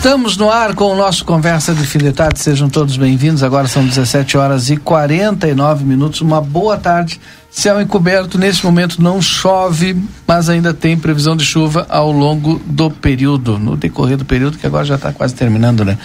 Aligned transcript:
Estamos 0.00 0.38
no 0.38 0.50
ar 0.50 0.74
com 0.74 0.84
o 0.84 0.96
nosso 0.96 1.26
Conversa 1.26 1.74
de 1.74 1.84
Fim 1.84 1.98
de 1.98 2.10
Tarde. 2.10 2.40
Sejam 2.40 2.70
todos 2.70 2.96
bem-vindos. 2.96 3.42
Agora 3.42 3.68
são 3.68 3.84
17 3.84 4.38
horas 4.38 4.70
e 4.70 4.78
49 4.78 5.84
minutos. 5.84 6.22
Uma 6.22 6.40
boa 6.40 6.78
tarde. 6.78 7.20
Céu 7.50 7.78
encoberto. 7.78 8.38
Nesse 8.38 8.64
momento 8.64 9.02
não 9.02 9.20
chove, 9.20 9.94
mas 10.26 10.48
ainda 10.48 10.72
tem 10.72 10.96
previsão 10.96 11.36
de 11.36 11.44
chuva 11.44 11.84
ao 11.86 12.10
longo 12.10 12.58
do 12.64 12.90
período, 12.90 13.58
no 13.58 13.76
decorrer 13.76 14.16
do 14.16 14.24
período, 14.24 14.56
que 14.56 14.66
agora 14.66 14.86
já 14.86 14.94
está 14.94 15.12
quase 15.12 15.34
terminando, 15.34 15.84
né? 15.84 15.98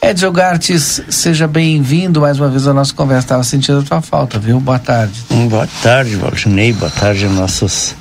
Edson 0.00 0.30
Gartes, 0.30 1.02
seja 1.08 1.48
bem-vindo 1.48 2.20
mais 2.20 2.38
uma 2.38 2.48
vez 2.48 2.68
à 2.68 2.72
nossa 2.72 2.94
conversa. 2.94 3.24
Estava 3.24 3.42
sentindo 3.42 3.80
a 3.80 3.82
tua 3.82 4.00
falta, 4.00 4.38
viu? 4.38 4.60
Boa 4.60 4.78
tarde. 4.78 5.24
Boa 5.48 5.68
tarde, 5.82 6.14
Valdinei. 6.14 6.72
Boa 6.72 6.92
tarde 6.92 7.24
aos 7.24 7.34
nossos, 7.34 7.96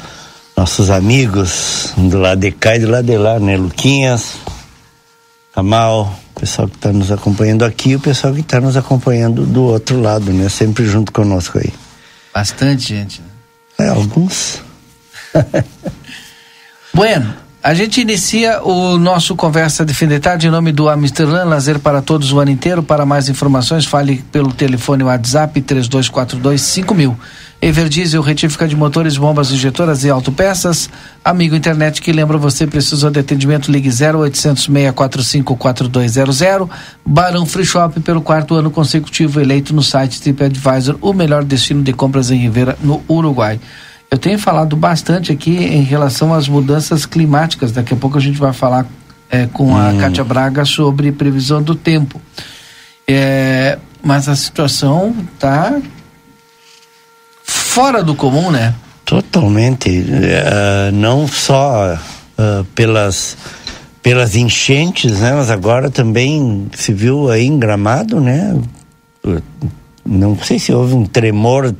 nossos 0.55 0.91
amigos 0.91 1.91
do 1.97 2.19
lado 2.19 2.39
de 2.39 2.51
cá 2.51 2.75
e 2.75 2.79
do 2.81 2.91
lado 2.91 3.05
de 3.05 3.17
lá, 3.17 3.39
né? 3.39 3.57
Luquinhas, 3.57 4.35
Amal, 5.55 6.13
o 6.35 6.39
pessoal 6.39 6.67
que 6.67 6.75
está 6.75 6.93
nos 6.93 7.11
acompanhando 7.11 7.65
aqui 7.65 7.89
e 7.89 7.95
o 7.95 7.99
pessoal 7.99 8.33
que 8.33 8.41
está 8.41 8.61
nos 8.61 8.77
acompanhando 8.77 9.45
do 9.45 9.63
outro 9.63 9.99
lado, 9.99 10.31
né? 10.31 10.47
Sempre 10.47 10.85
junto 10.85 11.11
conosco 11.11 11.57
aí. 11.57 11.73
Bastante 12.33 12.89
gente. 12.89 13.21
É, 13.77 13.89
alguns. 13.89 14.61
bueno, 16.93 17.33
a 17.61 17.73
gente 17.73 17.99
inicia 17.99 18.61
o 18.63 18.97
nosso 18.97 19.35
Conversa 19.35 19.83
de 19.83 19.93
Fim 19.93 20.07
de 20.07 20.19
Tarde 20.19 20.47
em 20.47 20.49
nome 20.49 20.71
do 20.71 20.87
Amsterdã, 20.87 21.43
lazer 21.43 21.79
para 21.79 22.01
todos 22.01 22.31
o 22.31 22.39
ano 22.39 22.51
inteiro. 22.51 22.81
Para 22.81 23.05
mais 23.05 23.27
informações, 23.27 23.85
fale 23.85 24.23
pelo 24.31 24.53
telefone 24.53 25.03
WhatsApp 25.03 25.61
3242 25.61 26.61
5000. 26.61 27.17
Everdiesel, 27.61 28.21
retífica 28.21 28.65
de 28.65 28.75
motores, 28.75 29.17
bombas 29.17 29.51
injetoras 29.51 30.05
e 30.05 30.09
autopeças. 30.09 30.89
Amigo 31.23 31.55
internet 31.55 32.01
que 32.01 32.11
lembra 32.13 32.37
você, 32.37 32.65
precisa 32.65 33.11
de 33.11 33.19
atendimento, 33.19 33.69
ligue 33.69 33.89
0800 33.89 34.63
645 34.63 35.57
4200. 35.57 36.39
Barão 37.05 37.45
Free 37.45 37.65
Shop, 37.65 37.99
pelo 37.99 38.21
quarto 38.21 38.55
ano 38.55 38.71
consecutivo, 38.71 39.41
eleito 39.41 39.73
no 39.73 39.83
site 39.83 40.21
TripAdvisor, 40.21 40.97
o 41.01 41.11
melhor 41.11 41.43
destino 41.43 41.83
de 41.83 41.91
compras 41.91 42.31
em 42.31 42.37
Rivera, 42.37 42.77
no 42.81 43.03
Uruguai. 43.09 43.59
Eu 44.09 44.17
tenho 44.17 44.39
falado 44.39 44.77
bastante 44.77 45.31
aqui 45.31 45.57
em 45.57 45.83
relação 45.83 46.33
às 46.33 46.47
mudanças 46.47 47.05
climáticas. 47.05 47.73
Daqui 47.73 47.93
a 47.93 47.97
pouco 47.97 48.17
a 48.17 48.21
gente 48.21 48.39
vai 48.39 48.53
falar 48.53 48.85
é, 49.29 49.47
com 49.47 49.75
a 49.75 49.89
hum. 49.89 49.97
Cátia 49.97 50.23
Braga 50.23 50.63
sobre 50.63 51.11
previsão 51.11 51.61
do 51.61 51.75
tempo. 51.75 52.21
É, 53.05 53.77
mas 54.01 54.29
a 54.29 54.35
situação 54.35 55.13
está 55.33 55.77
fora 57.69 58.03
do 58.03 58.15
comum, 58.15 58.49
né? 58.49 58.73
Totalmente. 59.05 59.89
Uh, 59.89 60.91
não 60.91 61.27
só 61.27 61.93
uh, 61.93 62.63
pelas 62.75 63.37
pelas 64.01 64.35
enchentes, 64.35 65.19
né? 65.19 65.33
Mas 65.33 65.49
agora 65.49 65.89
também 65.89 66.67
se 66.73 66.91
viu 66.91 67.29
aí 67.29 67.45
em 67.45 67.59
Gramado, 67.59 68.19
né? 68.19 68.59
Não 70.05 70.37
sei 70.41 70.57
se 70.57 70.73
houve 70.73 70.95
um 70.95 71.05
tremor, 71.05 71.75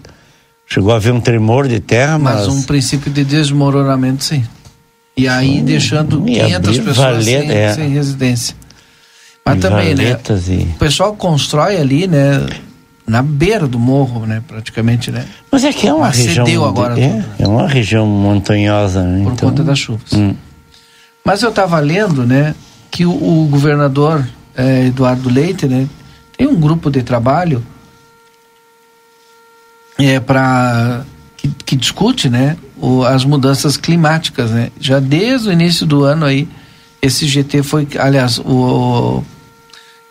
chegou 0.68 0.92
a 0.92 0.98
haver 0.98 1.14
um 1.14 1.22
tremor 1.22 1.68
de 1.68 1.80
terra, 1.80 2.20
mas... 2.20 2.46
Mas 2.46 2.48
um 2.48 2.62
princípio 2.64 3.12
de 3.12 3.24
desmoronamento, 3.24 4.24
sim. 4.24 4.44
E 5.18 5.28
aí 5.28 5.62
deixando 5.62 6.22
500 6.22 6.78
pessoas 6.78 6.96
valeta, 6.98 7.24
sem, 7.24 7.52
é. 7.52 7.74
sem, 7.74 7.90
residência. 7.90 8.56
Mas 9.46 9.58
e 9.58 9.60
também, 9.62 9.96
né? 9.96 10.20
E... 10.48 10.64
O 10.64 10.78
pessoal 10.78 11.16
constrói 11.16 11.78
ali, 11.78 12.06
né? 12.06 12.46
Na 13.10 13.24
beira 13.24 13.68
do 13.68 13.80
morro, 13.80 14.26
né, 14.28 14.44
praticamente, 14.48 15.12
né? 15.12 15.26
Mas 15.52 15.64
é 15.64 15.74
que 15.74 15.88
é 15.88 15.94
uma 15.94 16.08
Mas 16.08 16.18
região 16.18 16.64
agora 16.64 16.94
é, 17.00 17.08
né? 17.08 17.26
é 17.40 17.48
uma 17.48 17.68
região 17.68 18.06
montanhosa, 18.06 19.04
né? 19.04 19.24
Por 19.24 19.34
então... 19.34 19.50
conta 19.50 19.64
das 19.64 19.80
chuvas. 19.80 20.14
Hum. 20.14 20.36
Mas 21.26 21.42
eu 21.42 21.50
estava 21.50 21.80
lendo, 21.80 22.26
né, 22.26 22.54
que 22.92 23.06
o, 23.06 23.12
o 23.12 23.48
governador 23.48 24.28
é, 24.56 24.86
Eduardo 24.86 25.28
Leite, 25.28 25.68
né, 25.68 25.88
tem 26.38 26.48
um 26.48 26.56
grupo 26.56 26.92
de 26.92 27.02
trabalho 27.02 27.66
é 29.98 30.20
para 30.20 31.04
que, 31.36 31.50
que, 31.66 31.76
discute, 31.76 32.30
né, 32.30 32.56
o, 32.78 33.04
as 33.04 33.26
mudanças 33.26 33.76
climáticas, 33.76 34.52
né? 34.52 34.72
Já 34.80 35.00
desde 35.00 35.50
o 35.50 35.52
início 35.52 35.86
do 35.86 36.04
ano 36.04 36.26
aí, 36.26 36.48
esse 37.02 37.28
GT 37.28 37.64
foi, 37.64 37.88
aliás, 37.98 38.40
o, 38.40 38.44
o 38.46 39.26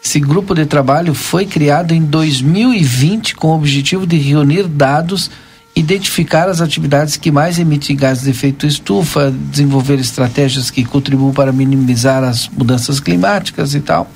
esse 0.03 0.21
grupo 0.21 0.55
de 0.55 0.65
trabalho 0.65 1.13
foi 1.15 1.45
criado 1.45 1.93
em 1.93 2.03
2020 2.03 3.35
com 3.35 3.49
o 3.49 3.55
objetivo 3.57 4.07
de 4.07 4.17
reunir 4.17 4.67
dados, 4.67 5.31
identificar 5.75 6.49
as 6.49 6.61
atividades 6.61 7.17
que 7.17 7.31
mais 7.31 7.59
emitem 7.59 7.97
gases 7.97 8.25
de 8.25 8.31
efeito 8.31 8.67
estufa, 8.67 9.31
desenvolver 9.31 9.99
estratégias 9.99 10.71
que 10.71 10.85
contribuam 10.85 11.33
para 11.33 11.53
minimizar 11.53 12.25
as 12.25 12.49
mudanças 12.49 13.01
climáticas 13.01 13.75
e 13.75 13.81
tal. 13.81 14.11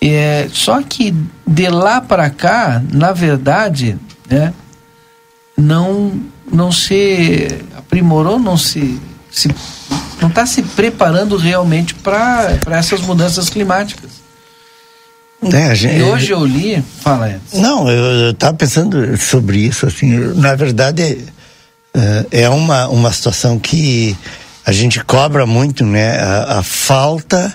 É, 0.00 0.48
só 0.52 0.82
que 0.82 1.14
de 1.46 1.68
lá 1.68 2.00
para 2.00 2.28
cá, 2.30 2.82
na 2.92 3.12
verdade, 3.12 3.98
né, 4.28 4.52
não 5.56 6.12
não 6.50 6.70
se 6.70 7.48
aprimorou, 7.76 8.38
não 8.38 8.58
se, 8.58 9.00
se 9.30 9.48
não 10.20 10.28
está 10.28 10.44
se 10.44 10.62
preparando 10.62 11.36
realmente 11.36 11.94
para 11.94 12.58
essas 12.66 13.00
mudanças 13.00 13.48
climáticas. 13.48 14.21
É, 15.50 15.74
gente, 15.74 15.96
e 15.96 16.02
hoje 16.02 16.30
eu 16.30 16.44
li, 16.44 16.82
fala 17.00 17.30
Edson. 17.30 17.60
Não, 17.60 17.90
eu 17.90 18.30
estava 18.30 18.56
pensando 18.56 19.16
sobre 19.16 19.58
isso, 19.58 19.86
assim, 19.86 20.16
na 20.36 20.54
verdade 20.54 21.24
é, 21.92 22.42
é 22.42 22.48
uma, 22.48 22.88
uma 22.88 23.12
situação 23.12 23.58
que 23.58 24.16
a 24.64 24.70
gente 24.70 25.02
cobra 25.02 25.44
muito, 25.44 25.84
né, 25.84 26.20
a, 26.20 26.58
a 26.58 26.62
falta 26.62 27.52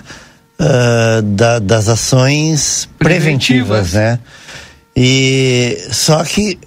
uh, 0.60 1.22
da, 1.22 1.58
das 1.58 1.88
ações 1.88 2.86
preventivas, 2.98 3.90
preventivas, 3.90 3.92
né, 3.94 4.18
e 4.94 5.78
só 5.90 6.22
que 6.24 6.58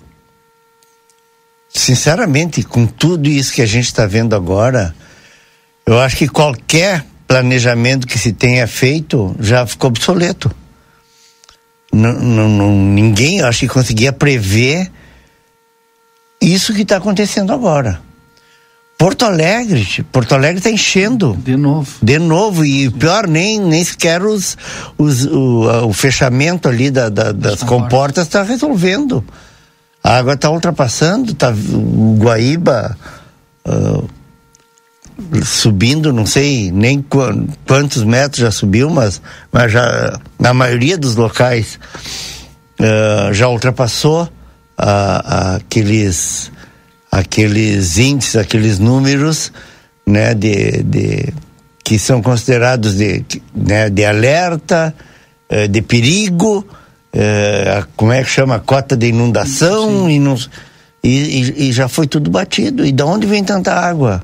sinceramente, 1.69 2.63
com 2.63 2.85
tudo 2.85 3.29
isso 3.29 3.53
que 3.53 3.61
a 3.61 3.65
gente 3.67 3.85
está 3.85 4.05
vendo 4.05 4.35
agora, 4.35 4.93
eu 5.85 5.99
acho 5.99 6.17
que 6.17 6.27
qualquer 6.27 7.05
planejamento 7.27 8.07
que 8.07 8.17
se 8.17 8.33
tenha 8.33 8.67
feito 8.67 9.35
já 9.39 9.65
ficou 9.65 9.89
obsoleto 9.89 10.53
não, 11.91 12.47
não, 12.49 12.71
ninguém, 12.71 13.41
acho 13.41 13.61
que 13.61 13.67
conseguia 13.67 14.13
prever 14.13 14.91
isso 16.41 16.73
que 16.73 16.81
está 16.81 16.97
acontecendo 16.97 17.51
agora. 17.51 18.01
Porto 18.97 19.25
Alegre, 19.25 20.05
Porto 20.11 20.35
Alegre 20.35 20.59
está 20.59 20.69
enchendo. 20.69 21.35
De 21.43 21.57
novo. 21.57 21.91
De 22.03 22.19
novo. 22.19 22.63
E 22.63 22.89
pior, 22.91 23.27
nem, 23.27 23.59
nem 23.59 23.83
sequer 23.83 24.21
os, 24.21 24.55
os, 24.95 25.25
o, 25.25 25.87
o 25.87 25.93
fechamento 25.93 26.69
ali 26.69 26.91
da, 26.91 27.09
da, 27.09 27.31
das 27.31 27.63
comportas 27.63 28.27
está 28.27 28.43
resolvendo. 28.43 29.23
A 30.03 30.17
água 30.17 30.33
está 30.33 30.51
ultrapassando, 30.51 31.33
tá, 31.33 31.49
o 31.49 32.15
Guaíba. 32.19 32.95
Uh, 33.67 34.07
subindo, 35.45 36.11
não 36.11 36.25
sei 36.25 36.71
nem 36.71 37.03
quantos 37.65 38.03
metros 38.03 38.41
já 38.41 38.51
subiu, 38.51 38.89
mas, 38.89 39.21
mas 39.51 39.71
já 39.71 40.19
na 40.39 40.53
maioria 40.53 40.97
dos 40.97 41.15
locais 41.15 41.79
uh, 42.79 43.33
já 43.33 43.47
ultrapassou 43.47 44.23
uh, 44.23 45.55
aqueles 45.57 46.51
aqueles 47.11 47.97
índices, 47.97 48.37
aqueles 48.37 48.79
números, 48.79 49.51
né, 50.07 50.33
de, 50.33 50.81
de 50.83 51.33
que 51.83 51.99
são 51.99 52.21
considerados 52.21 52.95
de, 52.95 53.25
né, 53.53 53.89
de 53.89 54.05
alerta, 54.05 54.95
uh, 55.51 55.67
de 55.67 55.81
perigo, 55.81 56.65
uh, 57.13 57.87
como 57.95 58.13
é 58.13 58.23
que 58.23 58.29
chama, 58.29 58.59
cota 58.59 58.95
de 58.95 59.07
inundação 59.07 60.09
e, 60.09 60.19
não, 60.19 60.37
e, 61.03 61.09
e, 61.09 61.69
e 61.69 61.71
já 61.73 61.89
foi 61.89 62.07
tudo 62.07 62.29
batido. 62.29 62.85
E 62.85 62.91
de 62.91 63.03
onde 63.03 63.27
vem 63.27 63.43
tanta 63.43 63.73
água? 63.73 64.23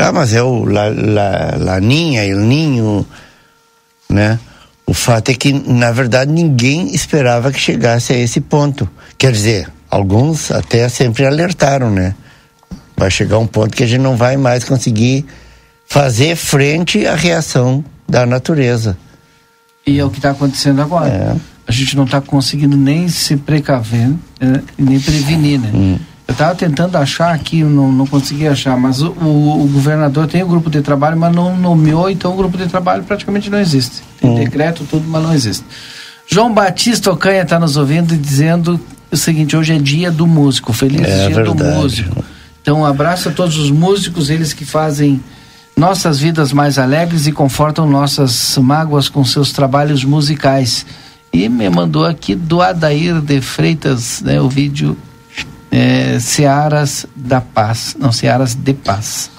Ah, 0.00 0.12
mas 0.12 0.32
é 0.32 0.42
o 0.42 0.64
La, 0.64 0.88
La, 0.88 1.56
Laninha, 1.58 2.24
El 2.24 2.40
Ninho, 2.40 3.06
né? 4.08 4.38
O 4.86 4.94
fato 4.94 5.30
é 5.30 5.34
que, 5.34 5.52
na 5.52 5.92
verdade, 5.92 6.32
ninguém 6.32 6.92
esperava 6.94 7.52
que 7.52 7.60
chegasse 7.60 8.12
a 8.12 8.18
esse 8.18 8.40
ponto. 8.40 8.88
Quer 9.16 9.30
dizer, 9.30 9.68
alguns 9.88 10.50
até 10.50 10.88
sempre 10.88 11.24
alertaram, 11.24 11.90
né? 11.90 12.14
Vai 12.96 13.10
chegar 13.10 13.38
um 13.38 13.46
ponto 13.46 13.76
que 13.76 13.84
a 13.84 13.86
gente 13.86 14.00
não 14.00 14.16
vai 14.16 14.36
mais 14.36 14.64
conseguir 14.64 15.24
fazer 15.86 16.34
frente 16.34 17.06
à 17.06 17.14
reação 17.14 17.84
da 18.08 18.26
natureza. 18.26 18.98
E 19.86 19.98
é 19.98 20.04
o 20.04 20.10
que 20.10 20.18
está 20.18 20.30
acontecendo 20.30 20.82
agora. 20.82 21.08
É. 21.08 21.36
A 21.66 21.72
gente 21.72 21.96
não 21.96 22.04
está 22.04 22.20
conseguindo 22.20 22.76
nem 22.76 23.08
se 23.08 23.36
precaver, 23.36 24.08
né? 24.40 24.62
nem 24.76 24.98
prevenir, 24.98 25.60
né? 25.60 25.70
Hum. 25.72 25.98
Eu 26.30 26.32
estava 26.32 26.54
tentando 26.54 26.94
achar 26.94 27.34
aqui, 27.34 27.64
não, 27.64 27.90
não 27.90 28.06
consegui 28.06 28.46
achar, 28.46 28.76
mas 28.76 29.02
o, 29.02 29.10
o, 29.10 29.64
o, 29.64 29.66
governador 29.66 30.28
tem 30.28 30.44
o 30.44 30.46
grupo 30.46 30.70
de 30.70 30.80
trabalho, 30.80 31.18
mas 31.18 31.34
não 31.34 31.56
nomeou, 31.56 32.08
então 32.08 32.32
o 32.32 32.36
grupo 32.36 32.56
de 32.56 32.68
trabalho 32.68 33.02
praticamente 33.02 33.50
não 33.50 33.58
existe. 33.58 34.00
Tem 34.20 34.30
hum. 34.30 34.34
decreto, 34.36 34.86
tudo, 34.88 35.08
mas 35.08 35.24
não 35.24 35.34
existe. 35.34 35.64
João 36.28 36.54
Batista 36.54 37.10
Ocanha 37.10 37.42
está 37.42 37.58
nos 37.58 37.76
ouvindo 37.76 38.14
e 38.14 38.16
dizendo 38.16 38.80
o 39.10 39.16
seguinte: 39.16 39.56
hoje 39.56 39.74
é 39.74 39.78
dia 39.78 40.08
do 40.08 40.24
músico, 40.24 40.72
feliz 40.72 41.00
é 41.00 41.26
dia 41.26 41.34
verdade. 41.34 41.58
do 41.58 41.64
músico. 41.64 42.24
Então, 42.62 42.82
um 42.82 42.84
abraço 42.84 43.30
a 43.30 43.32
todos 43.32 43.58
os 43.58 43.72
músicos, 43.72 44.30
eles 44.30 44.52
que 44.52 44.64
fazem 44.64 45.20
nossas 45.76 46.20
vidas 46.20 46.52
mais 46.52 46.78
alegres 46.78 47.26
e 47.26 47.32
confortam 47.32 47.90
nossas 47.90 48.56
mágoas 48.58 49.08
com 49.08 49.24
seus 49.24 49.50
trabalhos 49.50 50.04
musicais. 50.04 50.86
E 51.32 51.48
me 51.48 51.68
mandou 51.68 52.04
aqui 52.04 52.36
do 52.36 52.62
Adair 52.62 53.20
de 53.20 53.40
Freitas, 53.40 54.20
né, 54.20 54.40
o 54.40 54.48
vídeo 54.48 54.96
é, 55.70 56.18
Searas 56.18 57.06
da 57.14 57.40
Paz, 57.40 57.96
não, 57.98 58.12
Searas 58.12 58.54
de 58.54 58.74
Paz. 58.74 59.30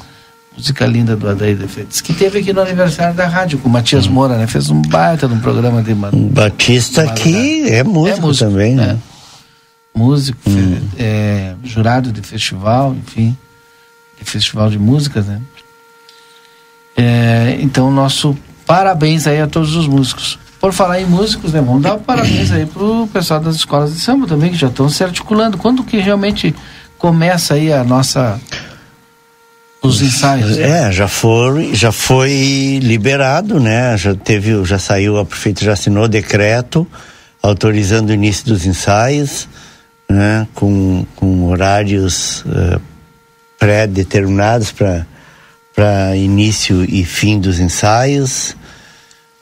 Música 0.55 0.85
linda 0.85 1.15
do 1.15 1.27
Adair 1.29 1.55
de 1.55 1.67
Freitas, 1.67 2.01
que 2.01 2.13
teve 2.13 2.39
aqui 2.39 2.53
no 2.53 2.61
aniversário 2.61 3.15
da 3.15 3.25
rádio 3.25 3.57
com 3.57 3.69
o 3.69 3.71
Matias 3.71 4.05
hum. 4.05 4.11
Moura, 4.11 4.37
né? 4.37 4.47
Fez 4.47 4.69
um 4.69 4.81
baita 4.81 5.27
de 5.27 5.33
um 5.33 5.39
programa 5.39 5.81
de 5.81 5.95
man... 5.95 6.11
Batista 6.13 7.07
que 7.13 7.69
é 7.69 7.83
músico, 7.83 8.17
é 8.17 8.21
músico 8.21 8.49
também, 8.49 8.75
né? 8.75 8.97
É. 8.97 9.97
Músico, 9.97 10.49
hum. 10.49 10.79
é, 10.97 11.55
jurado 11.63 12.11
de 12.11 12.21
festival, 12.21 12.93
enfim, 12.95 13.35
de 14.19 14.25
festival 14.29 14.69
de 14.69 14.77
músicas, 14.77 15.25
né? 15.25 15.41
É, 16.95 17.57
então, 17.61 17.89
nosso 17.89 18.37
parabéns 18.65 19.27
aí 19.27 19.41
a 19.41 19.47
todos 19.47 19.75
os 19.75 19.87
músicos. 19.87 20.37
Por 20.61 20.71
falar 20.71 21.01
em 21.01 21.05
músicos, 21.05 21.53
né, 21.53 21.59
vamos 21.59 21.81
dar 21.81 21.97
parabéns 21.97 22.51
aí 22.51 22.67
pro 22.67 23.09
pessoal 23.11 23.39
das 23.39 23.55
escolas 23.55 23.93
de 23.93 23.99
samba 23.99 24.27
também, 24.27 24.51
que 24.51 24.57
já 24.57 24.67
estão 24.67 24.87
se 24.87 25.03
articulando. 25.03 25.57
Quando 25.57 25.83
que 25.83 25.97
realmente 25.97 26.55
começa 26.99 27.55
aí 27.55 27.73
a 27.73 27.83
nossa 27.83 28.39
os 29.81 30.03
ensaios? 30.03 30.59
É, 30.59 30.91
já 30.91 31.07
foi, 31.07 31.73
já 31.73 31.91
foi 31.91 32.79
liberado, 32.79 33.59
né? 33.59 33.97
Já 33.97 34.13
teve, 34.13 34.63
já 34.63 34.77
saiu, 34.77 35.17
a 35.17 35.25
prefeita 35.25 35.65
já 35.65 35.73
assinou 35.73 36.07
decreto 36.07 36.87
autorizando 37.41 38.09
o 38.09 38.13
início 38.13 38.45
dos 38.45 38.63
ensaios, 38.63 39.49
né? 40.07 40.47
Com, 40.53 41.07
com 41.15 41.45
horários 41.45 42.45
uh, 42.45 42.79
pré-determinados 43.57 44.71
para 44.71 45.07
para 45.73 46.15
início 46.15 46.83
e 46.83 47.03
fim 47.05 47.39
dos 47.39 47.59
ensaios. 47.59 48.55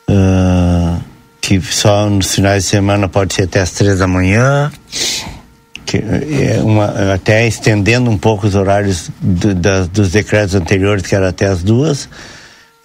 Uh, 0.08 1.02
que 1.50 1.60
só 1.74 2.08
nos 2.08 2.36
finais 2.36 2.66
de 2.66 2.70
semana 2.70 3.10
pode 3.10 3.34
ser 3.34 3.46
até 3.46 3.60
as 3.60 3.72
três 3.72 3.98
da 3.98 4.06
manhã, 4.06 4.72
que 5.84 5.98
é 5.98 6.62
uma, 6.62 7.16
até 7.16 7.48
estendendo 7.48 8.08
um 8.08 8.20
pouco 8.20 8.46
os 8.46 8.54
horários 8.54 9.10
do, 9.20 9.56
da, 9.56 9.86
dos 9.86 10.12
decretos 10.12 10.54
anteriores, 10.54 11.08
que 11.08 11.16
era 11.16 11.30
até 11.30 11.48
as 11.48 11.64
duas, 11.64 12.08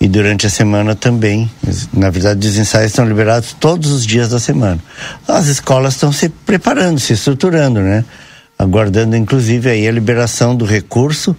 e 0.00 0.08
durante 0.08 0.46
a 0.46 0.50
semana 0.50 0.94
também. 0.94 1.50
Na 1.92 2.08
verdade, 2.08 2.48
os 2.48 2.56
ensaios 2.56 2.92
estão 2.92 3.06
liberados 3.06 3.52
todos 3.52 3.90
os 3.90 4.06
dias 4.06 4.30
da 4.30 4.40
semana. 4.40 4.80
As 5.28 5.46
escolas 5.48 5.92
estão 5.92 6.10
se 6.10 6.30
preparando, 6.30 6.98
se 6.98 7.12
estruturando, 7.12 7.80
né? 7.80 8.02
Aguardando, 8.58 9.14
inclusive, 9.14 9.68
aí 9.68 9.86
a 9.86 9.92
liberação 9.92 10.56
do 10.56 10.64
recurso. 10.64 11.36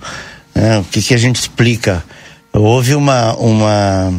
Né? 0.53 0.77
O 0.77 0.83
que, 0.83 1.01
que 1.01 1.15
a 1.15 1.17
gente 1.17 1.37
explica? 1.37 2.03
Houve 2.53 2.93
uma, 2.93 3.33
uma, 3.33 4.13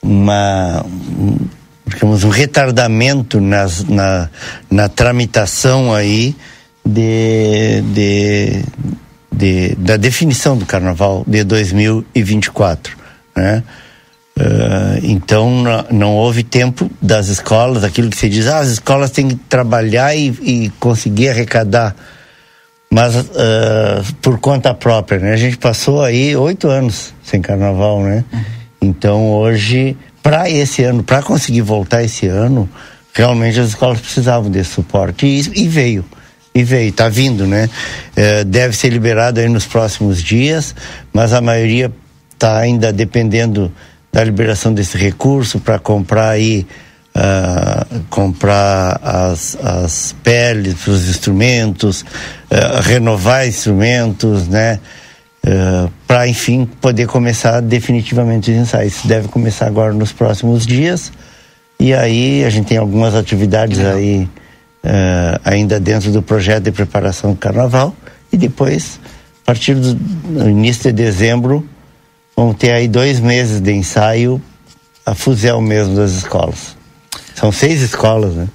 uma 0.00 0.86
digamos, 1.90 2.24
um 2.24 2.28
retardamento 2.28 3.40
nas, 3.40 3.84
na, 3.84 4.28
na 4.70 4.88
tramitação 4.88 5.92
aí 5.92 6.34
de, 6.86 7.82
de, 7.92 8.64
de, 9.30 9.74
da 9.76 9.96
definição 9.96 10.56
do 10.56 10.64
carnaval 10.64 11.24
de 11.26 11.44
2024, 11.44 12.96
né? 13.36 13.62
Uh, 14.38 14.98
então 15.02 15.62
não, 15.62 15.86
não, 15.90 16.16
houve 16.16 16.42
tempo 16.42 16.90
das 17.02 17.28
escolas, 17.28 17.84
aquilo 17.84 18.08
que 18.08 18.16
se 18.16 18.28
diz, 18.28 18.46
ah, 18.46 18.60
as 18.60 18.68
escolas 18.68 19.10
têm 19.10 19.28
que 19.28 19.34
trabalhar 19.34 20.16
e, 20.16 20.28
e 20.40 20.72
conseguir 20.80 21.28
arrecadar, 21.28 21.94
mas 22.90 23.14
uh, 23.16 23.26
por 24.22 24.38
conta 24.38 24.72
própria, 24.72 25.18
né? 25.18 25.32
A 25.34 25.36
gente 25.36 25.58
passou 25.58 26.02
aí 26.02 26.34
oito 26.36 26.68
anos 26.68 27.12
sem 27.22 27.42
carnaval, 27.42 28.02
né? 28.02 28.24
Uhum. 28.32 28.40
Então 28.80 29.30
hoje 29.30 29.96
para 30.22 30.50
esse 30.50 30.82
ano, 30.82 31.02
para 31.02 31.22
conseguir 31.22 31.62
voltar 31.62 32.02
esse 32.02 32.26
ano, 32.26 32.68
realmente 33.12 33.58
as 33.58 33.68
escolas 33.68 34.00
precisavam 34.00 34.50
desse 34.50 34.70
suporte 34.70 35.26
e, 35.26 35.62
e 35.62 35.68
veio. 35.68 36.04
E 36.54 36.64
veio, 36.64 36.88
está 36.88 37.08
vindo, 37.08 37.46
né? 37.46 37.70
É, 38.16 38.42
deve 38.42 38.76
ser 38.76 38.88
liberado 38.88 39.38
aí 39.38 39.48
nos 39.48 39.66
próximos 39.66 40.20
dias, 40.20 40.74
mas 41.12 41.32
a 41.32 41.40
maioria 41.40 41.92
está 42.32 42.58
ainda 42.58 42.92
dependendo 42.92 43.72
da 44.12 44.24
liberação 44.24 44.74
desse 44.74 44.98
recurso 44.98 45.60
para 45.60 45.78
comprar 45.78 46.30
aí 46.30 46.66
uh, 47.14 48.00
comprar 48.08 49.00
as, 49.02 49.56
as 49.62 50.14
peles 50.22 50.74
para 50.74 50.92
os 50.92 51.08
instrumentos, 51.08 52.02
uh, 52.02 52.80
renovar 52.82 53.46
instrumentos, 53.46 54.48
né? 54.48 54.78
Uh, 55.42 55.90
para 56.06 56.28
enfim 56.28 56.68
poder 56.82 57.06
começar 57.06 57.60
definitivamente 57.60 58.50
os 58.50 58.56
ensaios. 58.58 58.96
Isso 58.96 59.08
deve 59.08 59.28
começar 59.28 59.66
agora 59.66 59.92
nos 59.92 60.12
próximos 60.12 60.66
dias. 60.66 61.10
E 61.78 61.94
aí 61.94 62.44
a 62.44 62.50
gente 62.50 62.66
tem 62.66 62.76
algumas 62.76 63.14
atividades 63.14 63.78
aí 63.80 64.28
uh, 64.84 65.40
ainda 65.44 65.80
dentro 65.80 66.12
do 66.12 66.22
projeto 66.22 66.64
de 66.64 66.72
preparação 66.72 67.30
do 67.30 67.38
carnaval. 67.38 67.94
E 68.30 68.36
depois, 68.36 69.00
a 69.42 69.46
partir 69.46 69.74
do 69.74 70.48
início 70.48 70.84
de 70.84 70.92
dezembro, 70.92 71.66
vamos 72.36 72.56
ter 72.56 72.72
aí 72.72 72.86
dois 72.86 73.18
meses 73.18 73.60
de 73.60 73.72
ensaio 73.72 74.40
a 75.06 75.14
fuzel 75.14 75.60
mesmo 75.60 75.96
das 75.96 76.12
escolas. 76.12 76.76
São 77.34 77.50
seis 77.50 77.80
escolas, 77.80 78.34
né? 78.34 78.46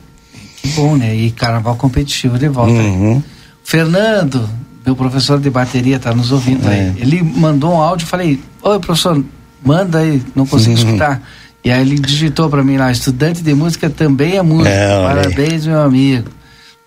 Que 0.62 0.68
bom, 0.70 0.96
né? 0.96 1.16
E 1.16 1.32
carnaval 1.32 1.76
competitivo 1.76 2.38
de 2.38 2.48
volta. 2.48 2.72
Uhum. 2.72 3.22
Fernando, 3.64 4.48
meu 4.86 4.96
professor 4.96 5.40
de 5.40 5.50
bateria 5.50 5.96
está 5.96 6.14
nos 6.14 6.32
ouvindo 6.32 6.68
é. 6.68 6.72
aí. 6.72 6.94
Ele 6.98 7.24
mandou 7.24 7.74
um 7.74 7.82
áudio, 7.82 8.06
falei, 8.06 8.40
oi 8.62 8.80
professor, 8.80 9.24
manda 9.64 10.00
aí, 10.00 10.22
não 10.36 10.46
consigo 10.46 10.78
uhum. 10.78 10.86
escutar. 10.86 11.22
E 11.64 11.72
aí 11.72 11.82
ele 11.82 11.98
digitou 11.98 12.48
para 12.50 12.64
mim 12.64 12.78
lá, 12.78 12.92
estudante 12.92 13.42
de 13.42 13.54
música 13.56 13.90
também 13.90 14.38
é 14.38 14.42
música. 14.44 14.70
É, 14.70 15.02
Parabéns, 15.02 15.66
meu 15.66 15.82
amigo. 15.82 16.30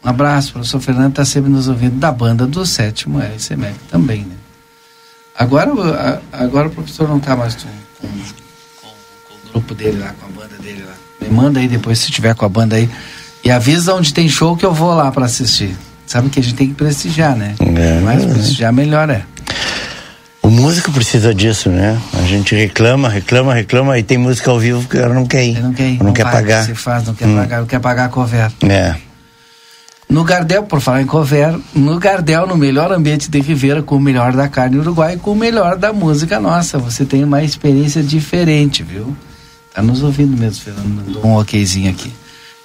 Um 0.04 0.08
abraço, 0.08 0.52
professor 0.52 0.80
Fernando 0.80 1.10
está 1.10 1.24
sempre 1.24 1.50
nos 1.50 1.66
ouvindo 1.66 1.96
da 1.96 2.12
banda 2.12 2.46
do 2.46 2.64
sétimo 2.64 3.20
SMEC 3.36 3.74
também, 3.90 4.20
né? 4.20 4.36
Agora, 5.36 6.22
agora 6.32 6.68
o 6.68 6.70
professor 6.70 7.08
não 7.08 7.18
está 7.18 7.34
mais 7.34 7.56
com, 7.56 7.68
com, 8.00 8.08
com, 8.08 8.88
com, 9.28 9.48
o 9.48 9.52
grupo 9.52 9.74
dele 9.74 9.98
lá, 9.98 10.14
com 10.20 10.26
a 10.26 10.42
banda 10.42 10.56
dele 10.62 10.84
lá. 10.86 10.94
Me 11.20 11.34
manda 11.34 11.58
aí 11.58 11.66
depois 11.66 11.98
se 11.98 12.12
tiver 12.12 12.34
com 12.34 12.44
a 12.44 12.48
banda 12.48 12.76
aí. 12.76 12.88
E 13.44 13.50
avisa 13.50 13.94
onde 13.94 14.14
tem 14.14 14.28
show 14.28 14.56
que 14.56 14.66
eu 14.66 14.72
vou 14.72 14.94
lá 14.94 15.10
para 15.10 15.26
assistir 15.26 15.76
sabe 16.08 16.30
que 16.30 16.40
a 16.40 16.42
gente 16.42 16.54
tem 16.54 16.68
que 16.68 16.74
prestigiar, 16.74 17.36
né? 17.36 17.54
É, 17.60 18.00
Mais 18.00 18.24
prestigiar, 18.24 18.72
melhor 18.72 19.08
é. 19.10 19.22
O 20.42 20.48
músico 20.48 20.90
precisa 20.90 21.34
disso, 21.34 21.68
né? 21.68 22.00
A 22.14 22.22
gente 22.22 22.54
reclama, 22.54 23.08
reclama, 23.08 23.52
reclama 23.52 23.98
e 23.98 24.02
tem 24.02 24.16
música 24.16 24.50
ao 24.50 24.58
vivo 24.58 24.88
que 24.88 24.96
ela 24.96 25.12
não 25.12 25.26
quer 25.26 25.44
ir. 25.44 25.50
Ele 25.50 25.60
não 25.60 25.74
quer 25.74 25.88
ir. 25.90 25.98
Não, 25.98 26.06
não 26.06 26.12
quer 26.14 26.24
pagar. 26.24 26.66
Faz, 26.74 27.04
não 27.04 27.14
quer 27.14 27.26
hum. 27.26 27.36
pagar, 27.36 27.60
não 27.60 27.66
quer 27.66 27.80
pagar 27.80 28.04
a 28.06 28.08
cover. 28.08 28.50
É. 28.62 28.94
No 30.08 30.24
Gardel, 30.24 30.62
por 30.62 30.80
falar 30.80 31.02
em 31.02 31.06
cover, 31.06 31.54
no 31.74 31.98
Gardel, 31.98 32.46
no 32.46 32.56
melhor 32.56 32.90
ambiente 32.90 33.30
de 33.30 33.40
Ribeira, 33.40 33.82
com 33.82 33.96
o 33.96 34.00
melhor 34.00 34.32
da 34.32 34.48
carne 34.48 34.78
uruguai 34.78 35.14
e 35.14 35.18
com 35.18 35.32
o 35.32 35.36
melhor 35.36 35.76
da 35.76 35.92
música 35.92 36.40
nossa. 36.40 36.78
Você 36.78 37.04
tem 37.04 37.22
uma 37.22 37.42
experiência 37.42 38.02
diferente, 38.02 38.82
viu? 38.82 39.14
Tá 39.74 39.82
nos 39.82 40.02
ouvindo 40.02 40.34
mesmo, 40.34 40.64
Fernando. 40.64 41.20
Um 41.22 41.36
okzinho 41.36 41.90
aqui. 41.90 42.10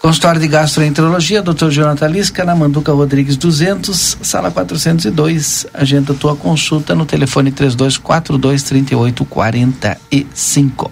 Consultório 0.04 0.40
de 0.42 0.50
Gastroenterologia, 0.50 1.42
Dr. 1.42 1.70
Jonathan 1.70 2.10
Lisca, 2.10 2.44
na 2.44 2.54
Manduca 2.54 2.92
Rodrigues 2.92 3.38
200, 3.38 4.18
sala 4.22 4.52
402. 4.52 5.66
Agenda 5.74 6.14
tua 6.14 6.36
consulta 6.36 6.94
no 6.94 7.06
telefone 7.06 7.54
3242 7.54 8.64
3845. 8.64 10.92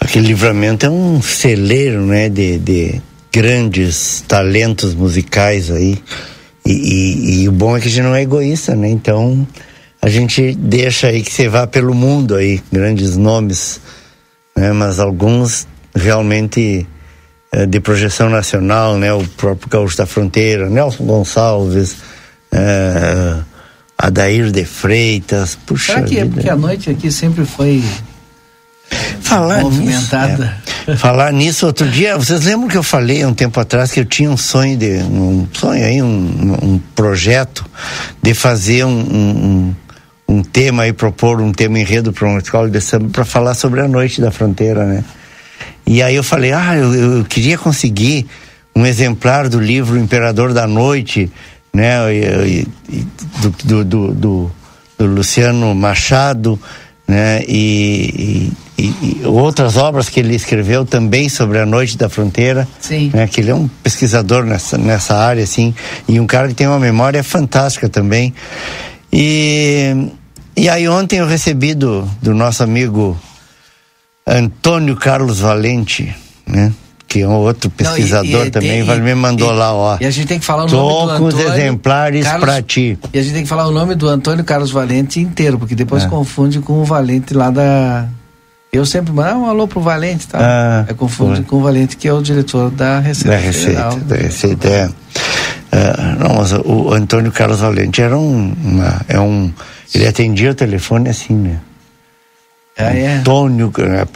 Aquele 0.00 0.28
livramento 0.28 0.86
é 0.86 0.90
um 0.90 1.20
celeiro, 1.20 2.06
né, 2.06 2.30
de, 2.30 2.58
de 2.58 3.02
grandes 3.30 4.24
talentos 4.26 4.94
musicais 4.94 5.70
aí. 5.70 6.02
E, 6.64 6.72
e, 6.72 7.42
e, 7.42 7.48
o 7.48 7.52
bom 7.52 7.76
é 7.76 7.80
que 7.80 7.88
a 7.88 7.90
gente 7.90 8.04
não 8.04 8.14
é 8.14 8.22
egoísta, 8.22 8.74
né? 8.74 8.88
Então, 8.88 9.46
a 10.00 10.08
gente 10.08 10.54
deixa 10.54 11.08
aí 11.08 11.20
que 11.20 11.30
você 11.30 11.46
vá 11.46 11.66
pelo 11.66 11.94
mundo 11.94 12.36
aí, 12.36 12.62
grandes 12.72 13.18
nomes, 13.18 13.82
né? 14.56 14.72
Mas 14.72 14.98
alguns 14.98 15.68
realmente 15.94 16.86
de 17.68 17.80
projeção 17.80 18.30
nacional, 18.30 18.96
né? 18.96 19.12
O 19.12 19.24
próprio 19.36 19.68
Gaúcho 19.68 19.96
da 19.96 20.06
Fronteira, 20.06 20.68
Nelson 20.68 21.04
Gonçalves, 21.04 21.96
é, 22.52 23.36
Adair 23.98 24.50
de 24.50 24.64
Freitas, 24.64 25.58
puxa 25.66 25.94
Será 25.94 26.06
que 26.06 26.18
é 26.18 26.24
porque 26.24 26.48
a 26.48 26.56
noite 26.56 26.90
aqui 26.90 27.10
sempre 27.10 27.44
foi 27.44 27.82
Falar 29.20 29.60
movimentada. 29.60 30.56
Nisso, 30.56 30.90
é. 30.90 30.96
Falar 30.96 31.32
nisso, 31.32 31.66
outro 31.66 31.88
dia, 31.88 32.16
vocês 32.16 32.44
lembram 32.44 32.68
que 32.68 32.76
eu 32.76 32.82
falei 32.82 33.24
um 33.24 33.34
tempo 33.34 33.60
atrás 33.60 33.92
que 33.92 34.00
eu 34.00 34.04
tinha 34.04 34.30
um 34.30 34.36
sonho 34.36 34.76
de 34.76 34.98
um 35.02 35.46
sonho 35.52 35.84
aí, 35.84 36.02
um, 36.02 36.56
um 36.62 36.80
projeto 36.94 37.64
de 38.20 38.34
fazer 38.34 38.84
um, 38.84 38.90
um, 38.90 39.76
um 40.28 40.42
tema 40.42 40.88
e 40.88 40.92
propor 40.92 41.40
um 41.40 41.52
tema 41.52 41.78
enredo 41.78 42.12
para 42.12 42.26
uma 42.26 42.40
escola 42.40 42.68
de 42.68 42.80
samba 42.80 43.08
para 43.10 43.24
falar 43.24 43.54
sobre 43.54 43.80
a 43.80 43.86
noite 43.86 44.20
da 44.20 44.32
fronteira, 44.32 44.84
né? 44.84 45.04
E 45.90 46.04
aí 46.04 46.14
eu 46.14 46.22
falei, 46.22 46.52
ah, 46.52 46.76
eu, 46.76 46.94
eu 46.94 47.24
queria 47.24 47.58
conseguir 47.58 48.24
um 48.76 48.86
exemplar 48.86 49.48
do 49.48 49.58
livro 49.58 49.98
Imperador 49.98 50.54
da 50.54 50.64
Noite, 50.64 51.28
né? 51.74 52.14
E, 52.14 52.68
e, 52.88 53.06
do, 53.42 53.50
do, 53.64 53.84
do, 53.84 54.50
do, 54.96 55.04
Luciano 55.04 55.74
Machado, 55.74 56.56
né? 57.08 57.42
E, 57.42 58.52
e, 58.78 58.84
e, 58.84 59.20
outras 59.24 59.76
obras 59.76 60.08
que 60.08 60.20
ele 60.20 60.36
escreveu 60.36 60.84
também 60.84 61.28
sobre 61.28 61.58
a 61.58 61.66
noite 61.66 61.98
da 61.98 62.08
fronteira. 62.08 62.68
Sim. 62.78 63.10
Né? 63.12 63.26
Que 63.26 63.40
ele 63.40 63.50
é 63.50 63.54
um 63.56 63.66
pesquisador 63.82 64.44
nessa, 64.44 64.78
nessa 64.78 65.16
área, 65.16 65.42
assim, 65.42 65.74
e 66.06 66.20
um 66.20 66.26
cara 66.26 66.46
que 66.46 66.54
tem 66.54 66.68
uma 66.68 66.78
memória 66.78 67.24
fantástica 67.24 67.88
também. 67.88 68.32
E, 69.12 70.06
e 70.56 70.68
aí 70.68 70.88
ontem 70.88 71.18
eu 71.18 71.26
recebi 71.26 71.74
do, 71.74 72.08
do 72.22 72.32
nosso 72.32 72.62
amigo 72.62 73.18
Antônio 74.30 74.96
Carlos 74.96 75.40
Valente, 75.40 76.14
né? 76.46 76.72
que 77.10 77.22
é 77.22 77.26
um 77.26 77.32
outro 77.32 77.68
pesquisador 77.68 78.30
Não, 78.30 78.44
e, 78.44 78.46
e, 78.46 78.50
também, 78.52 78.80
e, 78.86 79.00
me 79.00 79.14
mandou 79.16 79.50
lá, 79.50 79.74
ó. 79.74 79.98
E 80.00 80.06
a 80.06 80.10
gente 80.12 80.28
tem 80.28 80.38
que 80.38 80.44
falar 80.44 80.66
o 80.66 80.68
nome 80.68 81.06
do 81.06 81.10
Antônio. 81.10 81.26
os 81.26 81.56
exemplares 81.56 82.28
para 82.28 82.62
ti. 82.62 82.96
E 83.12 83.18
a 83.18 83.22
gente 83.22 83.32
tem 83.32 83.42
que 83.42 83.48
falar 83.48 83.66
o 83.66 83.72
nome 83.72 83.96
do 83.96 84.08
Antônio 84.08 84.44
Carlos 84.44 84.70
Valente 84.70 85.18
inteiro, 85.18 85.58
porque 85.58 85.74
depois 85.74 86.04
é. 86.04 86.06
confunde 86.06 86.60
com 86.60 86.74
o 86.74 86.84
Valente 86.84 87.34
lá 87.34 87.50
da. 87.50 88.06
Eu 88.72 88.86
sempre 88.86 89.12
mando 89.12 89.28
ah, 89.28 89.36
um 89.38 89.46
alô 89.46 89.66
pro 89.66 89.80
Valente, 89.80 90.28
tá? 90.28 90.38
Ah, 90.40 90.84
é 90.88 90.94
confunde 90.94 91.42
com 91.42 91.56
o 91.56 91.60
Valente, 91.60 91.96
que 91.96 92.06
é 92.06 92.12
o 92.12 92.22
diretor 92.22 92.70
da 92.70 93.00
Receita. 93.00 93.30
Da 93.30 93.36
Receita, 93.36 93.90
Federal. 93.90 93.96
da 93.98 94.14
Receita, 94.16 94.68
é. 94.68 94.86
Uh, 94.86 96.28
não, 96.28 96.34
mas 96.36 96.52
o 96.52 96.94
Antônio 96.94 97.32
Carlos 97.32 97.58
Valente 97.58 98.00
era 98.00 98.16
um, 98.16 98.54
uma, 98.62 99.00
é 99.08 99.18
um. 99.18 99.52
Ele 99.92 100.06
atendia 100.06 100.52
o 100.52 100.54
telefone 100.54 101.08
assim, 101.08 101.34
né? 101.34 101.58
Ah, 102.80 102.96
é. 102.96 103.16
Antônio, 103.18 103.72
né, 103.78 104.06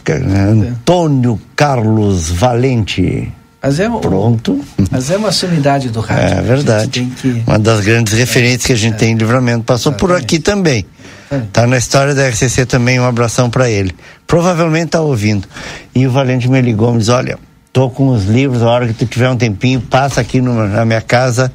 Antônio 0.49 1.39
Carlos 1.55 2.29
Valente. 2.29 3.31
Mas 3.61 3.79
é, 3.79 3.89
Pronto. 3.89 4.63
Mas 4.91 5.09
é 5.09 5.17
uma 5.17 5.31
sumidade 5.31 5.89
do 5.89 5.99
rádio. 5.99 6.37
É 6.37 6.41
verdade. 6.41 7.11
Que... 7.19 7.43
Uma 7.47 7.57
das 7.57 7.79
grandes 7.79 8.13
referências 8.13 8.65
que 8.65 8.73
a 8.73 8.75
gente 8.75 8.93
é. 8.93 8.97
tem 8.97 9.13
em 9.13 9.15
livramento. 9.15 9.63
Passou 9.63 9.91
por 9.91 10.11
aqui 10.11 10.37
também. 10.37 10.85
É. 11.31 11.41
Tá 11.51 11.65
na 11.65 11.77
história 11.77 12.13
da 12.13 12.27
RCC 12.27 12.67
também, 12.67 12.99
um 12.99 13.05
abração 13.05 13.49
para 13.49 13.67
ele. 13.69 13.95
Provavelmente 14.27 14.89
tá 14.89 15.01
ouvindo. 15.01 15.47
E 15.95 16.05
o 16.05 16.11
Valente 16.11 16.47
me 16.47 16.61
ligou, 16.61 16.91
me 16.91 16.99
diz, 16.99 17.09
olha, 17.09 17.39
tô 17.73 17.89
com 17.89 18.09
os 18.09 18.25
livros, 18.25 18.61
a 18.61 18.67
hora 18.67 18.87
que 18.87 18.93
tu 18.93 19.05
tiver 19.07 19.29
um 19.29 19.35
tempinho, 19.35 19.81
passa 19.81 20.21
aqui 20.21 20.39
no, 20.39 20.67
na 20.67 20.85
minha 20.85 21.01
casa 21.01 21.51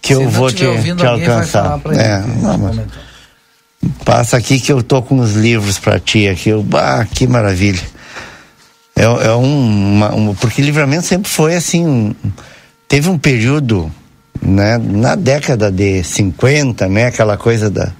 que 0.00 0.14
Se 0.14 0.22
eu 0.22 0.28
vou 0.30 0.50
te, 0.50 0.64
te 0.96 1.06
alcançar. 1.06 1.78
é, 1.94 2.22
não, 2.40 2.58
mas... 2.58 3.07
Passa 4.04 4.36
aqui 4.36 4.58
que 4.58 4.72
eu 4.72 4.82
tô 4.82 5.02
com 5.02 5.18
os 5.18 5.34
livros 5.34 5.78
para 5.78 6.00
ti 6.00 6.28
aqui. 6.28 6.48
Eu, 6.48 6.62
bah, 6.62 7.04
que 7.04 7.26
maravilha. 7.26 7.82
É, 8.96 9.04
é 9.04 9.34
um, 9.34 9.94
uma, 9.94 10.12
uma, 10.12 10.34
porque 10.34 10.60
livramento 10.60 11.06
sempre 11.06 11.30
foi 11.30 11.54
assim. 11.54 11.86
Um, 11.86 12.14
teve 12.88 13.08
um 13.08 13.16
período, 13.16 13.92
né, 14.42 14.76
na 14.78 15.14
década 15.14 15.70
de 15.70 16.02
50, 16.02 16.88
né, 16.88 17.06
aquela 17.06 17.36
coisa 17.36 17.70
da, 17.70 17.92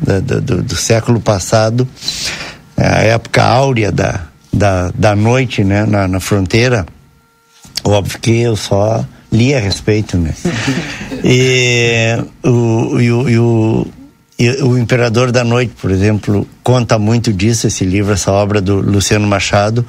da 0.00 0.20
do, 0.20 0.62
do, 0.62 0.76
século 0.76 1.20
passado, 1.20 1.88
a 2.76 3.02
época 3.02 3.42
áurea 3.42 3.90
da, 3.90 4.26
da, 4.52 4.92
da 4.94 5.16
noite, 5.16 5.64
né, 5.64 5.84
na, 5.84 6.06
na 6.06 6.20
fronteira. 6.20 6.86
Óbvio 7.82 8.20
que 8.20 8.40
eu 8.40 8.54
só 8.54 9.04
li 9.32 9.52
a 9.52 9.58
respeito, 9.58 10.16
né? 10.16 10.32
e, 11.24 12.16
o, 12.44 13.00
e, 13.00 13.10
o, 13.10 13.28
e 13.28 13.38
o, 13.38 13.86
e 14.38 14.50
o 14.62 14.78
Imperador 14.78 15.32
da 15.32 15.42
Noite, 15.42 15.74
por 15.80 15.90
exemplo, 15.90 16.46
conta 16.62 16.96
muito 16.96 17.32
disso, 17.32 17.66
esse 17.66 17.84
livro, 17.84 18.12
essa 18.12 18.30
obra 18.30 18.60
do 18.60 18.76
Luciano 18.76 19.26
Machado, 19.26 19.84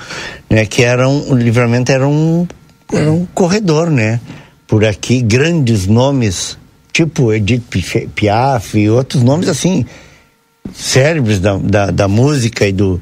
né? 0.49 0.65
Que 0.65 0.83
era 0.83 1.07
um, 1.07 1.31
o 1.31 1.35
livramento 1.35 1.91
era 1.91 2.07
um, 2.07 2.47
era 2.91 3.11
um 3.11 3.27
corredor, 3.27 3.91
né? 3.91 4.19
Por 4.65 4.83
aqui, 4.83 5.21
grandes 5.21 5.85
nomes, 5.85 6.57
tipo 6.91 7.31
Edith 7.31 7.63
Piaf 8.15 8.75
e 8.75 8.89
outros 8.89 9.21
nomes 9.21 9.47
assim, 9.47 9.85
cérebros 10.73 11.39
da, 11.39 11.55
da, 11.57 11.91
da 11.91 12.07
música 12.07 12.65
e 12.65 12.71
do, 12.71 12.99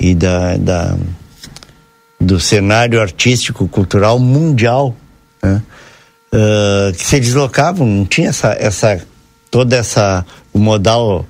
e 0.00 0.14
da, 0.14 0.56
da, 0.56 0.96
do 2.18 2.40
cenário 2.40 3.02
artístico, 3.02 3.68
cultural 3.68 4.18
mundial, 4.18 4.96
né? 5.42 5.62
Uh, 6.32 6.92
que 6.94 7.04
se 7.06 7.20
deslocavam, 7.20 7.86
não 7.86 8.04
tinha 8.06 8.30
essa, 8.30 8.56
essa 8.58 8.98
toda 9.56 9.76
essa 9.76 10.22
o 10.52 10.58
modal 10.58 11.24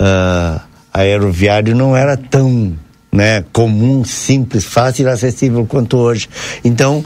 uh, 0.00 0.60
aeroviário 0.90 1.76
não 1.76 1.94
era 1.94 2.16
tão 2.16 2.74
né, 3.12 3.44
comum, 3.52 4.02
simples, 4.06 4.64
fácil 4.64 5.06
e 5.06 5.10
acessível 5.10 5.66
quanto 5.66 5.98
hoje. 5.98 6.30
Então, 6.64 7.04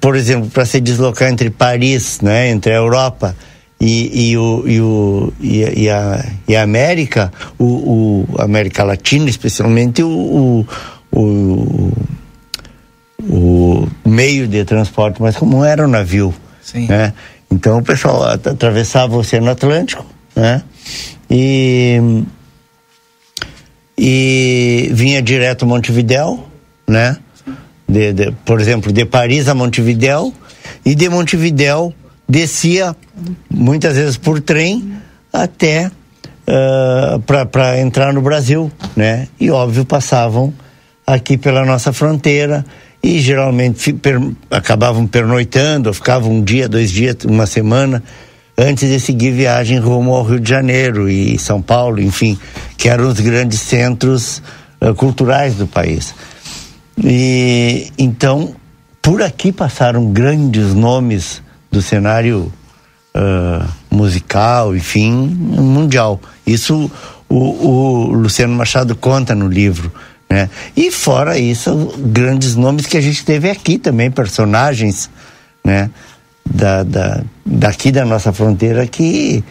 por 0.00 0.14
exemplo, 0.14 0.48
para 0.50 0.64
se 0.64 0.80
deslocar 0.80 1.28
entre 1.28 1.50
Paris, 1.50 2.20
né, 2.20 2.48
entre 2.48 2.74
a 2.74 2.76
Europa 2.76 3.34
e, 3.80 4.30
e, 4.30 4.38
o, 4.38 4.62
e, 4.68 4.80
o, 4.80 5.32
e, 5.40 5.90
a, 5.90 6.24
e 6.46 6.54
a 6.54 6.62
América, 6.62 7.32
o, 7.58 7.64
o 7.64 8.40
América 8.40 8.84
Latina 8.84 9.28
especialmente, 9.28 10.00
o, 10.00 10.64
o, 11.10 11.18
o, 11.18 11.92
o 13.18 13.88
meio 14.08 14.46
de 14.46 14.64
transporte 14.64 15.20
mais 15.20 15.36
comum 15.36 15.64
era 15.64 15.84
o 15.84 15.88
navio. 15.88 16.32
Sim. 16.62 16.86
Né? 16.86 17.12
Então 17.50 17.78
o 17.78 17.82
pessoal 17.82 18.24
atravessava 18.24 19.16
o 19.16 19.20
Oceano 19.20 19.50
Atlântico, 19.50 20.04
né? 20.34 20.62
E 21.30 22.24
e 23.96 24.90
vinha 24.92 25.20
direto 25.20 25.64
a 25.64 25.68
Montevidéu, 25.68 26.46
né? 26.86 27.16
De, 27.88 28.12
de, 28.12 28.30
por 28.44 28.60
exemplo, 28.60 28.92
de 28.92 29.04
Paris 29.04 29.48
a 29.48 29.54
Montevidéu 29.54 30.32
e 30.84 30.94
de 30.94 31.08
Montevidéu 31.08 31.92
descia 32.28 32.94
muitas 33.50 33.96
vezes 33.96 34.16
por 34.16 34.40
trem 34.40 34.92
até 35.32 35.90
uh, 36.46 37.18
para 37.20 37.80
entrar 37.80 38.12
no 38.12 38.20
Brasil, 38.20 38.70
né? 38.94 39.26
E 39.40 39.50
óbvio 39.50 39.84
passavam 39.84 40.52
aqui 41.06 41.36
pela 41.36 41.64
nossa 41.64 41.92
fronteira 41.92 42.64
e 43.08 43.20
geralmente 43.20 43.94
per, 43.94 44.20
acabavam 44.50 45.06
pernoitando, 45.06 45.94
ficavam 45.94 46.30
um 46.30 46.42
dia, 46.42 46.68
dois 46.68 46.90
dias, 46.90 47.16
uma 47.24 47.46
semana 47.46 48.02
antes 48.56 48.86
de 48.86 49.00
seguir 49.00 49.30
viagem 49.30 49.78
rumo 49.78 50.14
ao 50.14 50.22
Rio 50.22 50.38
de 50.38 50.50
Janeiro 50.50 51.08
e 51.08 51.38
São 51.38 51.62
Paulo, 51.62 52.02
enfim, 52.02 52.38
que 52.76 52.86
eram 52.86 53.08
os 53.08 53.18
grandes 53.18 53.60
centros 53.60 54.42
uh, 54.78 54.94
culturais 54.94 55.54
do 55.54 55.66
país. 55.66 56.14
E 57.02 57.90
então 57.96 58.54
por 59.00 59.22
aqui 59.22 59.52
passaram 59.52 60.12
grandes 60.12 60.74
nomes 60.74 61.40
do 61.72 61.80
cenário 61.80 62.52
uh, 63.14 63.66
musical, 63.90 64.76
enfim, 64.76 65.10
mundial. 65.10 66.20
Isso 66.46 66.90
o, 67.26 67.36
o 67.36 68.12
Luciano 68.12 68.54
Machado 68.54 68.94
conta 68.94 69.34
no 69.34 69.48
livro. 69.48 69.90
Né? 70.30 70.50
E 70.76 70.90
fora 70.90 71.38
isso, 71.38 71.94
grandes 71.98 72.54
nomes 72.54 72.86
que 72.86 72.96
a 72.96 73.00
gente 73.00 73.24
teve 73.24 73.48
aqui 73.48 73.78
também, 73.78 74.10
personagens 74.10 75.10
né? 75.64 75.90
da, 76.44 76.82
da, 76.82 77.22
daqui 77.44 77.90
da 77.90 78.04
nossa 78.04 78.32
fronteira 78.32 78.86
que, 78.86 79.42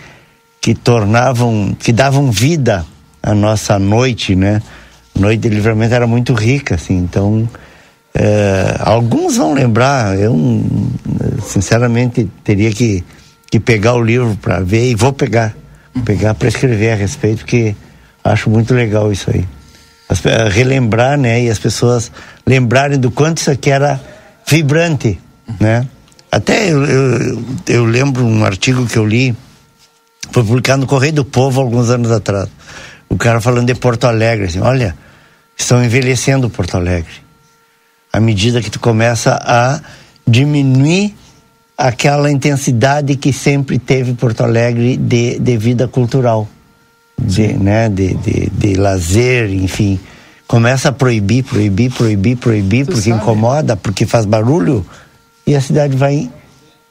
que 0.62 0.76
tornavam, 0.76 1.76
que 1.80 1.92
davam 1.92 2.32
vida 2.32 2.86
à 3.22 3.34
nossa 3.34 3.80
noite, 3.80 4.36
né? 4.36 4.62
Noite 5.18 5.42
de 5.42 5.50
livramento 5.50 5.96
era 5.96 6.06
muito 6.06 6.34
rica, 6.34 6.76
assim, 6.76 6.96
então 6.96 7.50
é, 8.14 8.76
alguns 8.80 9.38
vão 9.38 9.54
lembrar, 9.54 10.16
eu 10.18 10.36
sinceramente 11.44 12.30
teria 12.44 12.72
que, 12.72 13.04
que 13.50 13.60
pegar 13.60 13.96
o 13.96 14.04
livro 14.04 14.38
para 14.40 14.60
ver 14.60 14.92
e 14.92 14.96
vou 14.96 15.12
pegar, 15.12 15.56
pegar 16.06 16.36
para 16.36 16.48
escrever 16.48 16.92
a 16.92 16.96
respeito, 16.96 17.40
porque 17.40 17.76
acho 18.24 18.48
muito 18.48 18.76
legal 18.76 19.12
isso 19.12 19.32
aí 19.34 19.44
relembrar, 20.50 21.18
né? 21.18 21.44
E 21.44 21.50
as 21.50 21.60
pessoas 21.60 22.12
lembrarem 22.46 23.00
do 23.00 23.12
quanto 23.12 23.38
isso 23.38 23.52
aqui 23.52 23.70
era 23.70 24.00
vibrante, 24.48 25.20
né? 25.60 25.86
Até 26.32 26.72
eu, 26.72 26.84
eu, 26.86 27.46
eu 27.68 27.86
lembro 27.86 28.26
um 28.26 28.44
artigo 28.44 28.86
que 28.86 28.98
eu 28.98 29.06
li 29.06 29.36
Foi 30.32 30.44
publicado 30.44 30.82
no 30.82 30.88
Correio 30.88 31.14
do 31.14 31.26
Povo 31.26 31.62
alguns 31.62 31.90
anos 31.90 32.12
atrás. 32.12 32.50
O 33.10 33.16
cara 33.18 33.40
falando 33.40 33.68
de 33.68 33.76
Porto 33.76 34.06
Alegre, 34.06 34.48
assim, 34.48 34.60
olha, 34.60 34.96
estão 35.56 35.84
envelhecendo 35.84 36.50
Porto 36.50 36.76
Alegre. 36.76 37.14
À 38.12 38.20
medida 38.20 38.62
que 38.62 38.70
tu 38.70 38.80
começa 38.80 39.40
a 39.42 39.80
diminuir 40.28 41.16
aquela 41.78 42.30
intensidade 42.30 43.16
que 43.16 43.32
sempre 43.32 43.80
teve 43.80 44.14
Porto 44.14 44.42
Alegre 44.44 44.98
de, 44.98 45.40
de 45.40 45.58
vida 45.58 45.88
cultural, 45.88 46.48
de, 47.22 47.54
né, 47.54 47.90
de, 47.90 48.14
de, 48.16 48.50
de 48.50 48.76
lazer, 48.76 49.52
enfim. 49.52 50.00
Começa 50.48 50.90
a 50.90 50.92
proibir, 50.92 51.44
proibir, 51.44 51.92
proibir, 51.92 52.38
proibir, 52.38 52.86
tu 52.86 52.94
porque 52.94 53.10
sabe. 53.10 53.22
incomoda, 53.22 53.76
porque 53.76 54.06
faz 54.06 54.26
barulho, 54.26 54.86
e 55.46 55.56
a 55.56 55.62
cidade 55.62 55.96
vai 55.96 56.30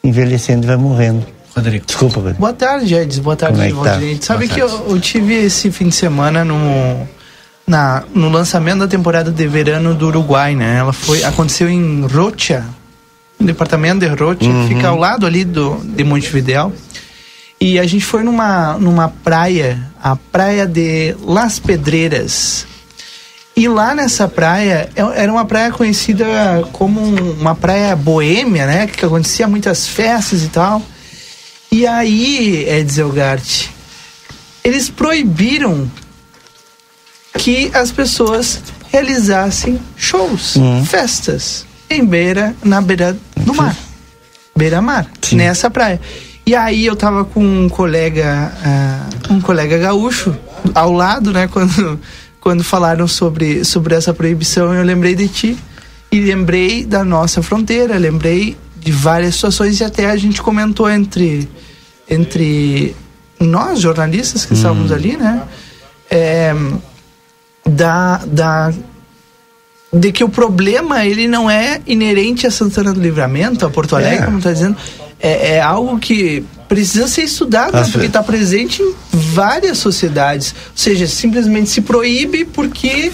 envelhecendo 0.05 0.65
e 0.65 0.67
vai 0.67 0.77
morrendo. 0.77 1.27
Rodrigo. 1.55 1.87
Desculpa, 1.87 2.17
Rodrigo. 2.17 2.39
Boa 2.39 2.53
tarde, 2.53 2.95
Edson. 2.95 3.23
Boa 3.23 3.37
tarde, 3.37 3.57
Como 3.73 3.87
é 3.87 3.91
que 3.91 4.19
tá? 4.19 4.27
Sabe 4.27 4.47
que 4.47 4.61
eu, 4.61 4.69
eu, 4.89 5.01
tive 5.01 5.35
esse 5.35 5.71
fim 5.71 5.89
de 5.89 5.95
semana 5.95 6.45
no, 6.45 7.09
na, 7.67 8.05
no 8.15 8.29
lançamento 8.29 8.81
da 8.81 8.89
temporada 8.89 9.31
de 9.31 9.47
verano 9.47 9.95
do 9.95 10.09
Uruguai, 10.09 10.55
né? 10.55 10.77
Ela 10.77 10.93
foi, 10.93 11.25
aconteceu 11.25 11.71
em 11.71 12.03
Rocha, 12.07 12.63
no 13.41 13.47
departamento 13.47 14.01
de 14.01 14.07
Rocha, 14.07 14.45
uhum. 14.45 14.69
que 14.69 14.75
fica 14.75 14.89
ao 14.89 14.99
lado 14.99 15.25
ali 15.25 15.45
do, 15.45 15.81
de 15.83 16.05
Montevideo. 16.05 16.73
E 17.61 17.79
a 17.79 17.87
gente 17.87 18.05
foi 18.05 18.23
numa, 18.23 18.77
numa 18.79 19.09
praia, 19.09 19.91
a 20.03 20.15
praia 20.15 20.67
de 20.67 21.17
Las 21.21 21.59
Pedreiras. 21.59 22.67
E 23.57 23.67
lá 23.69 23.95
nessa 23.95 24.29
praia, 24.29 24.91
é, 24.95 25.23
era 25.23 25.33
uma 25.33 25.47
praia 25.47 25.73
conhecida 25.73 26.27
como 26.73 27.01
uma 27.01 27.55
praia 27.55 27.97
boêmia, 27.97 28.67
né? 28.67 28.87
Que 28.87 29.07
acontecia 29.07 29.49
muitas 29.49 29.89
festas 29.89 30.43
e 30.43 30.49
tal. 30.49 30.83
E 31.73 31.87
aí, 31.87 32.69
Edzelgart, 32.69 33.69
eles 34.63 34.91
proibiram 34.91 35.91
que 37.39 37.71
as 37.73 37.91
pessoas 37.91 38.61
realizassem 38.93 39.81
shows, 39.97 40.57
uhum. 40.57 40.85
festas 40.85 41.67
em 41.89 42.05
beira, 42.05 42.55
na 42.63 42.81
beira 42.81 43.17
do 43.37 43.55
mar, 43.55 43.77
beira-mar, 44.57 45.07
nessa 45.33 45.71
praia. 45.71 46.01
E 46.49 46.55
aí 46.55 46.87
eu 46.87 46.95
tava 46.95 47.25
com 47.25 47.45
um 47.45 47.69
colega, 47.69 48.53
uh, 49.31 49.35
um 49.35 49.41
colega 49.41 49.77
gaúcho 49.79 50.37
ao 50.75 50.93
lado, 50.93 51.33
né, 51.33 51.49
quando 51.53 51.99
quando 52.41 52.63
falaram 52.63 53.09
sobre 53.09 53.65
sobre 53.65 53.97
essa 53.97 54.15
proibição, 54.15 54.73
eu 54.73 54.85
lembrei 54.85 55.17
de 55.17 55.27
ti 55.27 55.59
e 56.13 56.21
lembrei 56.21 56.85
da 56.85 57.05
nossa 57.05 57.43
fronteira, 57.43 57.99
lembrei 57.99 58.57
de 58.77 58.93
várias 58.93 59.35
situações 59.35 59.81
e 59.81 59.85
até 59.85 60.09
a 60.09 60.17
gente 60.17 60.41
comentou 60.41 60.89
entre 60.89 61.49
entre 62.09 62.95
nós 63.41 63.81
jornalistas 63.81 64.45
que 64.45 64.55
hum. 64.55 64.57
estávamos 64.57 64.93
ali, 64.93 65.17
né? 65.17 65.43
É, 66.09 66.55
da, 67.69 68.19
da 68.25 68.73
de 69.93 70.13
que 70.13 70.23
o 70.23 70.29
problema 70.29 71.05
ele 71.05 71.27
não 71.27 71.51
é 71.51 71.81
inerente 71.87 72.47
a 72.47 72.51
Santana 72.53 72.93
do 72.93 73.01
Livramento, 73.01 73.67
a 73.67 73.71
Porto 73.71 73.97
Alegre, 73.97 74.23
é. 74.23 74.25
como 74.27 74.39
está 74.39 74.53
dizendo, 74.53 74.77
é, 75.21 75.55
é, 75.55 75.61
algo 75.61 75.99
que 75.99 76.45
precisa 76.69 77.09
ser 77.09 77.23
estudado, 77.23 77.73
né? 77.73 77.89
porque 77.91 78.07
está 78.07 78.23
presente 78.23 78.83
em 78.83 78.95
várias 79.13 79.79
sociedades. 79.79 80.55
Ou 80.71 80.77
seja, 80.77 81.07
simplesmente 81.07 81.71
se 81.71 81.81
proíbe 81.81 82.45
porque 82.45 83.13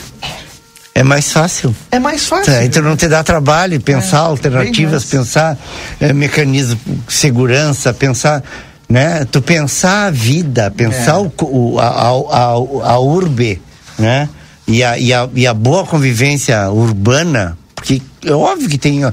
é 0.95 1.03
mais 1.03 1.33
fácil. 1.33 1.75
É 1.91 1.99
mais 1.99 2.27
fácil. 2.27 2.53
É, 2.53 2.65
então 2.65 2.83
não 2.83 2.97
te 2.97 3.09
dá 3.09 3.25
trabalho 3.25 3.81
pensar 3.81 4.19
é, 4.19 4.21
alternativas, 4.21 5.05
pensar 5.05 5.59
é, 5.99 6.13
mecanismo 6.13 6.79
de 6.87 7.13
segurança, 7.13 7.95
pensar, 7.95 8.43
né? 8.89 9.25
Tu 9.25 9.41
pensar 9.41 10.09
a 10.09 10.11
vida, 10.11 10.71
pensar 10.71 11.17
é. 11.17 11.31
o, 11.43 11.79
a, 11.79 11.87
a, 11.87 12.09
a, 12.11 12.93
a 12.93 12.99
urbe, 12.99 13.61
né? 13.99 14.29
E 14.67 14.85
a, 14.85 14.99
e, 14.99 15.13
a, 15.13 15.29
e 15.35 15.47
a 15.47 15.55
boa 15.55 15.87
convivência 15.87 16.71
urbana, 16.71 17.57
porque 17.75 18.03
é 18.25 18.33
óbvio 18.33 18.69
que 18.69 18.79
tem. 18.79 19.05
Uh, 19.05 19.13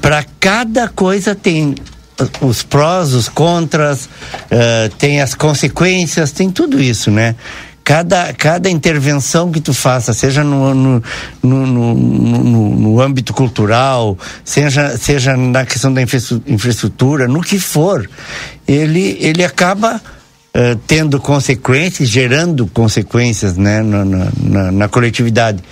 para 0.00 0.24
cada 0.38 0.88
coisa 0.88 1.34
tem 1.34 1.74
os 2.40 2.62
prós, 2.62 3.14
os 3.14 3.28
contras, 3.28 4.04
uh, 4.04 4.94
tem 4.98 5.20
as 5.20 5.34
consequências, 5.34 6.30
tem 6.30 6.50
tudo 6.50 6.80
isso, 6.80 7.10
né? 7.10 7.34
cada, 7.84 8.32
cada 8.32 8.70
intervenção 8.70 9.50
que 9.50 9.60
tu 9.60 9.74
faça, 9.74 10.12
seja 10.12 10.44
no, 10.44 10.74
no, 10.74 11.02
no, 11.42 11.66
no, 11.66 12.76
no 12.76 13.00
âmbito 13.00 13.32
cultural, 13.32 14.16
seja, 14.44 14.96
seja 14.96 15.36
na 15.36 15.66
questão 15.66 15.92
da 15.92 16.00
infraestrutura, 16.02 17.28
no 17.28 17.40
que 17.40 17.58
for, 17.58 18.08
ele, 18.66 19.16
ele 19.20 19.44
acaba 19.44 19.96
uh, 19.96 20.76
tendo 20.86 21.20
consequências, 21.20 22.08
gerando 22.08 22.66
consequências 22.66 23.56
né, 23.56 23.82
na, 23.82 24.04
na, 24.04 24.72
na 24.72 24.88
coletividade. 24.88 25.62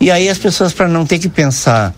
E 0.00 0.10
aí 0.10 0.28
as 0.28 0.38
pessoas, 0.38 0.72
para 0.72 0.88
não 0.88 1.06
ter 1.06 1.18
que 1.18 1.28
pensar 1.28 1.94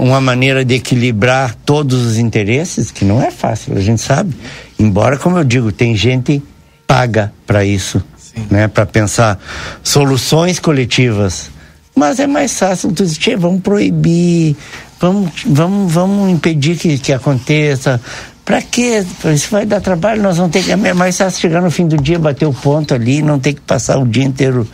uma 0.00 0.20
maneira 0.20 0.64
de 0.64 0.74
equilibrar 0.74 1.54
todos 1.64 2.04
os 2.06 2.18
interesses, 2.18 2.90
que 2.90 3.04
não 3.04 3.22
é 3.22 3.30
fácil, 3.30 3.76
a 3.76 3.80
gente 3.80 4.00
sabe. 4.00 4.34
Embora, 4.78 5.18
como 5.18 5.38
eu 5.38 5.44
digo, 5.44 5.70
tem 5.70 5.94
gente 5.94 6.42
paga 6.86 7.32
para 7.46 7.64
isso 7.64 8.02
né, 8.50 8.68
para 8.68 8.86
pensar 8.86 9.38
soluções 9.82 10.58
coletivas. 10.58 11.50
Mas 11.94 12.20
é 12.20 12.26
mais 12.26 12.58
fácil 12.58 12.92
tu 12.92 13.04
dizer, 13.04 13.36
vamos 13.36 13.62
proibir, 13.62 14.54
vamos, 15.00 15.30
vamos, 15.46 15.92
vamos 15.92 16.30
impedir 16.30 16.76
que, 16.76 16.98
que 16.98 17.12
aconteça. 17.12 18.00
Para 18.44 18.60
quê? 18.62 19.04
Isso 19.34 19.48
vai 19.50 19.64
dar 19.64 19.80
trabalho, 19.80 20.22
nós 20.22 20.36
vamos 20.36 20.52
ter 20.52 20.62
que. 20.62 20.70
É 20.70 20.76
mais 20.76 21.16
fácil 21.16 21.40
chegar 21.40 21.62
no 21.62 21.70
fim 21.70 21.88
do 21.88 21.96
dia, 21.96 22.18
bater 22.18 22.46
o 22.46 22.52
ponto 22.52 22.94
ali, 22.94 23.22
não 23.22 23.38
ter 23.38 23.54
que 23.54 23.60
passar 23.62 23.98
o 23.98 24.06
dia 24.06 24.24
inteiro 24.24 24.68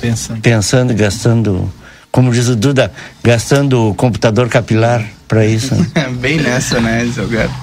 pensando, 0.00 0.40
pensando 0.40 0.94
gastando, 0.94 1.72
como 2.10 2.32
diz 2.32 2.48
o 2.48 2.56
Duda, 2.56 2.92
gastando 3.22 3.90
o 3.90 3.94
computador 3.94 4.48
capilar 4.48 5.04
para 5.28 5.46
isso. 5.46 5.74
Né? 5.74 5.86
Bem 6.20 6.40
nessa, 6.40 6.80
né, 6.80 7.06
Zelgato? 7.06 7.54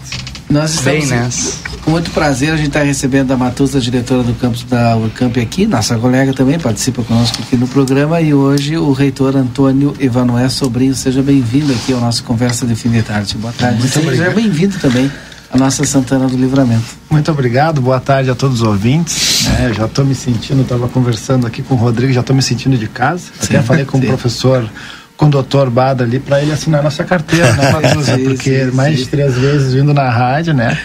Nós 0.50 0.76
estamos 0.76 1.10
Bem 1.10 1.20
nessa. 1.20 1.58
com 1.84 1.92
muito 1.92 2.10
prazer 2.12 2.52
a 2.54 2.56
gente 2.56 2.68
está 2.68 2.82
recebendo 2.82 3.32
a 3.32 3.38
Matusa, 3.38 3.82
diretora 3.82 4.24
do 4.24 4.34
campus 4.34 4.64
da 4.64 4.96
Urcamp 4.96 5.38
aqui, 5.38 5.68
nossa 5.68 5.98
colega 5.98 6.34
também 6.34 6.58
participa 6.58 7.04
conosco 7.04 7.42
aqui 7.42 7.58
no 7.58 7.68
programa 7.68 8.22
e 8.22 8.34
hoje 8.34 8.78
o 8.78 8.94
reitor 8.94 9.36
Antônio 9.36 9.94
Ivanoé 10.00 10.48
Sobrinho, 10.48 10.96
seja 10.96 11.22
bem-vindo 11.22 11.74
aqui 11.74 11.92
ao 11.92 12.00
nosso 12.00 12.24
Conversa 12.24 12.66
de 12.66 12.76
Fim 12.76 12.90
de 12.90 13.02
Tarde. 13.02 13.36
Boa 13.38 13.54
tarde. 13.54 13.80
Muito 13.80 13.92
seja 13.92 14.30
bem-vindo 14.30 14.80
também 14.80 15.12
a 15.52 15.58
nossa 15.58 15.84
Santana 15.86 16.28
do 16.28 16.36
Livramento. 16.36 16.86
Muito 17.10 17.32
obrigado, 17.32 17.82
boa 17.82 18.00
tarde 18.00 18.30
a 18.30 18.36
todos 18.36 18.62
os 18.62 18.68
ouvintes. 18.68 19.48
É, 19.60 19.74
já 19.74 19.86
estou 19.86 20.06
me 20.06 20.14
sentindo, 20.14 20.62
estava 20.62 20.88
conversando 20.88 21.48
aqui 21.48 21.62
com 21.62 21.76
o 21.76 21.78
Rodrigo, 21.78 22.12
já 22.12 22.22
estou 22.22 22.36
me 22.36 22.42
sentindo 22.42 22.78
de 22.78 22.88
casa. 22.88 23.24
Sim, 23.40 23.56
Até 23.56 23.62
falei 23.62 23.86
com 23.86 24.00
sim. 24.00 24.06
o 24.06 24.08
professor 24.08 24.70
com 25.16 25.26
o 25.26 25.30
doutor 25.30 25.70
Bada 25.70 26.04
ali 26.04 26.20
para 26.20 26.42
ele 26.42 26.52
assinar 26.52 26.84
nossa 26.84 27.04
carteira, 27.04 27.52
né, 27.54 27.72
Matuza? 27.72 28.18
Porque 28.24 28.66
sim, 28.66 28.72
mais 28.72 28.98
de 29.00 29.08
três 29.08 29.34
vezes 29.36 29.74
vindo 29.74 29.94
na 29.94 30.10
rádio, 30.10 30.54
né? 30.54 30.78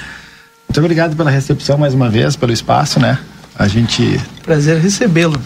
Muito 0.67 0.79
obrigado 0.81 1.15
pela 1.15 1.31
recepção 1.31 1.77
mais 1.77 1.93
uma 1.93 2.09
vez, 2.09 2.35
pelo 2.35 2.51
espaço, 2.51 2.99
né? 2.99 3.19
A 3.59 3.69
gente. 3.69 4.19
Prazer 4.43 4.81
recebê-lo. 4.81 5.39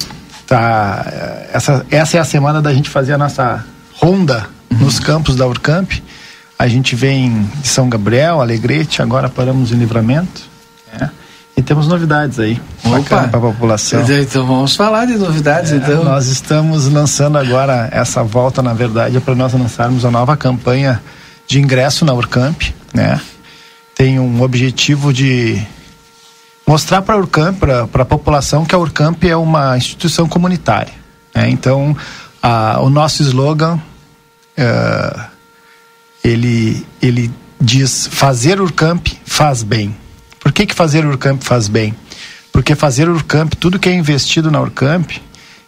Tá. 0.46 1.04
Essa, 1.52 1.84
essa 1.90 2.16
é 2.16 2.20
a 2.20 2.24
semana 2.24 2.62
da 2.62 2.72
gente 2.72 2.88
fazer 2.88 3.14
a 3.14 3.18
nossa 3.18 3.64
ronda 3.94 4.46
uhum. 4.70 4.78
nos 4.78 5.00
campos 5.00 5.34
da 5.34 5.46
Urcamp. 5.46 5.90
A 6.58 6.68
gente 6.68 6.96
vem 6.96 7.42
de 7.60 7.68
São 7.68 7.88
Gabriel, 7.88 8.40
Alegrete, 8.40 9.02
agora 9.02 9.28
paramos 9.28 9.72
em 9.72 9.76
Livramento. 9.76 10.42
Né? 10.92 11.10
E 11.56 11.62
temos 11.62 11.86
novidades 11.88 12.38
aí 12.38 12.60
para 13.08 13.24
a 13.24 13.40
população. 13.40 14.02
Então 14.02 14.46
vamos 14.46 14.76
falar 14.76 15.06
de 15.06 15.16
novidades 15.16 15.72
é, 15.72 15.76
então. 15.76 16.04
Nós 16.04 16.26
estamos 16.28 16.86
lançando 16.86 17.38
agora 17.38 17.88
essa 17.92 18.22
volta, 18.22 18.62
na 18.62 18.74
verdade, 18.74 19.16
é 19.16 19.20
para 19.20 19.34
nós 19.34 19.52
lançarmos 19.52 20.04
a 20.04 20.10
nova 20.10 20.36
campanha 20.36 21.02
de 21.46 21.58
ingresso 21.58 22.04
na 22.04 22.12
Urcamp, 22.12 22.62
né? 22.92 23.20
Tem 23.94 24.18
um 24.18 24.42
objetivo 24.42 25.12
de 25.12 25.62
mostrar 26.66 27.00
para 27.00 27.14
a 27.14 27.18
Urcamp, 27.18 27.58
para 27.90 28.02
a 28.02 28.06
população 28.06 28.64
que 28.64 28.74
a 28.74 28.78
Urcamp 28.78 29.22
é 29.24 29.36
uma 29.36 29.76
instituição 29.76 30.28
comunitária. 30.28 30.92
Né? 31.34 31.48
Então, 31.48 31.96
a, 32.42 32.80
o 32.80 32.90
nosso 32.90 33.22
slogan 33.22 33.76
uh, 34.58 35.35
ele 36.26 36.84
ele 37.00 37.30
diz 37.60 38.08
fazer 38.10 38.60
Urcamp 38.60 39.06
faz 39.24 39.62
bem. 39.62 39.94
Por 40.40 40.52
que, 40.52 40.66
que 40.66 40.74
fazer 40.74 41.04
Urcamp 41.06 41.42
faz 41.42 41.68
bem? 41.68 41.94
Porque 42.52 42.74
fazer 42.74 43.08
Urcamp, 43.08 43.54
tudo 43.54 43.78
que 43.78 43.88
é 43.88 43.94
investido 43.94 44.50
na 44.50 44.60
Urcamp, 44.60 45.10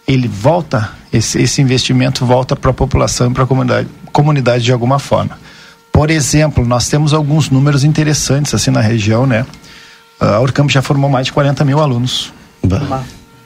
ele 0.07 0.27
volta, 0.27 0.91
esse, 1.13 1.41
esse 1.41 1.61
investimento 1.61 2.25
volta 2.25 2.55
para 2.55 2.71
a 2.71 2.73
população 2.73 3.29
e 3.29 3.33
para 3.33 3.43
a 3.43 3.47
comunidade, 3.47 3.87
comunidade 4.11 4.63
de 4.63 4.71
alguma 4.71 4.99
forma. 4.99 5.37
Por 5.91 6.09
exemplo, 6.09 6.65
nós 6.65 6.87
temos 6.87 7.13
alguns 7.13 7.49
números 7.49 7.83
interessantes 7.83 8.53
assim 8.53 8.71
na 8.71 8.81
região, 8.81 9.25
né? 9.25 9.45
A 10.19 10.39
Urcamp 10.39 10.69
já 10.69 10.81
formou 10.81 11.09
mais 11.09 11.27
de 11.27 11.33
40 11.33 11.63
mil 11.63 11.79
alunos. 11.79 12.33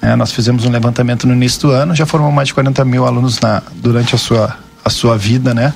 É, 0.01 0.15
nós 0.15 0.31
fizemos 0.31 0.65
um 0.65 0.69
levantamento 0.69 1.25
no 1.27 1.33
início 1.33 1.61
do 1.61 1.71
ano, 1.71 1.95
já 1.95 2.05
formou 2.05 2.31
mais 2.31 2.49
de 2.49 2.53
40 2.53 2.83
mil 2.83 3.05
alunos 3.05 3.39
na, 3.39 3.61
durante 3.75 4.15
a 4.15 4.17
sua, 4.17 4.57
a 4.83 4.89
sua 4.89 5.17
vida, 5.17 5.53
né? 5.53 5.73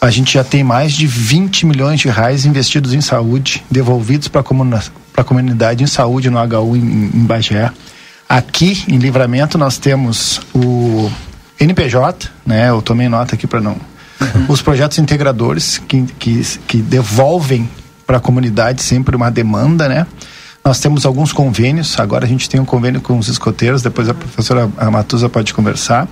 A 0.00 0.10
gente 0.10 0.34
já 0.34 0.44
tem 0.44 0.62
mais 0.62 0.92
de 0.92 1.06
20 1.06 1.66
milhões 1.66 2.00
de 2.00 2.08
reais 2.08 2.44
investidos 2.44 2.92
em 2.92 3.00
saúde, 3.00 3.64
devolvidos 3.70 4.28
para 4.28 4.42
a 4.42 5.24
comunidade 5.24 5.82
em 5.82 5.86
saúde 5.86 6.30
no 6.30 6.38
HU 6.38 6.76
em, 6.76 7.10
em 7.14 7.24
Bagé. 7.24 7.70
Aqui 8.28 8.84
em 8.88 8.98
Livramento 8.98 9.56
nós 9.56 9.78
temos 9.78 10.40
o 10.54 11.10
NPJ, 11.58 12.28
né? 12.44 12.70
Eu 12.70 12.82
tomei 12.82 13.08
nota 13.08 13.34
aqui 13.34 13.46
para 13.46 13.60
não. 13.60 13.76
Uhum. 14.20 14.46
Os 14.48 14.62
projetos 14.62 14.98
integradores 14.98 15.78
que, 15.78 16.02
que, 16.18 16.42
que 16.66 16.78
devolvem 16.78 17.68
para 18.06 18.18
a 18.18 18.20
comunidade 18.20 18.82
sempre 18.82 19.16
uma 19.16 19.30
demanda, 19.30 19.88
né? 19.88 20.06
Nós 20.64 20.80
temos 20.80 21.06
alguns 21.06 21.32
convênios, 21.32 21.98
agora 22.00 22.24
a 22.24 22.28
gente 22.28 22.50
tem 22.50 22.60
um 22.60 22.64
convênio 22.64 23.00
com 23.00 23.16
os 23.18 23.28
escoteiros, 23.28 23.82
depois 23.82 24.08
a 24.08 24.14
professora 24.14 24.68
Matusa 24.90 25.28
pode 25.28 25.54
conversar. 25.54 26.08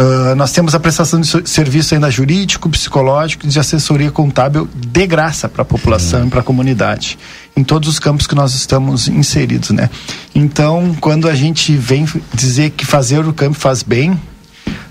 Uh, 0.00 0.34
nós 0.34 0.50
temos 0.50 0.74
a 0.74 0.80
prestação 0.80 1.20
de 1.20 1.28
serviço 1.46 1.94
ainda 1.94 2.10
jurídico, 2.10 2.70
psicológico 2.70 3.46
de 3.46 3.60
assessoria 3.60 4.10
contábil 4.10 4.66
de 4.74 5.06
graça 5.06 5.46
para 5.46 5.60
a 5.60 5.64
população 5.64 6.26
e 6.26 6.30
para 6.30 6.40
a 6.40 6.42
comunidade, 6.42 7.18
em 7.54 7.62
todos 7.62 7.86
os 7.86 7.98
campos 7.98 8.26
que 8.26 8.34
nós 8.34 8.54
estamos 8.54 9.08
inseridos, 9.08 9.68
né? 9.68 9.90
Então, 10.34 10.96
quando 11.02 11.28
a 11.28 11.34
gente 11.34 11.76
vem 11.76 12.06
dizer 12.32 12.70
que 12.70 12.86
fazer 12.86 13.26
o 13.26 13.34
campo 13.34 13.58
faz 13.58 13.82
bem, 13.82 14.18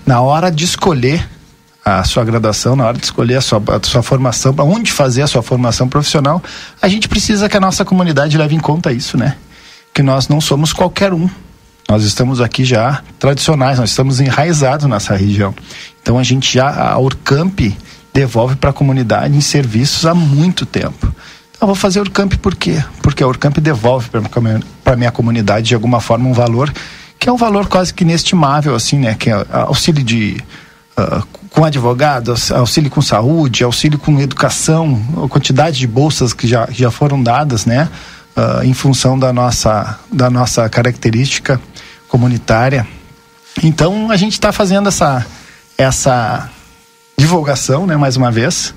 na 0.06 0.20
hora 0.20 0.48
de 0.48 0.64
escolher 0.64 1.28
a 1.84 2.04
sua 2.04 2.24
graduação, 2.24 2.76
na 2.76 2.86
hora 2.86 2.96
de 2.96 3.04
escolher 3.04 3.34
a 3.34 3.40
sua, 3.40 3.60
a 3.66 3.84
sua 3.84 4.04
formação, 4.04 4.54
para 4.54 4.64
onde 4.64 4.92
fazer 4.92 5.22
a 5.22 5.26
sua 5.26 5.42
formação 5.42 5.88
profissional, 5.88 6.40
a 6.80 6.86
gente 6.86 7.08
precisa 7.08 7.48
que 7.48 7.56
a 7.56 7.60
nossa 7.60 7.84
comunidade 7.84 8.38
leve 8.38 8.54
em 8.54 8.60
conta 8.60 8.92
isso, 8.92 9.18
né? 9.18 9.36
Que 9.92 10.04
nós 10.04 10.28
não 10.28 10.40
somos 10.40 10.72
qualquer 10.72 11.12
um 11.12 11.28
nós 11.90 12.04
estamos 12.04 12.40
aqui 12.40 12.64
já 12.64 13.02
tradicionais, 13.18 13.80
nós 13.80 13.90
estamos 13.90 14.20
enraizados 14.20 14.86
nessa 14.86 15.16
região. 15.16 15.52
Então 16.00 16.18
a 16.18 16.22
gente 16.22 16.54
já, 16.54 16.70
a 16.70 16.96
Urcamp 16.98 17.58
devolve 18.14 18.54
para 18.54 18.70
a 18.70 18.72
comunidade 18.72 19.36
em 19.36 19.40
serviços 19.40 20.06
há 20.06 20.14
muito 20.14 20.64
tempo. 20.64 21.12
Então, 21.56 21.66
vou 21.66 21.74
fazer 21.74 21.98
Urcamp 21.98 22.34
por 22.34 22.54
quê? 22.54 22.80
Porque 23.02 23.24
a 23.24 23.26
Urcamp 23.26 23.58
devolve 23.58 24.08
para 24.08 24.92
a 24.92 24.96
minha 24.96 25.10
comunidade 25.10 25.66
de 25.66 25.74
alguma 25.74 26.00
forma 26.00 26.28
um 26.28 26.32
valor 26.32 26.72
que 27.18 27.28
é 27.28 27.32
um 27.32 27.36
valor 27.36 27.66
quase 27.66 27.92
que 27.92 28.04
inestimável, 28.04 28.74
assim, 28.74 28.98
né? 28.98 29.14
Que 29.14 29.28
é 29.28 29.46
auxílio 29.50 30.02
de. 30.02 30.38
Uh, 30.96 31.22
com 31.50 31.64
advogado, 31.64 32.32
auxílio 32.54 32.90
com 32.90 33.02
saúde, 33.02 33.64
auxílio 33.64 33.98
com 33.98 34.18
educação, 34.20 35.02
a 35.24 35.28
quantidade 35.28 35.78
de 35.78 35.86
bolsas 35.86 36.32
que 36.32 36.46
já, 36.46 36.68
já 36.70 36.90
foram 36.90 37.20
dadas, 37.22 37.66
né? 37.66 37.88
Uh, 38.36 38.64
em 38.64 38.72
função 38.72 39.18
da 39.18 39.32
nossa, 39.32 39.98
da 40.10 40.30
nossa 40.30 40.68
característica 40.68 41.60
comunitária. 42.08 42.86
Então 43.62 44.10
a 44.10 44.16
gente 44.16 44.32
está 44.34 44.52
fazendo 44.52 44.88
essa, 44.88 45.26
essa 45.76 46.48
divulgação, 47.18 47.86
né, 47.86 47.96
mais 47.96 48.16
uma 48.16 48.30
vez, 48.30 48.72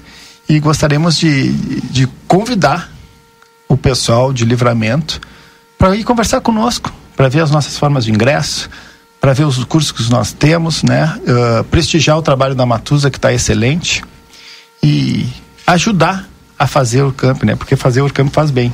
e 0.49 0.59
gostaríamos 0.59 1.17
de, 1.17 1.51
de 1.83 2.07
convidar 2.27 2.91
o 3.67 3.77
pessoal 3.77 4.33
de 4.33 4.43
livramento 4.43 5.21
para 5.77 5.95
ir 5.95 6.03
conversar 6.03 6.41
conosco, 6.41 6.93
para 7.15 7.29
ver 7.29 7.41
as 7.41 7.51
nossas 7.51 7.77
formas 7.77 8.05
de 8.05 8.11
ingresso, 8.11 8.69
para 9.19 9.33
ver 9.33 9.45
os 9.45 9.63
cursos 9.63 9.91
que 9.91 10.11
nós 10.11 10.33
temos, 10.33 10.83
né, 10.83 11.17
uh, 11.21 11.63
prestigiar 11.65 12.17
o 12.17 12.21
trabalho 12.21 12.55
da 12.55 12.65
Matusa 12.65 13.09
que 13.09 13.17
está 13.17 13.31
excelente 13.33 14.03
e 14.81 15.25
ajudar 15.65 16.27
a 16.59 16.67
fazer 16.67 17.03
o 17.03 17.13
campo, 17.13 17.45
né, 17.45 17.55
porque 17.55 17.75
fazer 17.75 18.01
o 18.01 18.11
campo 18.11 18.31
faz 18.31 18.51
bem. 18.51 18.73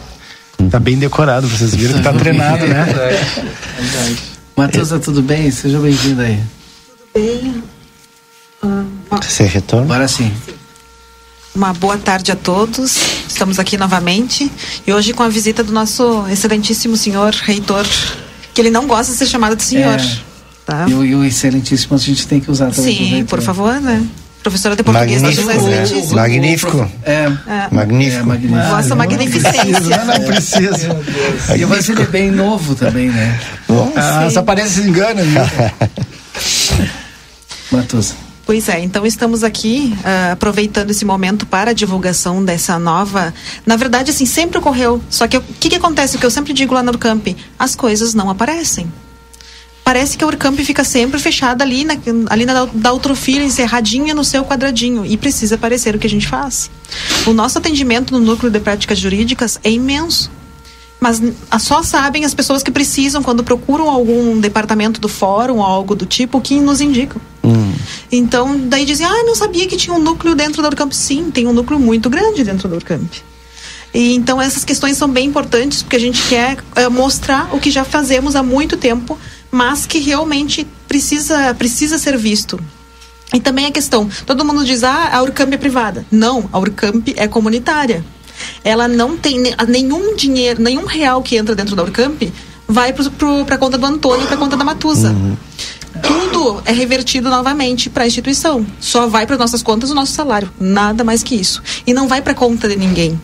Está 0.66 0.80
bem 0.80 0.98
decorado, 0.98 1.48
vocês 1.48 1.74
viram 1.74 1.94
que 1.94 2.00
está 2.00 2.14
treinado, 2.14 2.68
né? 2.68 2.86
É 3.80 3.82
verdade. 3.82 4.18
Matusa, 4.56 5.00
tudo 5.00 5.22
bem? 5.22 5.50
Seja 5.52 5.80
bem-vindo 5.80 6.22
aí. 6.22 6.44
Tudo 6.86 7.10
bem. 7.14 7.64
Você 9.22 9.44
retorna? 9.44 9.86
Agora 9.86 10.08
sim. 10.08 10.32
Uma 11.56 11.74
boa 11.74 11.98
tarde 11.98 12.32
a 12.32 12.36
todos. 12.36 12.98
Estamos 13.28 13.58
aqui 13.58 13.78
novamente 13.78 14.52
e 14.86 14.92
hoje 14.92 15.14
com 15.14 15.24
a 15.24 15.30
visita 15.30 15.64
do 15.64 15.72
nosso 15.72 16.26
excelentíssimo 16.30 16.98
senhor 16.98 17.34
reitor, 17.34 17.86
que 18.54 18.62
ele 18.62 18.70
não 18.70 18.86
gosta 18.86 19.14
de 19.14 19.18
ser 19.18 19.28
chamado 19.28 19.56
de 19.56 19.64
senhor. 19.64 20.00
É. 20.00 20.20
Tá? 20.66 20.86
E, 20.88 20.94
o, 20.94 21.06
e 21.06 21.16
o 21.16 21.24
excelentíssimo 21.24 21.96
a 21.96 22.00
gente 22.00 22.28
tem 22.28 22.40
que 22.40 22.52
usar 22.52 22.72
também. 22.72 22.98
Sim, 22.98 23.26
por 23.26 23.42
favor, 23.42 23.80
né? 23.80 24.06
Professora 24.42 24.76
de 24.76 24.84
português 24.84 25.22
magnífico, 25.22 25.52
é, 25.52 26.16
magnífico. 26.16 26.92
É, 27.04 27.12
é, 27.12 27.68
magnífico. 27.72 28.22
É, 28.22 28.26
magnífico. 28.26 28.70
Vossa 28.70 28.96
magnificência. 28.96 29.98
Não, 29.98 30.06
não 30.06 30.22
precisa. 30.22 31.02
E 31.58 31.66
vai 31.66 31.82
ser 31.82 32.08
bem 32.08 32.32
novo 32.32 32.74
também, 32.74 33.10
né? 33.10 33.38
Ah, 33.96 34.24
essa 34.26 34.40
aparência 34.40 34.82
engana, 34.82 35.22
viu? 35.28 35.42
Matusa. 37.72 38.16
Pois 38.46 38.68
é, 38.68 38.80
então 38.80 39.06
estamos 39.06 39.44
aqui 39.44 39.96
uh, 40.00 40.32
aproveitando 40.32 40.90
esse 40.90 41.06
momento 41.06 41.46
para 41.46 41.70
a 41.70 41.74
divulgação 41.74 42.44
dessa 42.44 42.80
nova. 42.80 43.32
Na 43.64 43.76
verdade, 43.76 44.10
assim, 44.10 44.26
sempre 44.26 44.58
ocorreu. 44.58 45.02
Só 45.10 45.28
que 45.28 45.38
o 45.38 45.42
que, 45.42 45.70
que 45.70 45.76
acontece? 45.76 46.16
O 46.16 46.20
que 46.20 46.26
eu 46.26 46.32
sempre 46.32 46.54
digo 46.54 46.74
lá 46.74 46.82
no 46.82 46.98
Camp: 46.98 47.28
as 47.60 47.76
coisas 47.76 48.14
não 48.14 48.30
aparecem 48.30 48.92
parece 49.90 50.16
que 50.16 50.24
a 50.24 50.28
Urcamp 50.28 50.56
fica 50.60 50.84
sempre 50.84 51.20
fechada 51.20 51.64
ali 51.64 51.84
na, 51.84 51.96
ali 52.30 52.46
na 52.46 52.66
da 52.66 52.94
Utrofilha, 52.94 53.44
encerradinha 53.44 54.14
no 54.14 54.24
seu 54.24 54.46
quadradinho. 54.46 55.04
E 55.04 55.18
precisa 55.18 55.56
aparecer 55.56 55.96
o 55.96 55.98
que 55.98 56.06
a 56.06 56.10
gente 56.10 56.28
faz. 56.28 56.70
O 57.26 57.34
nosso 57.34 57.58
atendimento 57.58 58.14
no 58.14 58.20
núcleo 58.20 58.52
de 58.52 58.60
práticas 58.60 59.00
jurídicas 59.00 59.60
é 59.64 59.72
imenso. 59.72 60.30
Mas 61.00 61.20
só 61.60 61.82
sabem 61.82 62.24
as 62.24 62.36
pessoas 62.36 62.62
que 62.62 62.70
precisam, 62.70 63.24
quando 63.24 63.44
procuram 63.44 63.90
algum 63.90 64.40
departamento 64.40 65.02
do 65.02 65.10
fórum 65.10 65.58
ou 65.58 65.64
algo 65.64 65.96
do 65.96 66.06
tipo, 66.06 66.40
que 66.40 66.60
nos 66.60 66.82
indicam. 66.82 67.20
Hum. 67.44 67.74
Então, 68.12 68.60
daí 68.60 68.86
dizem, 68.86 69.08
ah, 69.08 69.24
não 69.24 69.34
sabia 69.34 69.66
que 69.66 69.76
tinha 69.76 69.96
um 69.96 70.00
núcleo 70.00 70.36
dentro 70.36 70.62
da 70.62 70.68
Urcamp. 70.68 70.92
Sim, 70.92 71.32
tem 71.32 71.48
um 71.48 71.54
núcleo 71.54 71.80
muito 71.80 72.12
grande 72.12 72.44
dentro 72.44 72.70
da 72.70 72.76
Urcamp. 72.76 73.12
E, 73.92 74.14
então, 74.14 74.40
essas 74.40 74.64
questões 74.64 74.98
são 74.98 75.10
bem 75.10 75.26
importantes, 75.26 75.82
porque 75.82 75.96
a 75.96 76.00
gente 76.00 76.22
quer 76.28 76.60
é, 76.76 76.88
mostrar 76.90 77.50
o 77.56 77.60
que 77.60 77.72
já 77.72 77.84
fazemos 77.84 78.36
há 78.36 78.44
muito 78.44 78.78
tempo 78.78 79.18
mas 79.52 79.86
que 79.86 80.00
realmente 80.00 80.68
precisa, 80.88 81.54
precisa 81.54 81.98
ser 81.98 82.18
visto. 82.18 82.60
E 83.34 83.40
também 83.40 83.66
a 83.66 83.72
questão, 83.72 84.10
todo 84.26 84.44
mundo 84.44 84.66
diz, 84.66 84.84
ah, 84.84 85.10
a 85.14 85.22
Urcamp 85.22 85.54
é 85.54 85.58
privada. 85.58 86.06
Não, 86.12 86.50
a 86.52 86.58
Urcamp 86.58 87.10
é 87.16 87.28
comunitária. 87.28 88.04
Ela 88.64 88.88
não 88.88 89.18
tem 89.18 89.44
nenhum 89.68 90.16
dinheiro, 90.16 90.62
nenhum 90.62 90.86
real 90.86 91.22
que 91.22 91.36
entra 91.38 91.56
dentro 91.56 91.76
da 91.76 91.84
Urcamp 91.84 92.24
vai 92.68 92.94
para 92.94 93.56
a 93.56 93.58
conta 93.58 93.78
do 93.78 93.86
Antônio 93.86 94.24
e 94.24 94.28
para 94.28 94.36
a 94.36 94.40
conta 94.40 94.56
da 94.56 94.64
Matusa. 94.64 95.10
Uhum. 95.10 95.36
Tudo 96.04 96.62
é 96.66 96.72
revertido 96.72 97.30
novamente 97.30 97.90
para 97.90 98.04
a 98.04 98.08
instituição. 98.08 98.66
Só 98.80 99.08
vai 99.08 99.26
para 99.26 99.38
nossas 99.38 99.64
contas 99.64 99.90
o 99.90 99.96
nosso 99.96 100.14
salário. 100.14 100.50
Nada 100.60 101.04
mais 101.04 101.24
que 101.24 101.36
isso. 101.36 101.62
E 101.86 101.94
não 101.94 102.08
vai 102.08 102.22
para 102.22 102.36
conta 102.36 102.70
de 102.70 102.76
ninguém. 102.76 103.20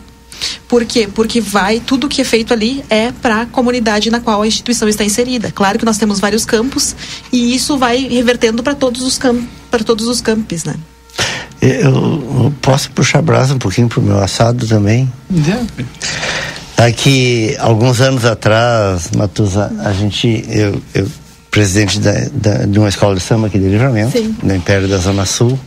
Por 0.68 0.84
quê? 0.84 1.08
Porque 1.12 1.40
vai, 1.40 1.80
tudo 1.80 2.08
que 2.08 2.20
é 2.20 2.24
feito 2.24 2.52
ali 2.52 2.84
é 2.90 3.12
para 3.12 3.42
a 3.42 3.46
comunidade 3.46 4.10
na 4.10 4.20
qual 4.20 4.42
a 4.42 4.46
instituição 4.46 4.88
está 4.88 5.04
inserida. 5.04 5.50
Claro 5.52 5.78
que 5.78 5.84
nós 5.84 5.98
temos 5.98 6.18
vários 6.20 6.44
campos 6.44 6.94
e 7.32 7.54
isso 7.54 7.78
vai 7.78 7.98
revertendo 8.08 8.62
para 8.62 8.74
todos 8.74 9.02
os 9.02 9.16
campos, 9.18 9.44
para 9.70 9.84
todos 9.84 10.06
os 10.06 10.20
campos, 10.20 10.64
né? 10.64 10.74
Eu, 11.60 12.52
posso 12.60 12.90
puxar 12.90 13.22
brasa 13.22 13.54
um 13.54 13.58
pouquinho 13.58 13.88
pro 13.88 14.02
meu 14.02 14.18
assado 14.18 14.66
também? 14.66 15.10
Aqui, 16.76 17.56
alguns 17.58 18.00
anos 18.00 18.24
atrás, 18.24 19.10
Matusa, 19.16 19.72
a 19.82 19.92
gente, 19.92 20.44
eu, 20.48 20.80
eu 20.94 21.08
presidente 21.50 21.98
da, 21.98 22.12
da, 22.32 22.66
de 22.66 22.78
uma 22.78 22.88
escola 22.88 23.14
de 23.14 23.22
samba 23.22 23.46
aqui 23.46 23.58
de 23.58 23.66
Livramento, 23.66 24.12
Sim. 24.12 24.36
no 24.42 24.54
Império 24.54 24.86
da 24.86 24.98
Zona 24.98 25.24
Sul, 25.24 25.52
uh, 25.52 25.58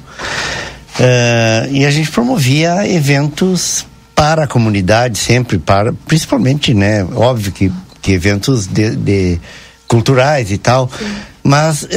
e 1.72 1.84
a 1.84 1.90
gente 1.90 2.12
promovia 2.12 2.88
eventos 2.88 3.88
para 4.20 4.44
a 4.44 4.48
comunidade 4.48 5.18
sempre, 5.18 5.58
para 5.58 5.94
principalmente, 6.06 6.74
né? 6.74 7.06
Óbvio 7.16 7.54
que, 7.54 7.72
que 8.02 8.12
eventos 8.12 8.68
de, 8.68 8.94
de 8.94 9.40
culturais 9.88 10.52
e 10.52 10.58
tal, 10.58 10.92
Sim. 10.92 11.06
mas 11.42 11.84
uh, 11.84 11.88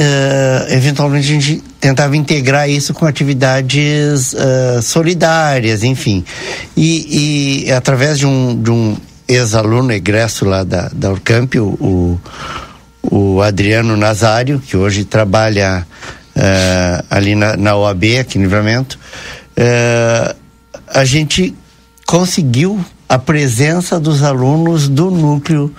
eventualmente 0.69 1.25
a 1.27 1.33
gente 1.33 1.63
tentava 1.81 2.15
integrar 2.15 2.69
isso 2.69 2.93
com 2.93 3.05
atividades 3.05 4.31
uh, 4.31 4.81
solidárias, 4.81 5.83
enfim. 5.83 6.23
E, 6.77 7.65
e, 7.65 7.71
através 7.73 8.17
de 8.17 8.25
um, 8.25 8.55
de 8.55 8.71
um 8.71 8.95
ex-aluno 9.27 9.91
egresso 9.91 10.45
lá 10.45 10.63
da, 10.63 10.89
da 10.93 11.11
Urcamp, 11.11 11.55
o, 11.55 12.17
o 13.01 13.41
Adriano 13.41 13.97
Nazário, 13.97 14.61
que 14.61 14.77
hoje 14.77 15.03
trabalha 15.03 15.85
uh, 16.37 17.05
ali 17.09 17.35
na, 17.35 17.57
na 17.57 17.75
OAB, 17.75 18.03
aqui 18.21 18.37
em 18.37 18.43
Livramento, 18.43 18.97
a 20.87 21.05
gente 21.05 21.53
conseguiu 22.05 22.83
a 23.07 23.17
presença 23.17 23.99
dos 23.99 24.23
alunos 24.23 24.87
do 24.87 25.11
núcleo 25.11 25.73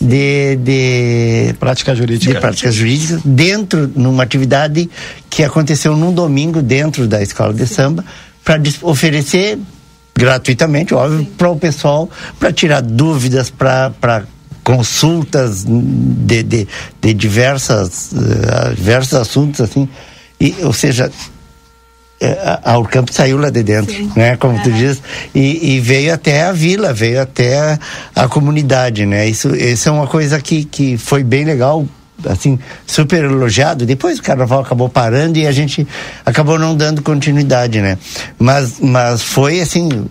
de, 0.00 0.56
de 0.56 1.54
prática 1.60 1.94
jurídica. 1.94 2.32
De 2.32 2.40
prática 2.40 2.72
jurídica 2.72 3.20
dentro 3.24 3.90
numa 3.94 4.22
atividade 4.22 4.88
que 5.28 5.44
aconteceu 5.44 5.96
num 5.96 6.12
domingo 6.12 6.62
dentro 6.62 7.06
da 7.06 7.22
escola 7.22 7.52
de 7.52 7.66
samba 7.66 8.04
para 8.44 8.60
oferecer 8.82 9.58
gratuitamente, 10.16 10.94
óbvio, 10.94 11.26
para 11.36 11.50
o 11.50 11.56
pessoal 11.56 12.08
para 12.38 12.52
tirar 12.52 12.80
dúvidas 12.82 13.50
para 13.50 14.24
consultas 14.64 15.64
de, 15.66 16.42
de, 16.42 16.68
de 17.00 17.14
diversas 17.14 18.12
uh, 18.12 18.74
diversos 18.74 19.14
assuntos 19.14 19.60
assim 19.60 19.88
e 20.38 20.54
ou 20.62 20.72
seja 20.72 21.10
a, 22.22 22.72
a 22.72 22.78
Urcamp 22.78 23.08
saiu 23.10 23.38
lá 23.38 23.50
de 23.50 23.62
dentro, 23.62 23.94
Sim. 23.94 24.12
né? 24.14 24.36
Como 24.36 24.60
tu 24.60 24.68
Aham. 24.68 24.78
diz, 24.78 25.02
e, 25.34 25.74
e 25.74 25.80
veio 25.80 26.12
até 26.12 26.42
a 26.42 26.52
vila, 26.52 26.92
veio 26.92 27.20
até 27.22 27.58
a, 27.58 27.78
a 28.14 28.28
comunidade, 28.28 29.06
né? 29.06 29.26
Isso, 29.26 29.54
isso 29.56 29.88
é 29.88 29.92
uma 29.92 30.06
coisa 30.06 30.40
que, 30.40 30.64
que 30.64 30.98
foi 30.98 31.24
bem 31.24 31.44
legal, 31.44 31.86
assim, 32.26 32.58
super 32.86 33.24
elogiado. 33.24 33.86
Depois 33.86 34.18
o 34.18 34.22
carnaval 34.22 34.60
acabou 34.60 34.88
parando 34.88 35.38
e 35.38 35.46
a 35.46 35.52
gente 35.52 35.86
acabou 36.24 36.58
não 36.58 36.76
dando 36.76 37.00
continuidade, 37.00 37.80
né? 37.80 37.96
Mas, 38.38 38.74
mas 38.80 39.22
foi 39.22 39.60
assim, 39.60 39.88
o 39.88 40.10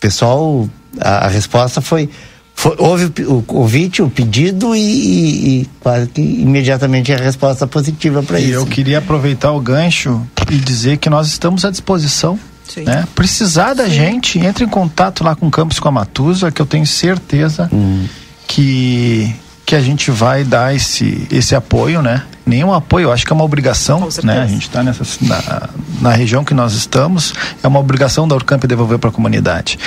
pessoal, 0.00 0.68
a, 1.00 1.26
a 1.26 1.28
resposta 1.28 1.80
foi, 1.80 2.10
foi 2.58 2.74
houve 2.78 3.12
o, 3.26 3.42
convite, 3.42 4.00
o 4.02 4.08
pedido 4.08 4.74
e, 4.74 4.80
e- 4.80 5.60
e 5.62 5.68
quase 5.78 6.06
que 6.08 6.20
imediatamente 6.22 7.12
a 7.12 7.16
resposta 7.18 7.66
positiva 7.66 8.22
para 8.22 8.40
E 8.40 8.44
isso. 8.46 8.54
eu 8.54 8.66
queria 8.66 8.98
aproveitar 8.98 9.52
o 9.52 9.60
gancho 9.60 10.20
e 10.50 10.56
dizer 10.56 10.96
que 10.96 11.10
nós 11.10 11.28
estamos 11.28 11.64
à 11.66 11.70
disposição. 11.70 12.38
Sim. 12.66 12.82
Né? 12.84 13.06
Precisar 13.14 13.74
da 13.74 13.88
gente, 13.88 14.38
entre 14.40 14.64
em 14.64 14.68
contato 14.68 15.22
lá 15.22 15.36
com 15.36 15.46
o 15.46 15.50
Campus 15.50 15.78
com 15.78 15.86
a 15.88 15.92
Matusa, 15.92 16.50
que 16.50 16.60
eu 16.60 16.66
tenho 16.66 16.84
certeza 16.86 17.70
que, 18.48 19.32
que 19.64 19.74
a 19.76 19.80
gente 19.80 20.10
vai 20.10 20.42
dar 20.42 20.74
esse, 20.74 21.26
esse 21.30 21.54
apoio, 21.54 22.02
né? 22.02 22.22
Nenhum 22.44 22.72
apoio, 22.72 23.04
eu 23.04 23.12
acho 23.12 23.26
que 23.26 23.32
é 23.32 23.34
uma 23.34 23.44
obrigação, 23.44 24.08
né? 24.22 24.40
A 24.40 24.46
gente 24.46 24.62
está 24.66 24.82
nessa 24.82 25.04
na, 25.20 25.68
na 26.00 26.10
região 26.12 26.44
que 26.44 26.54
nós 26.54 26.72
estamos, 26.74 27.34
é 27.62 27.66
uma 27.68 27.78
obrigação 27.80 28.26
da 28.26 28.34
Urcamp 28.34 28.64
devolver 28.64 28.98
para 28.98 29.10
a 29.10 29.12
comunidade. 29.12 29.78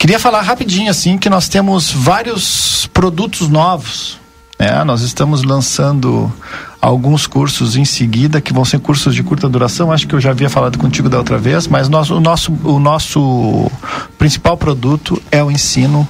Queria 0.00 0.18
falar 0.18 0.40
rapidinho 0.40 0.90
assim 0.90 1.18
que 1.18 1.28
nós 1.28 1.46
temos 1.46 1.92
vários 1.92 2.86
produtos 2.86 3.50
novos. 3.50 4.18
né? 4.58 4.82
nós 4.82 5.02
estamos 5.02 5.42
lançando 5.42 6.32
alguns 6.80 7.26
cursos 7.26 7.76
em 7.76 7.84
seguida 7.84 8.40
que 8.40 8.50
vão 8.50 8.64
ser 8.64 8.80
cursos 8.80 9.14
de 9.14 9.22
curta 9.22 9.46
duração. 9.46 9.92
Acho 9.92 10.08
que 10.08 10.14
eu 10.14 10.20
já 10.20 10.30
havia 10.30 10.48
falado 10.48 10.78
contigo 10.78 11.10
da 11.10 11.18
outra 11.18 11.36
vez, 11.36 11.66
mas 11.66 11.90
nós, 11.90 12.08
o, 12.08 12.18
nosso, 12.18 12.50
o 12.64 12.80
nosso 12.80 13.70
principal 14.16 14.56
produto 14.56 15.22
é 15.30 15.44
o 15.44 15.50
ensino 15.50 16.08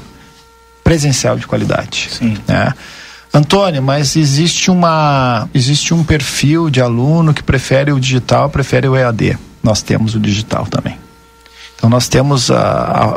presencial 0.85 1.37
de 1.37 1.49
qualidade. 1.49 2.11
Sim. 2.13 2.37
né? 2.47 2.73
Antônio, 3.35 3.83
mas 3.83 4.15
existe 4.15 4.71
uma 4.71 5.49
existe 5.53 5.93
um 5.93 6.05
perfil 6.05 6.71
de 6.71 6.81
aluno 6.81 7.35
que 7.35 7.43
prefere 7.43 7.91
o 7.91 7.99
digital, 7.99 8.49
prefere 8.51 8.87
o 8.87 8.95
EAD. 8.95 9.37
Nós 9.61 9.83
temos 9.83 10.15
o 10.15 10.21
digital 10.21 10.65
também. 10.67 10.97
Então 11.81 11.89
nós 11.89 12.09
temos 12.09 12.51
a, 12.51 12.61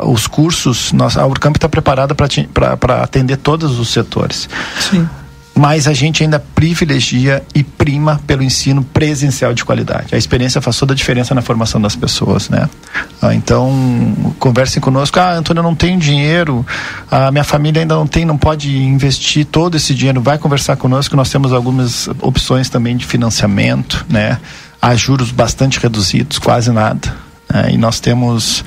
a- 0.00 0.04
os 0.06 0.26
cursos, 0.26 0.90
nós, 0.92 1.18
a 1.18 1.26
Urcamp 1.26 1.54
está 1.56 1.68
preparada 1.68 2.14
para 2.14 3.02
atender 3.02 3.36
todos 3.36 3.78
os 3.78 3.90
setores. 3.90 4.48
Sim. 4.90 5.06
Mas 5.56 5.86
a 5.86 5.92
gente 5.92 6.24
ainda 6.24 6.40
privilegia 6.40 7.44
e 7.54 7.62
prima 7.62 8.20
pelo 8.26 8.42
ensino 8.42 8.82
presencial 8.82 9.54
de 9.54 9.64
qualidade. 9.64 10.12
A 10.12 10.18
experiência 10.18 10.60
faz 10.60 10.76
toda 10.76 10.94
a 10.94 10.96
diferença 10.96 11.32
na 11.32 11.42
formação 11.42 11.80
das 11.80 11.94
pessoas, 11.94 12.48
né? 12.48 12.68
Ah, 13.22 13.32
então, 13.32 14.34
conversem 14.40 14.82
conosco. 14.82 15.20
Ah, 15.20 15.34
Antônio, 15.34 15.60
eu 15.60 15.62
não 15.62 15.74
tenho 15.76 15.96
dinheiro, 16.00 16.66
a 17.08 17.30
minha 17.30 17.44
família 17.44 17.82
ainda 17.82 17.94
não 17.94 18.06
tem, 18.06 18.24
não 18.24 18.36
pode 18.36 18.76
investir 18.76 19.44
todo 19.46 19.76
esse 19.76 19.94
dinheiro. 19.94 20.20
Vai 20.20 20.38
conversar 20.38 20.74
conosco, 20.74 21.14
nós 21.14 21.30
temos 21.30 21.52
algumas 21.52 22.08
opções 22.20 22.68
também 22.68 22.96
de 22.96 23.06
financiamento, 23.06 24.04
né? 24.08 24.38
A 24.82 24.96
juros 24.96 25.30
bastante 25.30 25.78
reduzidos, 25.78 26.36
quase 26.38 26.72
nada. 26.72 27.14
Né? 27.54 27.70
E 27.72 27.78
nós 27.78 28.00
temos 28.00 28.64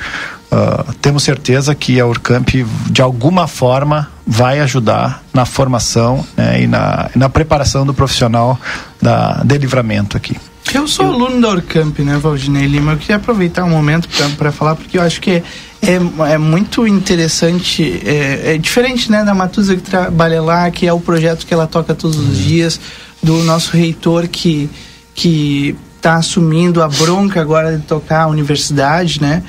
ah, 0.50 0.86
temos 1.02 1.24
certeza 1.24 1.76
que 1.76 2.00
a 2.00 2.06
Urcamp, 2.06 2.50
de 2.90 3.02
alguma 3.02 3.48
forma, 3.48 4.10
vai 4.26 4.60
ajudar 4.60 5.24
na 5.34 5.46
formação 5.46 6.26
né, 6.36 6.64
e 6.64 6.68
na, 6.68 7.10
na 7.16 7.30
preparação 7.30 7.86
do 7.86 7.94
profissional 7.94 8.60
da, 9.02 9.44
de 9.44 9.58
livramento 9.58 10.16
aqui. 10.16 10.38
Eu 10.74 10.88
sou 10.88 11.06
aluno 11.06 11.40
da 11.40 11.50
Urcamp, 11.50 12.00
né, 12.00 12.18
Valdinei 12.18 12.66
Lima? 12.66 12.94
Eu 12.94 12.98
queria 12.98 13.16
aproveitar 13.18 13.64
um 13.64 13.70
momento 13.70 14.10
para 14.38 14.52
falar, 14.52 14.76
porque 14.76 14.98
eu 14.98 15.02
acho 15.02 15.22
que 15.22 15.32
é, 15.32 15.44
é, 15.82 16.34
é 16.34 16.38
muito 16.38 16.88
interessante, 16.88 18.02
é, 18.06 18.54
é 18.54 18.58
diferente 18.58 19.12
né, 19.12 19.24
da 19.24 19.34
Matusa 19.34 19.76
que 19.76 19.82
trabalha 19.82 20.42
lá, 20.42 20.70
que 20.72 20.88
é 20.88 20.94
o 20.94 21.00
projeto 21.00 21.46
que 21.46 21.54
ela 21.54 21.68
toca 21.68 21.94
todos 21.94 22.18
os 22.18 22.38
dias, 22.38 22.80
do 23.22 23.44
nosso 23.44 23.76
reitor 23.76 24.28
que 24.28 24.70
que 25.18 25.76
está 26.08 26.16
assumindo 26.16 26.82
a 26.82 26.88
bronca 26.88 27.42
agora 27.42 27.78
de 27.78 27.84
tocar 27.84 28.22
a 28.24 28.28
universidade, 28.28 29.22
né? 29.22 29.44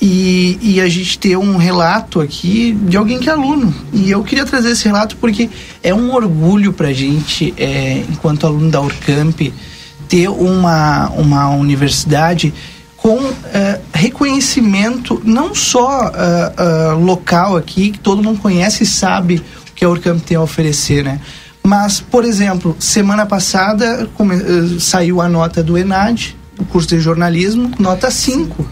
E, 0.00 0.58
e 0.60 0.80
a 0.80 0.88
gente 0.88 1.16
ter 1.16 1.36
um 1.36 1.56
relato 1.56 2.20
aqui 2.20 2.72
de 2.72 2.96
alguém 2.96 3.20
que 3.20 3.30
é 3.30 3.32
aluno. 3.32 3.72
E 3.92 4.10
eu 4.10 4.24
queria 4.24 4.44
trazer 4.44 4.70
esse 4.70 4.84
relato 4.84 5.16
porque 5.18 5.48
é 5.80 5.94
um 5.94 6.12
orgulho 6.12 6.72
para 6.72 6.88
a 6.88 6.92
gente, 6.92 7.54
é, 7.56 8.04
enquanto 8.10 8.44
aluno 8.44 8.68
da 8.68 8.80
Urcamp, 8.80 9.40
ter 10.08 10.28
uma, 10.28 11.08
uma 11.10 11.50
universidade 11.50 12.52
com 12.96 13.18
eh, 13.52 13.80
reconhecimento 13.92 15.20
não 15.24 15.54
só 15.54 16.12
ah, 16.14 16.52
ah, 16.56 16.92
local 16.94 17.56
aqui, 17.56 17.90
que 17.90 17.98
todo 17.98 18.22
mundo 18.22 18.40
conhece 18.40 18.84
e 18.84 18.86
sabe 18.86 19.42
o 19.70 19.72
que 19.74 19.84
a 19.84 19.88
Urcamp 19.88 20.20
tem 20.20 20.36
a 20.36 20.40
oferecer, 20.40 21.02
né? 21.02 21.20
Mas, 21.64 22.00
por 22.00 22.24
exemplo, 22.24 22.76
semana 22.80 23.24
passada 23.24 24.08
eh, 24.18 24.78
saiu 24.80 25.20
a 25.20 25.28
nota 25.28 25.62
do 25.62 25.78
ENAD, 25.78 26.36
o 26.58 26.64
curso 26.64 26.88
de 26.88 26.98
jornalismo, 27.00 27.70
nota 27.78 28.10
5. 28.10 28.66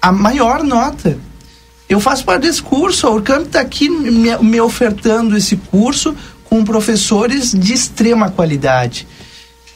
A 0.00 0.10
maior 0.10 0.62
nota. 0.64 1.18
Eu 1.88 2.00
faço 2.00 2.24
parte 2.24 2.42
desse 2.42 2.62
curso, 2.62 3.06
a 3.06 3.10
Urcamp 3.10 3.46
está 3.46 3.60
aqui 3.60 3.88
me, 3.88 4.36
me 4.38 4.60
ofertando 4.60 5.36
esse 5.36 5.56
curso 5.56 6.16
com 6.44 6.64
professores 6.64 7.52
de 7.52 7.72
extrema 7.72 8.30
qualidade. 8.30 9.06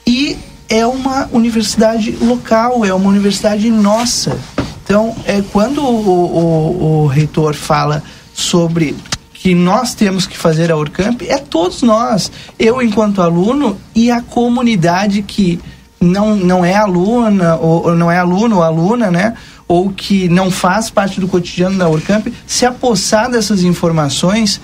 E 0.06 0.36
é 0.68 0.86
uma 0.86 1.28
universidade 1.32 2.12
local, 2.20 2.84
é 2.84 2.92
uma 2.94 3.08
universidade 3.08 3.70
nossa. 3.70 4.38
Então, 4.84 5.14
é, 5.24 5.42
quando 5.52 5.82
o, 5.84 6.08
o- 6.08 7.02
o 7.04 7.06
reitor 7.06 7.54
fala 7.54 8.02
sobre 8.34 8.96
que 9.40 9.54
nós 9.54 9.94
temos 9.94 10.26
que 10.26 10.36
fazer 10.36 10.70
a 10.70 10.76
Urcamp, 10.76 11.22
é 11.22 11.38
todos 11.38 11.80
nós. 11.80 12.30
Eu, 12.58 12.82
enquanto 12.82 13.22
aluno, 13.22 13.80
e 13.94 14.10
a 14.10 14.20
comunidade 14.20 15.22
que 15.22 15.58
não, 15.98 16.36
não 16.36 16.62
é 16.62 16.74
aluna, 16.74 17.56
ou, 17.56 17.86
ou 17.86 17.96
não 17.96 18.12
é 18.12 18.18
aluno 18.18 18.56
ou 18.56 18.62
aluna, 18.62 19.10
né? 19.10 19.34
Ou 19.66 19.88
que 19.88 20.28
não 20.28 20.50
faz 20.50 20.90
parte 20.90 21.18
do 21.18 21.26
cotidiano 21.26 21.78
da 21.78 21.88
Urcamp, 21.88 22.26
se 22.46 22.66
apossar 22.66 23.30
dessas 23.30 23.62
informações 23.62 24.60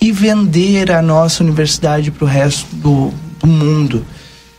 e 0.00 0.10
vender 0.10 0.90
a 0.90 1.02
nossa 1.02 1.44
universidade 1.44 2.10
para 2.10 2.24
o 2.24 2.28
resto 2.28 2.74
do, 2.76 3.12
do 3.38 3.46
mundo. 3.46 4.06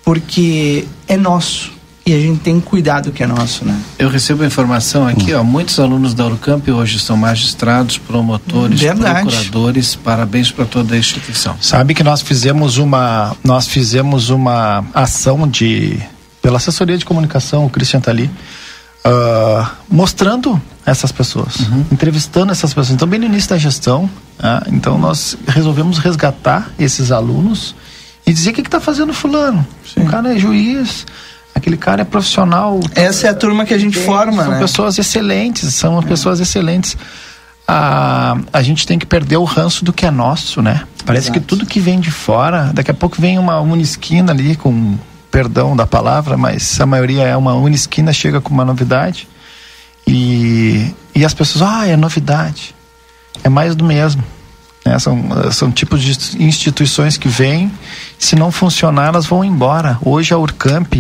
Porque 0.04 0.86
é 1.08 1.18
nosso. 1.18 1.74
E 2.08 2.14
a 2.14 2.20
gente 2.20 2.40
tem 2.42 2.60
que 2.60 2.68
cuidar 2.68 3.02
do 3.02 3.12
que 3.12 3.24
é 3.24 3.28
nosso, 3.28 3.66
né? 3.66 3.76
Eu 3.98 4.10
recebo 4.10 4.44
a 4.44 4.46
informação 4.46 5.08
aqui, 5.08 5.34
ó, 5.34 5.44
muitos 5.44 5.80
alunos 5.80 6.14
da 6.14 6.24
Urcamp 6.24 6.68
hoje 6.70 7.00
são 7.00 7.18
magistrados, 7.18 7.98
promotores, 7.98 8.80
Verdade. 8.80 9.22
procuradores. 9.22 9.96
Parabéns 9.96 10.52
para 10.52 10.66
toda 10.66 10.94
a 10.94 10.98
instituição. 11.00 11.56
Sabe 11.60 11.96
que 11.96 12.04
nós 12.04 12.22
fizemos 12.22 12.78
uma 12.78 13.36
nós 13.44 13.68
fizemos 13.68 14.30
uma 14.30 14.86
ação 14.94 15.48
de 15.48 16.00
pela 16.44 16.58
assessoria 16.58 16.96
de 16.96 17.04
comunicação, 17.04 17.66
o 17.66 17.72
Christian 17.72 18.00
tá 18.00 18.12
ali, 18.12 18.30
ah, 19.04 19.72
mostrando 19.90 20.62
essas 20.86 21.12
pessoas, 21.12 21.58
entrevistando 21.92 22.52
essas 22.52 22.72
pessoas. 22.72 22.92
Então 22.92 23.08
bem 23.08 23.20
no 23.20 23.26
início 23.26 23.50
da 23.50 23.58
gestão, 23.58 24.08
ah, 24.38 24.64
então 24.68 25.00
nós 25.00 25.36
resolvemos 25.48 25.98
resgatar 25.98 26.70
esses 26.78 27.12
alunos 27.12 27.74
e 28.28 28.32
dizer 28.32 28.52
o 28.52 28.54
que 28.54 28.62
está 28.62 28.80
fazendo 28.80 29.12
fulano. 29.12 29.66
O 29.98 30.06
cara 30.06 30.36
é 30.36 30.38
juiz, 30.38 31.08
aquele 31.56 31.78
cara 31.78 32.02
é 32.02 32.06
profissional. 32.06 32.80
Essa 32.94 33.28
é 33.28 33.30
a 33.30 33.34
turma 33.34 33.66
que 33.66 33.74
a 33.74 33.78
gente 33.78 33.98
forma, 33.98 34.44
são 34.44 34.52
né? 34.52 34.60
pessoas 34.60 35.00
excelentes, 35.00 35.74
são 35.74 36.04
pessoas 36.04 36.40
excelentes. 36.42 36.98
A, 37.68 38.38
a 38.54 38.62
gente 38.62 38.86
tem 38.86 39.00
que 39.00 39.06
perder 39.06 39.38
o 39.38 39.44
ranço 39.44 39.84
do 39.84 39.92
que 39.92 40.06
é 40.06 40.12
nosso, 40.12 40.62
né? 40.62 40.84
Parece 41.06 41.32
que 41.32 41.40
tudo 41.40 41.66
que 41.66 41.80
vem 41.80 42.00
de 42.00 42.12
fora, 42.12 42.72
daqui 42.74 42.92
a 42.92 42.94
pouco 42.94 43.20
vem 43.20 43.40
uma 43.40 43.60
unisquina 43.60 44.32
ali, 44.32 44.56
com 44.56 44.98
perdão 45.32 45.76
da 45.76 45.88
palavra, 45.88 46.38
mas 46.38 46.80
a 46.80 46.86
maioria 46.86 47.24
é 47.24 47.36
uma 47.36 47.54
unisquina, 47.54 48.14
chega 48.14 48.40
com 48.40 48.54
uma 48.54 48.66
novidade. 48.66 49.28
E, 50.08 50.94
e 51.16 51.26
as 51.26 51.34
pessoas, 51.34 51.64
ah, 51.64 51.88
é 51.88 51.98
novidade. 51.98 52.76
É 53.44 53.50
mais 53.50 53.76
do 53.76 53.84
mesmo. 53.84 54.24
né? 54.86 54.98
São, 55.00 55.52
são 55.52 55.72
tipos 55.72 56.02
de 56.02 56.44
instituições 56.44 57.18
que 57.18 57.28
vêm, 57.28 57.72
se 58.20 58.36
não 58.36 58.52
funcionar, 58.52 59.08
elas 59.08 59.26
vão 59.26 59.44
embora. 59.44 59.98
Hoje 60.04 60.34
a 60.34 60.38
Urcamp, 60.38 60.94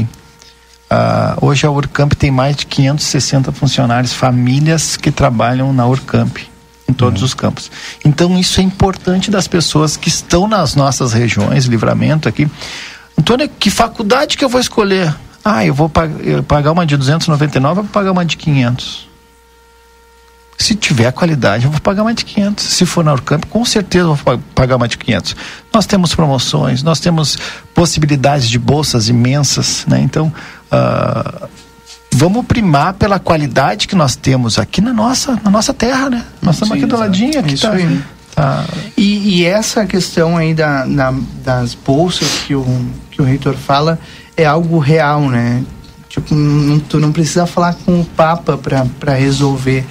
ah, 0.89 1.38
hoje 1.41 1.65
a 1.65 1.71
Urcamp 1.71 2.13
tem 2.13 2.32
mais 2.32 2.56
de 2.56 2.65
560 2.65 3.52
funcionários, 3.52 4.13
famílias 4.13 4.95
que 4.98 5.12
trabalham 5.12 5.74
na 5.74 5.86
Urcamp 5.88 6.38
em 6.88 6.93
todos 6.93 7.24
os 7.24 7.34
campos. 7.34 7.71
Então 8.04 8.38
isso 8.38 8.60
é 8.60 8.63
importante 8.63 9.32
das 9.32 9.48
pessoas 9.48 9.98
que 9.98 10.08
estão 10.08 10.48
nas 10.48 10.76
nossas 10.76 11.13
regiões, 11.13 11.65
livramento 11.65 12.30
aqui. 12.30 12.48
Antônio, 13.17 13.50
que 13.50 13.69
faculdade 13.71 14.38
que 14.38 14.45
eu 14.45 14.50
vou 14.50 14.62
escolher? 14.62 15.13
Ah, 15.43 15.65
eu 15.65 15.74
vou 15.74 15.89
pag 15.89 16.12
eu 16.24 16.43
pagar 16.43 16.71
uma 16.71 16.86
de 16.86 16.95
299, 16.98 17.80
eu 17.80 17.84
vou 17.84 17.91
pagar 17.91 18.12
uma 18.12 18.26
de 18.26 18.38
500. 18.38 19.06
Se 20.58 20.74
tiver 20.74 21.12
qualidade, 21.12 21.65
eu 21.65 21.71
vou 21.71 21.82
pagar 21.82 22.04
mais 22.04 22.15
de 22.15 22.24
500. 22.24 22.63
Se 22.63 22.86
for 22.86 23.04
na 23.04 23.12
Urcamp, 23.12 23.43
com 23.50 23.65
certeza 23.65 24.06
eu 24.06 24.15
vou 24.15 24.38
pa- 24.38 24.43
pagar 24.56 24.78
mais 24.78 24.89
de 24.89 24.98
500. 24.98 25.36
Nós 25.74 25.86
temos 25.86 26.15
promoções, 26.15 26.82
nós 26.82 27.00
temos 27.00 27.38
possibilidades 27.74 28.50
de 28.50 28.58
bolsas 28.58 29.10
imensas, 29.10 29.86
né? 29.86 30.00
Então, 30.00 30.32
ah, 30.75 31.47
vamos 32.13 32.45
primar 32.45 32.93
pela 32.93 33.19
qualidade 33.19 33.88
que 33.88 33.95
nós 33.95 34.15
temos 34.15 34.57
aqui 34.59 34.81
na 34.81 34.93
nossa, 34.93 35.39
na 35.43 35.49
nossa 35.51 35.73
terra, 35.73 36.09
né? 36.09 36.23
Nós 36.41 36.55
estamos 36.55 36.75
aqui 36.77 36.85
do 36.85 36.97
ladinho, 36.97 37.39
aqui 37.39 37.53
Isso 37.53 37.67
tá, 37.67 37.73
aí. 37.73 38.01
tá- 38.35 38.65
E, 38.97 39.38
e 39.39 39.45
essa 39.45 39.85
questão 39.85 40.38
aí 40.38 40.53
da, 40.53 40.85
da- 40.85 41.13
das 41.43 41.73
bolsas 41.73 42.27
que 42.45 42.55
o, 42.55 42.65
que 43.11 43.21
o 43.21 43.25
reitor 43.25 43.55
fala 43.55 43.99
é 44.38 44.45
algo 44.45 44.79
real, 44.79 45.29
né? 45.29 45.63
Tipo, 46.09 46.33
não, 46.33 46.79
tu 46.79 46.99
não 46.99 47.11
precisa 47.11 47.45
falar 47.45 47.73
com 47.85 47.99
o 48.01 48.05
Papa 48.05 48.57
para 48.57 49.13
resolver. 49.13 49.85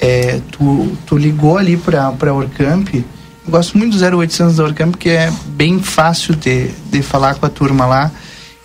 É, 0.00 0.40
tu, 0.50 0.96
tu 1.06 1.16
ligou 1.16 1.56
ali 1.58 1.76
para 1.76 2.04
a 2.06 2.32
Orcamp. 2.32 2.94
Eu 2.94 3.04
gosto 3.50 3.78
muito 3.78 3.96
do 3.96 4.18
0800 4.18 4.56
da 4.56 4.64
Orcamp, 4.64 4.94
que 4.96 5.08
é 5.08 5.32
bem 5.46 5.80
fácil 5.80 6.34
de, 6.36 6.68
de 6.90 7.00
falar 7.02 7.34
com 7.36 7.46
a 7.46 7.48
turma 7.48 7.86
lá. 7.86 8.10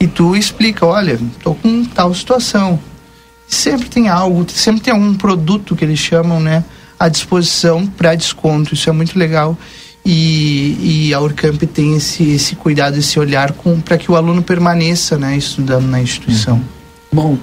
E 0.03 0.07
tu 0.07 0.35
explica: 0.35 0.85
olha, 0.85 1.19
tô 1.41 1.55
com 1.55 1.85
tal 1.85 2.13
situação. 2.13 2.79
Sempre 3.47 3.89
tem 3.89 4.09
algo, 4.09 4.45
sempre 4.49 4.81
tem 4.81 4.93
algum 4.93 5.13
produto 5.13 5.75
que 5.75 5.85
eles 5.85 5.99
chamam, 5.99 6.39
né? 6.39 6.63
à 7.03 7.09
disposição 7.09 7.85
para 7.85 8.15
desconto. 8.15 8.73
Isso 8.73 8.89
é 8.89 8.93
muito 8.93 9.17
legal. 9.19 9.57
E, 10.05 11.07
e 11.07 11.13
a 11.13 11.19
Urcamp 11.19 11.61
tem 11.63 11.95
esse, 11.95 12.31
esse 12.31 12.55
cuidado, 12.55 12.97
esse 12.97 13.17
olhar 13.19 13.53
para 13.85 13.97
que 13.97 14.11
o 14.11 14.15
aluno 14.15 14.41
permaneça 14.41 15.17
né, 15.17 15.37
estudando 15.37 15.85
na 15.85 16.01
instituição. 16.01 16.61
Bom, 17.11 17.37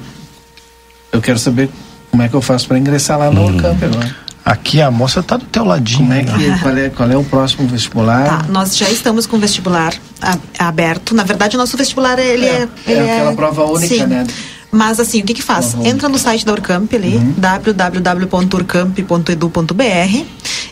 eu 1.12 1.20
quero 1.22 1.38
saber 1.38 1.70
como 2.10 2.22
é 2.22 2.28
que 2.28 2.34
eu 2.34 2.42
faço 2.42 2.68
para 2.68 2.78
ingressar 2.78 3.18
lá 3.18 3.30
no 3.30 3.44
Urcamp 3.44 3.82
agora. 3.82 4.16
Aqui 4.50 4.82
a 4.82 4.90
moça 4.90 5.22
tá 5.22 5.36
do 5.36 5.44
teu 5.44 5.64
ladinho. 5.64 6.00
Como 6.00 6.12
é 6.12 6.22
né? 6.22 6.24
que, 6.24 6.58
qual, 6.60 6.76
é, 6.76 6.90
qual 6.90 7.08
é 7.08 7.16
o 7.16 7.22
próximo 7.22 7.68
vestibular? 7.68 8.24
Tá, 8.24 8.44
nós 8.48 8.76
já 8.76 8.90
estamos 8.90 9.24
com 9.24 9.36
o 9.36 9.38
vestibular 9.38 9.94
aberto. 10.58 11.14
Na 11.14 11.22
verdade, 11.22 11.54
o 11.54 11.58
nosso 11.58 11.76
vestibular 11.76 12.18
ele 12.18 12.46
É, 12.46 12.68
é, 12.86 12.86
é 12.86 12.92
ele 12.92 13.10
aquela 13.10 13.32
prova 13.34 13.62
única, 13.64 13.94
sim. 13.94 14.06
né? 14.06 14.26
Mas 14.72 14.98
assim, 14.98 15.20
o 15.20 15.24
que 15.24 15.34
que 15.34 15.42
faz? 15.42 15.74
Única. 15.74 15.88
Entra 15.88 16.08
no 16.08 16.18
site 16.18 16.44
da 16.44 16.50
Urcamp 16.52 16.92
ali, 16.92 17.14
Uhum. 17.16 17.34
www.urcamp.edu.br 17.36 20.24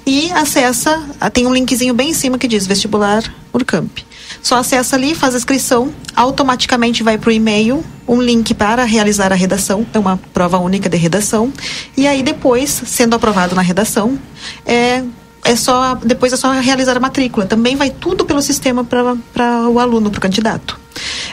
e 0.07 0.33
acessa, 0.33 1.01
tem 1.33 1.47
um 1.47 1.55
linkzinho 1.55 1.95
bem 1.95 2.11
em 2.11 2.15
cima 2.15 2.37
que 2.37 2.49
diz 2.49 2.67
vestibular 2.67 3.23
Urcamp. 3.53 3.99
Só 4.43 4.57
acessa 4.57 4.97
ali, 4.97 5.15
faz 5.15 5.35
a 5.35 5.39
inscrição, 5.39 5.93
automaticamente 6.15 7.03
vai 7.03 7.19
para 7.19 7.29
o 7.29 7.33
e-mail 7.33 7.85
um 8.07 8.23
link 8.23 8.55
para 8.55 8.85
realizar 8.85 9.33
a 9.33 9.37
redação, 9.37 9.87
é 9.93 9.99
uma 9.99 10.19
prova 10.33 10.59
única 10.59 10.89
de 10.89 10.97
redação. 10.97 11.53
E 11.97 12.07
aí 12.07 12.23
depois, 12.23 12.83
sendo 12.87 13.15
aprovado 13.15 13.55
na 13.55 13.63
redação, 13.63 14.19
é 14.65 15.05
é 15.45 15.57
só 15.57 15.95
depois 15.95 16.33
é 16.33 16.37
só 16.37 16.51
realizar 16.53 16.97
a 16.97 17.01
matrícula. 17.01 17.47
Também 17.47 17.77
vai 17.77 17.91
tudo 17.91 18.25
pelo 18.25 18.43
sistema 18.43 18.85
para 18.85 19.69
o 19.69 19.79
aluno, 19.79 20.11
para 20.11 20.19
o 20.19 20.21
candidato. 20.21 20.79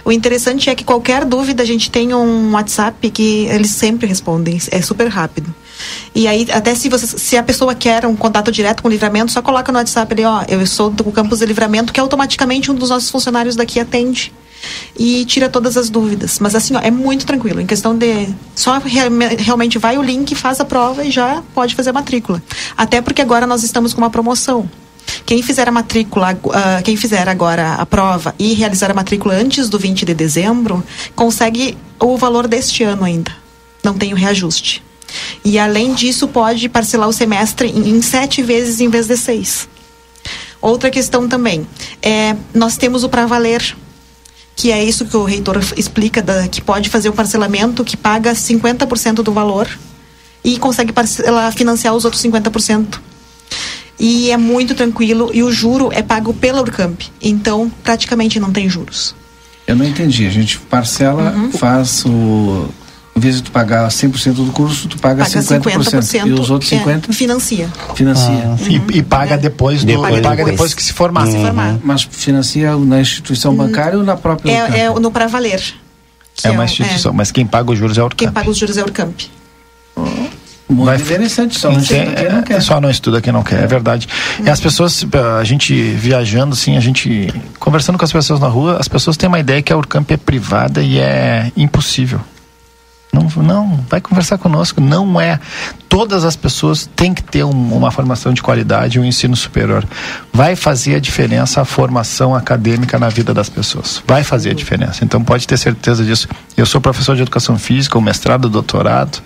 O 0.05 0.11
interessante 0.11 0.69
é 0.69 0.75
que 0.75 0.83
qualquer 0.83 1.25
dúvida 1.25 1.63
a 1.63 1.65
gente 1.65 1.89
tem 1.89 2.13
um 2.13 2.53
WhatsApp 2.53 3.09
que 3.09 3.45
eles 3.47 3.71
sempre 3.71 4.07
respondem, 4.07 4.59
é 4.71 4.81
super 4.81 5.07
rápido. 5.07 5.53
E 6.13 6.27
aí, 6.27 6.47
até 6.51 6.73
se, 6.75 6.89
você, 6.89 7.05
se 7.05 7.37
a 7.37 7.43
pessoa 7.43 7.75
quer 7.75 8.05
um 8.05 8.15
contato 8.15 8.51
direto 8.51 8.81
com 8.81 8.87
o 8.87 8.91
livramento, 8.91 9.31
só 9.31 9.41
coloca 9.41 9.71
no 9.71 9.77
WhatsApp 9.77 10.13
ali, 10.13 10.23
ó, 10.23 10.43
eu 10.47 10.65
sou 10.65 10.89
do 10.89 11.03
campus 11.11 11.39
de 11.39 11.45
livramento, 11.45 11.91
que 11.91 11.99
automaticamente 11.99 12.71
um 12.71 12.75
dos 12.75 12.89
nossos 12.89 13.09
funcionários 13.09 13.55
daqui 13.55 13.79
atende 13.79 14.33
e 14.97 15.25
tira 15.25 15.49
todas 15.49 15.77
as 15.77 15.89
dúvidas. 15.89 16.39
Mas 16.39 16.55
assim, 16.55 16.75
ó, 16.75 16.79
é 16.79 16.89
muito 16.91 17.25
tranquilo. 17.25 17.59
Em 17.59 17.65
questão 17.65 17.97
de. 17.97 18.27
Só 18.55 18.79
realme- 18.79 19.35
realmente 19.35 19.77
vai 19.77 19.97
o 19.97 20.01
link, 20.01 20.33
faz 20.35 20.59
a 20.59 20.65
prova 20.65 21.03
e 21.03 21.11
já 21.11 21.43
pode 21.53 21.75
fazer 21.75 21.89
a 21.89 21.93
matrícula. 21.93 22.41
Até 22.77 23.01
porque 23.01 23.21
agora 23.21 23.45
nós 23.45 23.63
estamos 23.63 23.93
com 23.93 24.01
uma 24.01 24.09
promoção. 24.09 24.69
Quem 25.25 25.41
fizer 25.43 25.67
a 25.67 25.71
matrícula, 25.71 26.37
ah, 26.53 26.81
quem 26.83 26.95
fizer 26.95 27.27
agora 27.27 27.73
a 27.75 27.85
prova 27.85 28.33
e 28.39 28.53
realizar 28.53 28.89
a 28.89 28.93
matrícula 28.93 29.35
antes 29.35 29.69
do 29.69 29.77
20 29.77 30.05
de 30.05 30.13
dezembro, 30.13 30.83
consegue 31.15 31.77
o 31.99 32.17
valor 32.17 32.47
deste 32.47 32.83
ano 32.83 33.03
ainda. 33.03 33.31
Não 33.83 33.93
tem 33.93 34.13
o 34.13 34.15
reajuste. 34.15 34.83
E 35.43 35.57
além 35.59 35.93
disso, 35.93 36.27
pode 36.27 36.67
parcelar 36.69 37.07
o 37.09 37.13
semestre 37.13 37.69
em, 37.69 37.89
em 37.89 38.01
sete 38.01 38.41
vezes 38.43 38.79
em 38.79 38.89
vez 38.89 39.07
de 39.07 39.17
seis. 39.17 39.67
Outra 40.61 40.89
questão 40.89 41.27
também, 41.27 41.67
é, 42.01 42.35
nós 42.53 42.75
temos 42.77 43.03
o 43.03 43.09
para 43.09 43.25
valer, 43.27 43.75
que 44.55 44.71
é 44.71 44.83
isso 44.83 45.05
que 45.05 45.15
o 45.15 45.23
reitor 45.23 45.61
explica, 45.77 46.21
da- 46.21 46.47
que 46.47 46.61
pode 46.61 46.89
fazer 46.89 47.09
um 47.09 47.13
parcelamento 47.13 47.83
que 47.83 47.95
paga 47.95 48.33
50% 48.33 49.15
do 49.21 49.31
valor 49.31 49.67
e 50.43 50.57
consegue 50.57 50.91
parcelar, 50.91 51.51
financiar 51.53 51.93
os 51.93 52.03
outros 52.05 52.21
50%. 52.23 52.99
E 53.99 54.29
é 54.31 54.37
muito 54.37 54.73
tranquilo 54.75 55.29
e 55.33 55.41
o 55.43 55.51
juro 55.51 55.89
é 55.93 56.01
pago 56.01 56.33
pela 56.33 56.59
Urcamp. 56.61 57.01
Então, 57.21 57.71
praticamente 57.83 58.39
não 58.39 58.51
tem 58.51 58.67
juros. 58.69 59.15
Eu 59.67 59.75
não 59.75 59.85
entendi. 59.85 60.25
A 60.25 60.29
gente 60.29 60.59
parcela, 60.59 61.31
Uhum. 61.31 61.51
faz 61.51 62.03
o. 62.05 62.67
Em 63.15 63.19
vez 63.21 63.37
de 63.37 63.43
tu 63.43 63.51
pagar 63.51 63.87
100% 63.87 64.33
do 64.33 64.51
curso, 64.51 64.89
tu 64.89 64.97
paga, 64.97 65.23
Paga 65.23 65.39
50%. 65.39 65.61
50%. 65.61 66.27
E 66.27 66.33
os 66.33 66.49
outros 66.49 66.69
é, 66.73 66.77
50% 66.79 67.13
financia. 67.13 67.69
financia. 67.95 68.55
E, 68.69 68.97
e 68.97 69.01
paga 69.01 69.37
depois 69.37 69.81
do, 69.85 69.87
Depois, 69.87 70.19
paga 70.19 70.43
depois. 70.43 70.73
que 70.73 70.83
se 70.83 70.91
formar. 70.91 71.25
Se 71.27 71.39
formar. 71.39 71.77
Mas 71.81 72.03
financia 72.03 72.75
na 72.75 72.99
instituição 72.99 73.55
bancária 73.55 73.97
ou 73.97 74.03
na 74.03 74.17
própria 74.17 74.51
É, 74.51 74.79
é 74.81 74.89
no 74.99 75.09
para 75.11 75.27
valer. 75.27 75.61
que 76.35 76.45
É 76.45 76.51
uma 76.51 76.63
o- 76.63 76.65
instituição, 76.65 77.13
mas 77.13 77.31
quem 77.31 77.45
paga 77.45 77.71
os 77.71 77.79
juros 77.79 77.97
é 77.97 78.03
o 78.03 78.09
Quem 78.09 78.27
Urcamp. 78.27 78.33
paga 78.35 78.49
os 78.51 78.57
juros 78.57 78.77
é 78.77 78.81
a 78.81 78.83
Urcamp. 78.83 79.17
Muito 80.67 80.85
Vai- 80.85 80.97
interessante, 80.97 81.57
só 81.59 81.71
não 81.71 81.79
estuda 81.79 82.05
quem 82.15 82.29
não 82.29 82.39
é, 82.39 82.41
quer. 82.41 82.61
Só 82.61 82.81
não 82.81 82.89
estuda 82.89 83.21
quem 83.21 83.31
não 83.31 83.43
quer, 83.43 83.63
é 83.63 83.67
verdade. 83.67 84.09
E 84.43 84.49
as 84.49 84.59
pessoas, 84.59 85.05
a 85.39 85.43
gente 85.43 85.73
viajando, 85.73 86.53
assim, 86.53 86.75
a 86.75 86.79
gente 86.79 87.31
conversando 87.59 87.97
com 87.99 88.03
as 88.03 88.11
pessoas 88.11 88.39
na 88.39 88.47
rua, 88.47 88.77
as 88.79 88.87
pessoas 88.87 89.15
têm 89.15 89.29
uma 89.29 89.39
ideia 89.39 89.61
que 89.61 89.71
a 89.71 89.77
Urcamp 89.77 90.09
é 90.11 90.17
privada 90.17 90.81
e 90.81 90.97
é 90.97 91.51
impossível. 91.55 92.19
Não, 93.15 93.43
não, 93.43 93.79
vai 93.89 94.01
conversar 94.01 94.37
conosco. 94.37 94.81
Não 94.81 95.19
é. 95.19 95.39
Todas 95.87 96.25
as 96.25 96.35
pessoas 96.35 96.89
têm 96.95 97.13
que 97.13 97.23
ter 97.23 97.43
um- 97.45 97.73
uma 97.73 97.89
formação 97.91 98.33
de 98.33 98.41
qualidade, 98.43 98.99
um 98.99 99.05
ensino 99.05 99.35
superior. 99.35 99.85
Vai 100.33 100.55
fazer 100.55 100.95
a 100.95 100.99
diferença 100.99 101.61
a 101.61 101.65
formação 101.65 102.35
acadêmica 102.35 102.99
na 102.99 103.07
vida 103.09 103.33
das 103.33 103.47
pessoas. 103.49 104.03
Vai 104.05 104.23
fazer 104.23 104.49
a 104.51 104.53
diferença. 104.53 105.05
Então 105.05 105.23
pode 105.23 105.47
ter 105.47 105.57
certeza 105.57 106.03
disso. 106.03 106.27
Eu 106.57 106.65
sou 106.65 106.81
professor 106.81 107.15
de 107.15 107.21
educação 107.21 107.57
física, 107.57 107.97
o 107.97 108.01
mestrado, 108.01 108.49
doutorado. 108.49 109.21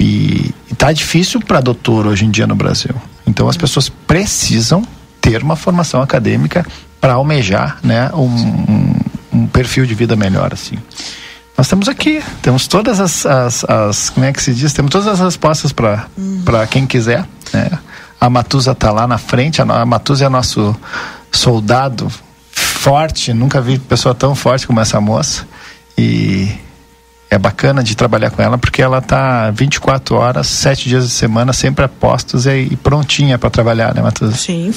E 0.00 0.54
está 0.70 0.92
difícil 0.92 1.40
para 1.40 1.60
doutor 1.60 2.06
hoje 2.06 2.24
em 2.24 2.30
dia 2.30 2.46
no 2.46 2.54
Brasil. 2.54 2.94
Então 3.26 3.48
as 3.48 3.56
pessoas 3.56 3.88
precisam 3.88 4.82
ter 5.20 5.42
uma 5.42 5.56
formação 5.56 6.00
acadêmica 6.00 6.64
para 7.00 7.14
almejar 7.14 7.78
né, 7.82 8.10
um, 8.14 8.22
um, 8.24 8.94
um 9.32 9.46
perfil 9.46 9.84
de 9.84 9.94
vida 9.94 10.16
melhor 10.16 10.52
assim. 10.52 10.78
Nós 11.58 11.66
estamos 11.66 11.88
aqui, 11.88 12.22
temos 12.40 12.68
todas 12.68 13.00
as, 13.00 13.26
as, 13.26 13.64
as 13.64 14.10
como 14.10 14.24
é 14.24 14.32
que 14.32 14.40
se 14.40 14.54
diz, 14.54 14.72
temos 14.72 14.92
todas 14.92 15.08
as 15.08 15.18
respostas 15.18 15.72
para 15.72 16.06
para 16.44 16.64
quem 16.68 16.86
quiser. 16.86 17.26
Né? 17.52 17.68
A 18.20 18.30
Matusa 18.30 18.70
está 18.70 18.92
lá 18.92 19.08
na 19.08 19.18
frente, 19.18 19.60
a, 19.60 19.64
a 19.64 19.84
Matusa 19.84 20.26
é 20.26 20.28
nosso 20.28 20.76
soldado 21.32 22.08
forte, 22.52 23.34
nunca 23.34 23.60
vi 23.60 23.76
pessoa 23.76 24.14
tão 24.14 24.36
forte 24.36 24.68
como 24.68 24.78
essa 24.78 25.00
moça. 25.00 25.48
E 25.98 26.48
é 27.28 27.36
bacana 27.36 27.82
de 27.82 27.96
trabalhar 27.96 28.30
com 28.30 28.40
ela 28.40 28.56
porque 28.56 28.80
ela 28.80 29.00
tá 29.00 29.50
24 29.50 30.14
horas, 30.14 30.46
7 30.46 30.88
dias 30.88 31.08
de 31.08 31.10
semana, 31.10 31.52
sempre 31.52 31.84
a 31.84 31.88
postos 31.88 32.46
e, 32.46 32.68
e 32.70 32.76
prontinha 32.76 33.36
para 33.36 33.50
trabalhar, 33.50 33.92
né, 33.96 34.00
Matusa? 34.00 34.36
Sim. 34.36 34.72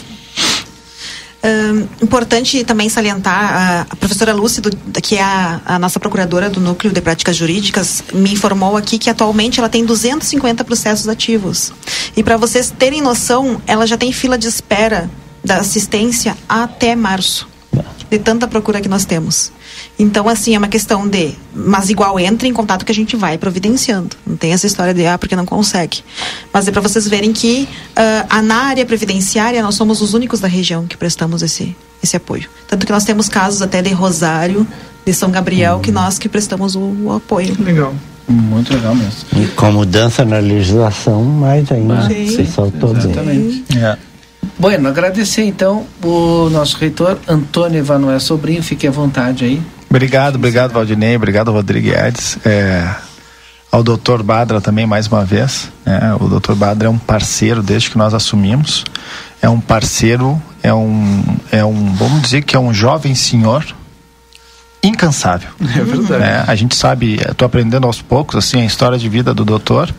Importante 2.01 2.63
também 2.63 2.87
salientar, 2.87 3.87
a, 3.89 3.95
professora 3.95 4.33
Lúcia, 4.33 4.61
que 5.01 5.15
é 5.15 5.23
a, 5.23 5.61
a 5.65 5.79
nossa 5.79 5.99
procuradora 5.99 6.49
do 6.49 6.59
Núcleo 6.59 6.93
de 6.93 7.01
Práticas 7.01 7.35
Jurídicas, 7.35 8.03
me 8.13 8.33
informou 8.33 8.77
aqui 8.77 8.99
que 8.99 9.09
atualmente 9.09 9.59
ela 9.59 9.69
tem 9.69 9.83
250 9.83 10.63
processos 10.63 11.07
ativos. 11.07 11.73
E 12.15 12.23
para 12.23 12.37
vocês 12.37 12.71
terem 12.77 13.01
noção, 13.01 13.61
ela 13.65 13.87
já 13.87 13.97
tem 13.97 14.11
fila 14.11 14.37
de 14.37 14.47
espera 14.47 15.09
da 15.43 15.57
assistência 15.57 16.37
até 16.47 16.95
março. 16.95 17.49
De 18.09 18.19
tanta 18.19 18.47
procura 18.47 18.81
que 18.81 18.89
nós 18.89 19.05
temos. 19.05 19.51
Então, 20.01 20.27
assim, 20.27 20.55
é 20.55 20.57
uma 20.57 20.67
questão 20.67 21.07
de. 21.07 21.35
Mas 21.53 21.91
igual 21.91 22.19
entre 22.19 22.47
em 22.47 22.53
contato 22.53 22.83
que 22.83 22.91
a 22.91 22.95
gente 22.95 23.15
vai 23.15 23.37
providenciando. 23.37 24.15
Não 24.25 24.35
tem 24.35 24.51
essa 24.51 24.65
história 24.65 24.95
de, 24.95 25.05
ah, 25.05 25.15
porque 25.15 25.35
não 25.35 25.45
consegue. 25.45 25.99
Mas 26.51 26.67
é 26.67 26.71
para 26.71 26.81
vocês 26.81 27.07
verem 27.07 27.31
que 27.31 27.69
ah, 27.95 28.41
na 28.41 28.63
área 28.63 28.83
previdenciária 28.83 29.61
nós 29.61 29.75
somos 29.75 30.01
os 30.01 30.15
únicos 30.15 30.39
da 30.39 30.47
região 30.47 30.87
que 30.87 30.97
prestamos 30.97 31.43
esse, 31.43 31.75
esse 32.03 32.17
apoio. 32.17 32.49
Tanto 32.67 32.83
que 32.83 32.91
nós 32.91 33.03
temos 33.03 33.29
casos 33.29 33.61
até 33.61 33.79
de 33.79 33.93
Rosário, 33.93 34.65
de 35.05 35.13
São 35.13 35.29
Gabriel, 35.29 35.79
que 35.79 35.91
nós 35.91 36.17
que 36.17 36.27
prestamos 36.27 36.75
o, 36.75 36.79
o 36.79 37.13
apoio. 37.13 37.55
Legal. 37.59 37.93
Muito 38.27 38.73
legal 38.73 38.95
mesmo. 38.95 39.13
E 39.35 39.47
com 39.49 39.71
mudança 39.71 40.25
na 40.25 40.39
legislação, 40.39 41.23
mais 41.23 41.71
ainda. 41.71 42.07
Sim. 42.07 42.27
Se 42.27 42.45
soltou 42.47 42.91
bem. 42.95 43.03
Exatamente. 43.03 43.77
É. 43.77 43.97
Bueno, 44.57 44.89
agradecer 44.89 45.43
então 45.43 45.85
o 46.03 46.49
nosso 46.49 46.77
reitor 46.77 47.19
Antônio 47.27 47.79
Emanuel 47.79 48.19
Sobrinho, 48.19 48.63
fique 48.63 48.87
à 48.87 48.91
vontade 48.91 49.45
aí. 49.45 49.61
Obrigado, 49.91 50.35
obrigado 50.35 50.71
Valdinei, 50.71 51.17
obrigado 51.17 51.51
Rodrigo 51.51 51.89
Guedes. 51.89 52.37
É, 52.45 52.95
ao 53.69 53.83
doutor 53.83 54.23
Badra 54.23 54.61
também 54.61 54.85
mais 54.85 55.07
uma 55.07 55.25
vez. 55.25 55.69
né? 55.85 56.15
O 56.17 56.29
doutor 56.29 56.55
Badra 56.55 56.87
é 56.87 56.89
um 56.89 56.97
parceiro 56.97 57.61
desde 57.61 57.89
que 57.89 57.97
nós 57.97 58.13
assumimos. 58.13 58.85
É 59.41 59.49
um 59.49 59.59
parceiro, 59.59 60.41
é 60.63 60.73
um, 60.73 61.23
é 61.51 61.65
um, 61.65 61.93
vamos 61.93 62.21
dizer 62.21 62.41
que 62.43 62.55
é 62.55 62.59
um 62.59 62.73
jovem 62.73 63.13
senhor, 63.13 63.65
incansável. 64.81 65.49
É 65.59 65.83
verdade. 65.83 66.23
né? 66.23 66.45
A 66.47 66.55
gente 66.55 66.73
sabe, 66.73 67.15
estou 67.15 67.45
aprendendo 67.45 67.85
aos 67.85 68.01
poucos 68.01 68.37
assim 68.37 68.61
a 68.61 68.65
história 68.65 68.97
de 68.97 69.09
vida 69.09 69.33
do 69.33 69.43
doutor 69.43 69.93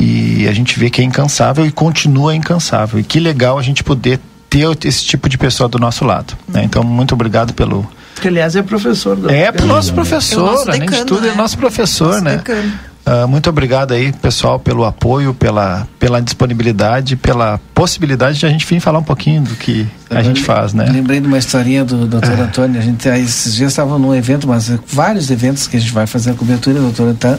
e 0.00 0.48
a 0.48 0.52
gente 0.52 0.76
vê 0.76 0.90
que 0.90 1.00
é 1.00 1.04
incansável 1.04 1.64
e 1.64 1.70
continua 1.70 2.34
incansável. 2.34 2.98
E 2.98 3.04
que 3.04 3.20
legal 3.20 3.60
a 3.60 3.62
gente 3.62 3.84
poder 3.84 4.18
ter 4.50 4.66
esse 4.84 5.04
tipo 5.04 5.28
de 5.28 5.38
pessoa 5.38 5.68
do 5.68 5.78
nosso 5.78 6.04
lado. 6.04 6.36
Né? 6.48 6.64
Então, 6.64 6.82
muito 6.82 7.14
obrigado 7.14 7.54
pelo. 7.54 7.88
Que, 8.20 8.28
aliás, 8.28 8.56
é 8.56 8.62
professor 8.62 9.16
do. 9.16 9.30
É, 9.30 9.50
pro 9.52 9.66
nosso 9.66 9.90
É 9.90 9.92
o 9.92 9.94
professor, 9.94 10.52
nosso 10.52 10.68
além 10.68 10.80
de 10.80 10.86
decano, 10.86 11.06
tudo, 11.06 11.26
é 11.26 11.30
né? 11.30 11.36
nosso 11.36 11.58
professor, 11.58 12.08
Nosso 12.08 12.24
né? 12.24 12.36
decano. 12.36 12.72
Ah, 13.10 13.26
muito 13.26 13.48
obrigado 13.48 13.92
aí, 13.92 14.12
pessoal, 14.12 14.58
pelo 14.60 14.84
apoio, 14.84 15.32
pela, 15.32 15.88
pela 15.98 16.20
disponibilidade, 16.20 17.16
pela 17.16 17.58
possibilidade 17.72 18.38
de 18.38 18.44
a 18.44 18.50
gente 18.50 18.66
vir 18.66 18.80
falar 18.80 18.98
um 18.98 19.02
pouquinho 19.02 19.40
do 19.40 19.54
que 19.54 19.86
a 20.10 20.22
gente 20.22 20.42
faz, 20.44 20.74
né? 20.74 20.84
Lembrei 20.92 21.18
de 21.18 21.26
uma 21.26 21.38
historinha 21.38 21.86
do 21.86 22.06
Dr. 22.06 22.38
Antônio. 22.38 22.78
A 22.78 22.82
gente 22.82 23.08
aí, 23.08 23.22
esses 23.22 23.54
dias 23.54 23.72
estava 23.72 23.98
num 23.98 24.14
evento, 24.14 24.46
mas 24.46 24.70
vários 24.86 25.30
eventos 25.30 25.66
que 25.66 25.78
a 25.78 25.80
gente 25.80 25.92
vai 25.92 26.06
fazer 26.06 26.32
a 26.32 26.34
cobertura. 26.34 26.80
O 26.80 26.82
doutor 26.82 27.08
Antônio 27.08 27.38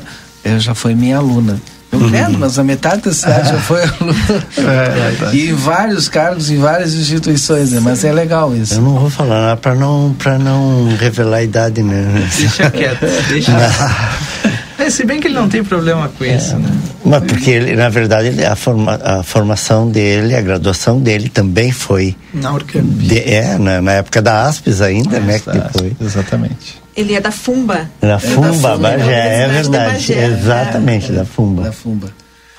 já 0.58 0.74
foi 0.74 0.96
minha 0.96 1.18
aluna. 1.18 1.60
Eu 1.92 2.00
lembro, 2.00 2.38
mas 2.40 2.60
a 2.60 2.64
metade 2.64 3.02
da 3.02 3.12
cidade 3.14 3.50
já 3.50 3.58
foi 3.58 3.82
aluna. 3.84 4.14
É, 4.60 5.36
e 5.36 5.50
em 5.50 5.54
vários 5.54 6.08
cargos, 6.08 6.50
em 6.50 6.58
várias 6.58 6.94
instituições, 6.94 7.72
né? 7.72 7.80
Mas 7.80 8.04
é 8.04 8.12
legal 8.12 8.56
isso. 8.56 8.76
Eu 8.76 8.82
não 8.82 9.00
vou 9.00 9.10
falar 9.10 9.58
pra 9.58 9.74
não, 9.74 10.16
pra 10.18 10.38
não 10.38 10.96
revelar 11.00 11.38
a 11.38 11.44
idade, 11.44 11.82
né? 11.82 12.28
Deixa 12.38 12.70
quieto, 12.70 13.06
deixa. 13.30 13.52
É, 14.80 14.90
se 14.90 15.04
bem 15.06 15.20
que 15.20 15.28
ele 15.28 15.36
não 15.36 15.50
tem 15.50 15.64
problema 15.64 16.10
com 16.18 16.24
isso, 16.24 16.56
né? 16.58 16.70
Mas 17.06 17.24
porque 17.24 17.52
ele, 17.52 17.76
na 17.76 17.90
verdade, 17.90 18.28
ele- 18.30 18.46
a, 18.46 18.56
forma, 18.56 19.00
a 19.04 19.24
formação 19.24 19.90
dele, 19.90 20.36
a 20.36 20.42
graduação 20.42 21.00
dele 21.00 21.28
também 21.30 21.72
foi. 21.72 22.16
Na 22.34 22.54
Urcamp. 22.54 22.84
de- 22.86 23.20
é, 23.20 23.58
na, 23.58 23.82
na 23.82 23.92
época 23.94 24.22
da 24.22 24.44
ASPES 24.48 24.82
ainda, 24.82 25.20
né? 25.20 25.40
Que 25.40 25.52
depois. 25.52 25.94
Exatamente. 26.02 26.82
Ele 26.96 27.14
é 27.14 27.22
da 27.22 27.32
Fumba. 27.32 27.90
Na 28.02 28.10
da 28.10 28.20
Fumba, 28.20 28.54
Fumba, 28.54 28.78
Bagé, 28.78 29.44
é 29.44 29.48
de 29.48 29.54
verdade. 29.54 29.92
Bagé, 29.94 30.26
Exatamente, 30.26 31.12
da 31.12 31.26
Fumba. 31.26 31.64
Da 31.64 31.72
Fumba. 31.72 32.08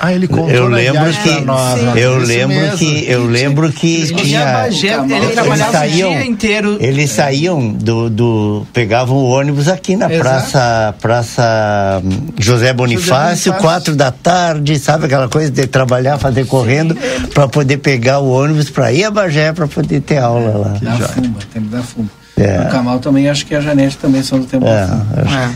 Ah, 0.03 0.15
ele 0.15 0.27
contou 0.27 0.49
Eu 0.49 0.67
lembro 0.67 1.03
viagem 1.03 1.23
que 1.23 1.41
nós, 1.45 1.79
sim. 1.79 1.85
né? 1.85 1.93
eu 1.97 2.17
lembro 2.17 2.57
mesmo. 2.57 2.79
que 2.79 3.05
eu 3.11 3.27
lembro 3.27 3.71
que 3.73 3.97
Ele 3.97 4.15
tinha 4.15 4.45
Bagé, 4.47 4.95
Eles 4.95 5.13
ele 5.13 5.27
trabalhava 5.33 5.73
saíam- 5.73 6.11
o 6.11 6.15
dia 6.17 6.25
inteiro. 6.27 6.77
eles 6.81 7.11
saíam 7.11 7.69
do, 7.73 8.09
do 8.09 8.67
pegavam 8.73 9.17
o 9.19 9.25
ônibus 9.29 9.69
aqui 9.69 9.97
na 9.97 10.07
Exato. 10.07 10.21
praça 10.23 10.95
praça 11.01 12.03
hum, 12.03 12.29
José 12.39 12.73
Bonifácio, 12.73 13.53
Bonifácio. 13.53 13.53
quatro 13.55 13.95
da 13.95 14.11
tarde, 14.11 14.79
sabe 14.79 15.05
aquela 15.05 15.29
coisa 15.29 15.51
de 15.51 15.67
trabalhar, 15.67 16.17
fazer 16.19 16.47
correndo 16.47 16.97
para 17.35 17.47
poder 17.47 17.77
pegar 17.77 18.21
o 18.21 18.31
ônibus 18.31 18.71
para 18.71 18.91
ir 18.93 19.05
a 19.05 19.11
Bagé 19.11 19.53
para 19.53 19.67
poder 19.69 20.01
ter 20.01 20.17
aula 20.19 20.57
lá. 20.57 20.69
Da 20.81 20.97
joia. 20.97 21.09
Fumba, 21.09 21.39
tempo 21.53 21.69
da 21.69 21.83
Fumba. 21.83 22.09
É. 22.39 22.61
O 22.63 22.71
Kamal 22.71 22.99
também, 23.01 23.29
acho 23.29 23.45
que 23.45 23.55
a 23.55 23.61
Janete 23.61 23.99
também 23.99 24.23
são 24.23 24.39
do 24.39 24.47
tempo 24.47 24.65
da. 24.65 24.71
É. 24.71 25.45
É. 25.45 25.51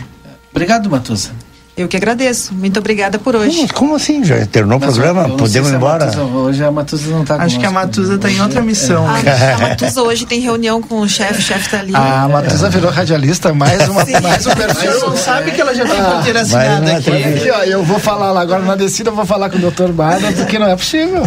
Obrigado, 0.51 0.87
Matusa. 0.87 1.31
Eu 1.77 1.89
que 1.89 1.97
agradeço. 1.97 2.53
Muito 2.53 2.79
obrigada 2.79 3.19
por 3.19 3.35
hoje. 3.35 3.57
Como, 3.57 3.73
como 3.73 3.95
assim? 3.95 4.23
Já 4.23 4.45
terminou 4.45 4.77
o 4.77 4.81
Mas 4.81 4.93
programa? 4.93 5.27
Podemos 5.35 5.69
ir 5.69 5.73
a 5.73 5.75
embora? 5.75 6.05
Matusa- 6.05 6.23
hoje 6.23 6.63
a 6.63 6.71
Matusa 6.71 7.11
não 7.11 7.21
está 7.23 7.35
Acho 7.35 7.59
que 7.59 7.65
a 7.65 7.71
Matusa 7.71 8.17
tá 8.17 8.29
em 8.31 8.41
outra 8.41 8.61
missão. 8.61 9.05
A, 9.09 9.21
né? 9.21 9.53
a 9.53 9.57
Matusa 9.57 10.01
hoje 10.03 10.25
tem 10.25 10.39
reunião 10.39 10.81
com 10.81 11.01
o 11.01 11.09
chefe, 11.09 11.39
o 11.39 11.41
chefe 11.41 11.69
tá 11.69 11.79
ali. 11.79 11.93
A 11.93 12.29
Matusa 12.29 12.69
virou 12.69 12.89
radialista, 12.89 13.53
mais, 13.53 13.89
uma, 13.89 14.05
mais 14.23 14.47
um 14.47 14.51
perfil. 14.51 14.91
Você 14.93 15.05
não 15.05 15.17
sabe 15.17 15.51
que 15.51 15.59
ela 15.59 15.75
já 15.75 15.85
tem 15.85 15.95
carteira 15.97 16.39
mais 16.45 16.53
assinada 16.53 16.97
aqui. 16.97 17.11
Aqui, 17.11 17.51
ó, 17.51 17.63
eu 17.63 17.83
vou 17.83 17.99
falar 17.99 18.31
lá 18.31 18.39
agora 18.41 18.63
na 18.63 18.75
descida, 18.75 19.09
eu 19.09 19.15
vou 19.15 19.25
falar 19.25 19.49
com 19.49 19.57
o 19.57 19.69
Dr. 19.69 19.91
Bada, 19.91 20.31
porque 20.31 20.57
não 20.57 20.67
é 20.67 20.75
possível. 20.77 21.23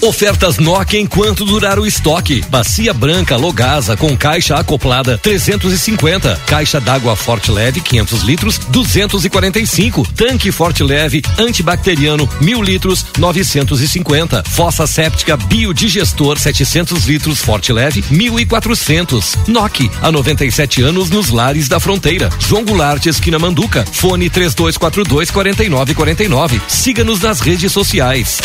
Ofertas 0.00 0.58
Nokia 0.58 1.00
enquanto 1.00 1.44
durar 1.44 1.78
o 1.78 1.86
estoque. 1.86 2.44
Bacia 2.48 2.94
branca 2.94 3.36
Logasa 3.36 3.96
com 3.96 4.16
caixa 4.16 4.54
acoplada 4.54 5.18
350. 5.18 6.40
Caixa 6.46 6.80
d'água 6.80 7.16
Forte 7.16 7.50
Leve 7.50 7.80
500 7.80 8.22
litros 8.22 8.58
245. 8.58 10.06
Tanque 10.14 10.52
Forte 10.52 10.84
Leve 10.84 11.22
antibacteriano 11.36 12.28
1000 12.40 12.62
litros 12.62 13.06
950. 13.18 14.44
Fossa 14.44 14.86
séptica 14.86 15.36
biodigestor 15.36 16.38
700 16.38 17.04
litros 17.04 17.40
Forte 17.40 17.72
Leve 17.72 18.04
1400. 18.08 19.36
Nokia 19.48 19.90
há 20.00 20.12
97 20.12 20.80
anos 20.82 21.10
nos 21.10 21.30
lares 21.30 21.68
da 21.68 21.80
fronteira. 21.80 22.30
João 22.38 22.64
Goulart 22.64 23.04
esquina 23.06 23.38
Manduca. 23.38 23.84
Fone 23.90 24.30
3242 24.30 25.30
4949. 25.32 26.60
Siga-nos 26.68 27.20
nas 27.20 27.40
redes 27.40 27.72
sociais. 27.72 28.38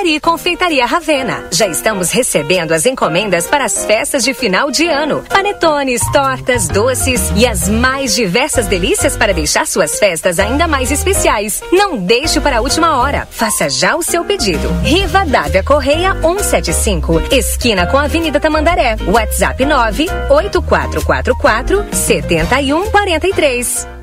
Padaria 0.00 0.16
e 0.16 0.20
Confeitaria 0.20 0.86
Ravena. 0.86 1.44
Já 1.50 1.66
estamos 1.66 2.10
recebendo 2.10 2.72
as 2.72 2.86
encomendas 2.86 3.46
para 3.46 3.66
as 3.66 3.84
festas 3.84 4.24
de 4.24 4.32
final 4.32 4.70
de 4.70 4.86
ano. 4.86 5.22
Panetones, 5.28 6.00
tortas, 6.10 6.68
doces 6.68 7.30
e 7.36 7.46
as 7.46 7.68
mais 7.68 8.14
diversas 8.14 8.66
delícias 8.66 9.14
para 9.14 9.34
deixar 9.34 9.66
suas 9.66 9.98
festas 9.98 10.38
ainda 10.38 10.66
mais 10.66 10.90
especiais. 10.90 11.62
Não 11.70 11.98
deixe 11.98 12.40
para 12.40 12.56
a 12.56 12.60
última 12.62 12.96
hora. 12.96 13.28
Faça 13.30 13.68
já 13.68 13.94
o 13.94 14.02
seu 14.02 14.24
pedido. 14.24 14.70
Riva 14.82 15.26
Dávia 15.26 15.62
Correia 15.62 16.14
175, 16.14 17.20
esquina 17.30 17.86
com 17.86 17.98
a 17.98 18.04
Avenida 18.04 18.40
Tamandaré. 18.40 18.96
WhatsApp 19.06 19.62
98444 19.66 21.86
7143. 21.92 24.00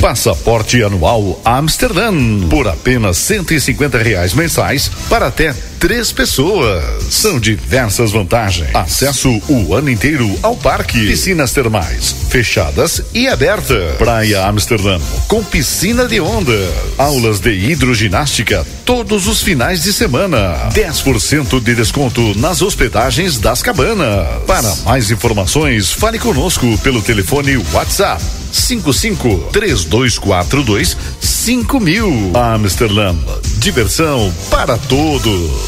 Passaporte 0.00 0.80
anual 0.84 1.40
Amsterdã 1.44 2.12
por 2.48 2.68
apenas 2.68 3.16
150 3.16 3.98
reais 3.98 4.32
mensais 4.32 4.88
para 5.10 5.26
até 5.26 5.52
três 5.78 6.12
pessoas. 6.12 6.82
São 7.10 7.38
diversas 7.38 8.10
vantagens. 8.10 8.74
Acesso 8.74 9.40
o 9.48 9.74
ano 9.74 9.90
inteiro 9.90 10.28
ao 10.42 10.56
parque, 10.56 11.06
piscinas 11.06 11.52
termais 11.52 12.14
fechadas 12.28 13.02
e 13.14 13.26
aberta, 13.26 13.94
Praia 13.98 14.46
Amsterdã 14.46 14.98
com 15.26 15.42
piscina 15.42 16.06
de 16.06 16.20
onda, 16.20 16.56
aulas 16.96 17.40
de 17.40 17.50
hidroginástica 17.50 18.66
todos 18.84 19.26
os 19.26 19.42
finais 19.42 19.82
de 19.82 19.92
semana, 19.92 20.70
10% 20.72 21.60
de 21.60 21.74
desconto 21.74 22.38
nas 22.38 22.62
hospedagens 22.62 23.38
das 23.38 23.62
cabanas. 23.62 24.26
Para 24.46 24.74
mais 24.84 25.10
informações, 25.10 25.92
fale 25.92 26.18
conosco 26.18 26.78
pelo 26.78 27.02
telefone 27.02 27.56
WhatsApp 27.72 28.22
55 28.50 29.50
3242 29.52 30.96
5000. 31.20 32.32
Amsterdã, 32.34 33.14
diversão 33.58 34.32
para 34.50 34.78
todos. 34.78 35.67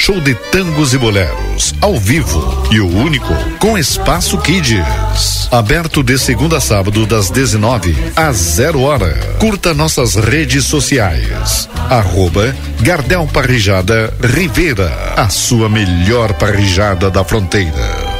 show 0.00 0.18
de 0.18 0.34
tangos 0.34 0.94
e 0.94 0.98
boleros, 0.98 1.74
ao 1.78 1.98
vivo 1.98 2.66
e 2.72 2.80
o 2.80 2.88
único 2.88 3.34
com 3.58 3.76
espaço 3.76 4.38
Kids. 4.38 5.46
Aberto 5.50 6.02
de 6.02 6.18
segunda 6.18 6.56
a 6.56 6.60
sábado 6.60 7.04
das 7.04 7.28
19 7.28 7.94
às 8.16 8.36
0 8.36 8.80
hora. 8.80 9.14
Curta 9.38 9.74
nossas 9.74 10.14
redes 10.14 10.64
sociais. 10.64 11.68
Arroba 11.90 12.56
Gardel 12.80 13.28
Parrijada 13.30 14.12
Rivera, 14.22 14.90
a 15.18 15.28
sua 15.28 15.68
melhor 15.68 16.32
parrijada 16.32 17.10
da 17.10 17.22
fronteira. 17.22 18.19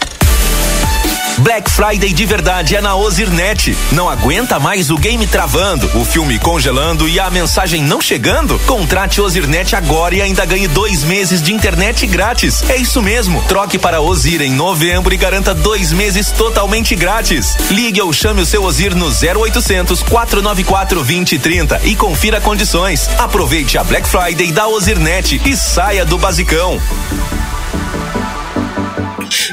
Black 1.41 1.71
Friday 1.71 2.13
de 2.13 2.25
verdade 2.25 2.75
é 2.75 2.81
na 2.81 2.95
Ozirnet. 2.95 3.75
Não 3.93 4.07
aguenta 4.07 4.59
mais 4.59 4.91
o 4.91 4.97
game 4.97 5.25
travando, 5.25 5.89
o 5.95 6.05
filme 6.05 6.37
congelando 6.37 7.09
e 7.09 7.19
a 7.19 7.31
mensagem 7.31 7.81
não 7.81 7.99
chegando? 7.99 8.59
Contrate 8.67 9.19
Ozirnet 9.19 9.75
agora 9.75 10.13
e 10.13 10.21
ainda 10.21 10.45
ganhe 10.45 10.67
dois 10.67 11.03
meses 11.03 11.41
de 11.41 11.51
internet 11.51 12.05
grátis. 12.05 12.63
É 12.69 12.77
isso 12.77 13.01
mesmo. 13.01 13.41
Troque 13.47 13.79
para 13.79 14.01
Ozir 14.01 14.41
em 14.41 14.51
novembro 14.51 15.13
e 15.13 15.17
garanta 15.17 15.53
dois 15.53 15.91
meses 15.91 16.31
totalmente 16.31 16.95
grátis. 16.95 17.57
Ligue 17.71 18.01
ou 18.01 18.13
chame 18.13 18.41
o 18.41 18.45
seu 18.45 18.63
Ozir 18.63 18.93
no 18.93 19.07
0800 19.07 20.03
494 20.03 20.99
2030 20.99 21.81
e 21.85 21.95
confira 21.95 22.39
condições. 22.39 23.09
Aproveite 23.17 23.79
a 23.79 23.83
Black 23.83 24.07
Friday 24.07 24.51
da 24.51 24.67
Ozirnet 24.67 25.41
e 25.43 25.57
saia 25.57 26.05
do 26.05 26.19
basicão. 26.19 26.79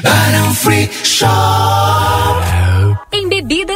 Barão 0.01 0.53
Free 0.53 0.89
Shop. 1.03 2.28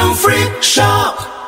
Free 0.00 0.62
Shop. 0.62 1.39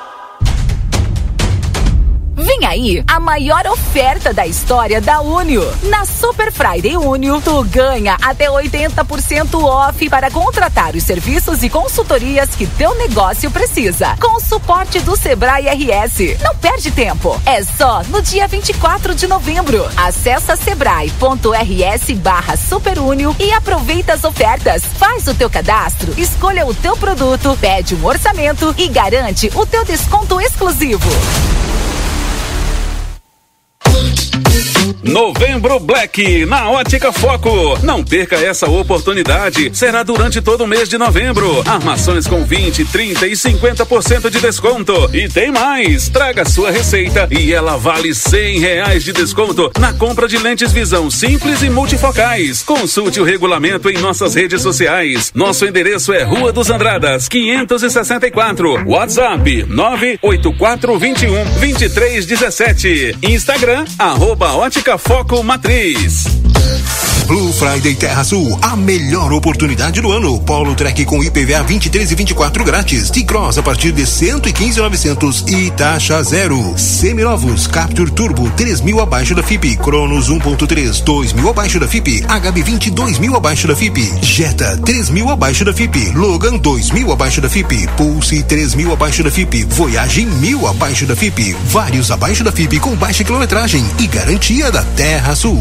Aí 2.67 3.03
a 3.07 3.19
maior 3.19 3.67
oferta 3.67 4.33
da 4.33 4.47
história 4.47 5.01
da 5.01 5.21
Unio. 5.21 5.63
Na 5.85 6.05
Super 6.05 6.53
Friday 6.53 6.97
Unio, 6.97 7.41
tu 7.41 7.63
ganha 7.65 8.17
até 8.23 8.47
80% 8.47 9.63
off 9.63 10.09
para 10.09 10.31
contratar 10.31 10.95
os 10.95 11.03
serviços 11.03 11.63
e 11.63 11.69
consultorias 11.69 12.51
que 12.51 12.67
teu 12.67 12.95
negócio 12.97 13.51
precisa. 13.51 14.17
Com 14.21 14.37
o 14.37 14.41
suporte 14.41 15.01
do 15.01 15.17
Sebrae 15.17 15.67
RS. 15.69 16.41
Não 16.43 16.55
perde 16.57 16.91
tempo. 16.91 17.41
É 17.45 17.63
só 17.63 18.03
no 18.05 18.23
dia 18.23 18.47
24 18.47 19.15
de 19.15 19.27
novembro. 19.27 19.85
Acesse 19.97 20.57
sebrae.rs 20.57 22.13
barra 22.19 22.57
superunio 22.57 23.35
e 23.39 23.53
aproveita 23.53 24.15
as 24.15 24.25
ofertas. 24.25 24.83
Faz 24.99 25.27
o 25.27 25.35
teu 25.35 25.51
cadastro, 25.51 26.15
escolha 26.17 26.67
o 26.67 26.75
teu 26.75 26.97
produto, 26.97 27.57
pede 27.61 27.95
um 27.95 28.05
orçamento 28.05 28.75
e 28.79 28.89
garante 28.89 29.51
o 29.55 29.67
teu 29.67 29.85
desconto 29.85 30.41
exclusivo. 30.41 31.11
Novembro 35.13 35.81
Black 35.81 36.47
na 36.47 36.71
Ótica 36.71 37.13
Foco. 37.13 37.79
Não 37.83 38.05
perca 38.05 38.37
essa 38.37 38.71
oportunidade. 38.71 39.71
Será 39.77 40.03
durante 40.03 40.41
todo 40.41 40.63
o 40.63 40.67
mês 40.67 40.89
de 40.89 40.97
novembro. 40.97 41.63
Armações 41.67 42.27
com 42.27 42.45
20, 42.45 42.85
30 42.85 43.27
e 43.27 43.33
50% 43.33 44.31
de 44.31 44.41
desconto. 44.41 45.11
E 45.13 45.29
tem 45.29 45.51
mais. 45.51 46.09
Traga 46.09 46.45
sua 46.45 46.71
receita 46.71 47.29
e 47.31 47.53
ela 47.53 47.77
vale 47.77 48.15
100 48.15 48.61
reais 48.61 49.05
de 49.05 49.13
desconto 49.13 49.71
na 49.79 49.93
compra 49.93 50.29
de 50.29 50.39
lentes 50.39 50.73
visão 50.73 51.11
simples 51.11 51.63
e 51.63 51.69
multifocais. 51.69 52.63
Consulte 52.63 53.21
o 53.21 53.25
regulamento 53.25 53.91
em 53.91 53.99
nossas 53.99 54.35
redes 54.35 54.63
sociais. 54.63 55.33
Nosso 55.35 55.67
endereço 55.67 56.13
é 56.13 56.23
Rua 56.23 56.53
dos 56.53 56.71
Andradas, 56.71 57.29
564. 57.29 58.89
WhatsApp 58.89 59.67
98421 59.69 61.45
2317. 61.59 63.17
Instagram 63.23 63.82
arroba 63.99 64.55
Ótica 64.55 64.99
Foco 64.99 65.43
Matriz. 65.43 66.42
Blue 67.27 67.53
Friday 67.53 67.95
Terra 67.95 68.25
Sul, 68.25 68.59
a 68.61 68.77
melhor 68.77 69.33
oportunidade 69.33 70.01
do 70.01 70.13
ano. 70.13 70.41
Polo 70.41 70.75
Trek 70.75 71.05
com 71.05 71.23
IPVA 71.23 71.63
23 71.63 72.11
e 72.11 72.15
24 72.15 72.65
grátis. 72.65 73.11
T-Cross 73.11 73.59
a 73.59 73.63
partir 73.63 73.93
de 73.93 74.07
115,900 74.07 75.45
e 75.49 75.71
taxa 75.71 76.23
zero. 76.23 76.75
Seminovos 76.77 77.67
Capture 77.67 78.11
Turbo 78.11 78.51
3 78.51 78.81
mil 78.81 79.01
abaixo 79.01 79.35
da 79.35 79.43
FIP. 79.43 79.77
Cronos 79.77 80.29
1.3 80.29 81.03
2 81.03 81.33
mil 81.33 81.49
abaixo 81.49 81.79
da 81.81 81.89
FIP. 81.89 82.23
HB20 82.23 82.91
2 82.91 83.19
mil 83.19 83.37
abaixo 83.37 83.67
da 83.69 83.77
FIP. 83.77 84.13
Jetta 84.23 84.77
3 84.79 85.11
mil 85.11 85.31
abaixo 85.31 85.65
da 85.65 85.73
FIP. 85.73 86.13
Logan 86.15 86.59
2 86.59 86.93
mil 86.93 87.13
abaixo 87.13 87.41
da 87.41 87.49
FIP. 87.49 87.87
Pulse 87.97 88.43
3 88.43 88.75
mil 88.75 88.93
abaixo 88.93 89.23
da 89.23 89.31
FIP. 89.31 89.65
Voyage 89.65 90.27
mil 90.27 90.67
abaixo 90.67 91.07
da 91.07 91.17
FIP. 91.17 91.57
Vários 91.67 92.11
abaixo 92.11 92.45
da 92.45 92.53
FIP 92.53 92.79
com 92.81 92.95
baixa 92.97 93.25
quilometragem 93.25 93.85
e 93.99 94.07
garantia 94.07 94.71
da 94.71 94.83
Terra 94.97 95.35
Sul. 95.35 95.61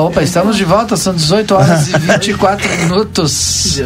opa, 0.00 0.22
estamos 0.22 0.56
de 0.56 0.64
volta, 0.64 0.96
são 0.96 1.14
18 1.14 1.54
horas 1.54 1.88
e 1.88 1.98
24 1.98 2.66
minutos. 2.80 3.78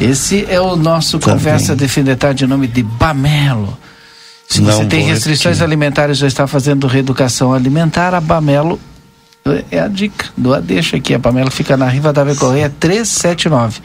Esse 0.00 0.46
é 0.48 0.58
o 0.60 0.76
nosso 0.76 1.20
Conversa 1.20 1.76
de 1.76 1.86
Fim 1.88 2.04
de 2.04 2.16
Tarde 2.16 2.44
em 2.44 2.48
nome 2.48 2.66
de 2.66 2.82
Bamelo. 2.82 3.76
Se 4.48 4.62
Não 4.62 4.72
você 4.72 4.86
tem 4.86 5.04
restrições 5.04 5.58
repetir. 5.58 5.64
alimentares 5.64 6.16
já 6.18 6.26
está 6.26 6.46
fazendo 6.46 6.86
reeducação 6.86 7.52
alimentar, 7.52 8.14
a 8.14 8.20
Bamelo 8.20 8.80
é 9.70 9.78
a 9.80 9.88
dica 9.88 10.26
do 10.36 10.54
a 10.54 10.60
deixa 10.60 10.96
aqui. 10.96 11.14
A 11.14 11.18
Bamelo 11.18 11.50
fica 11.50 11.76
na 11.76 11.88
Riva 11.88 12.10
da 12.12 12.34
Correia 12.34 12.72
379. 12.80 13.80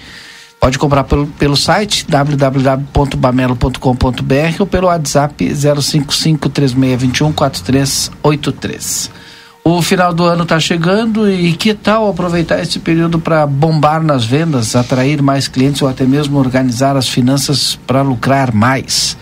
Pode 0.59 0.79
comprar 0.79 1.03
pelo, 1.03 1.27
pelo 1.27 1.55
site 1.55 2.03
www.bamelo.com.br 2.07 4.55
ou 4.59 4.65
pelo 4.67 4.87
WhatsApp 4.87 5.53
055 5.55 6.49
3621 6.49 7.31
4383. 7.33 9.26
O 9.69 9.81
final 9.81 10.13
do 10.13 10.23
ano 10.23 10.43
está 10.43 10.61
chegando 10.61 11.29
e 11.29 11.51
que 11.51 11.73
tal 11.73 12.09
aproveitar 12.09 12.61
esse 12.61 12.79
período 12.79 13.19
para 13.19 13.45
bombar 13.45 14.01
nas 14.01 14.23
vendas, 14.23 14.77
atrair 14.77 15.21
mais 15.21 15.49
clientes 15.49 15.81
ou 15.81 15.89
até 15.89 16.05
mesmo 16.05 16.39
organizar 16.39 16.95
as 16.95 17.09
finanças 17.09 17.77
para 17.85 18.01
lucrar 18.01 18.53
mais? 18.53 19.17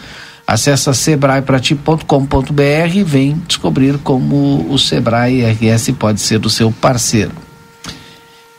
Acesse 0.46 0.94
sebraeprati.com.br 0.94 2.62
e 2.94 3.04
vem 3.04 3.42
descobrir 3.48 3.98
como 4.04 4.68
o 4.70 4.78
Sebrae 4.78 5.44
RS 5.44 5.90
pode 5.98 6.22
ser 6.22 6.46
o 6.46 6.50
seu 6.50 6.72
parceiro. 6.72 7.32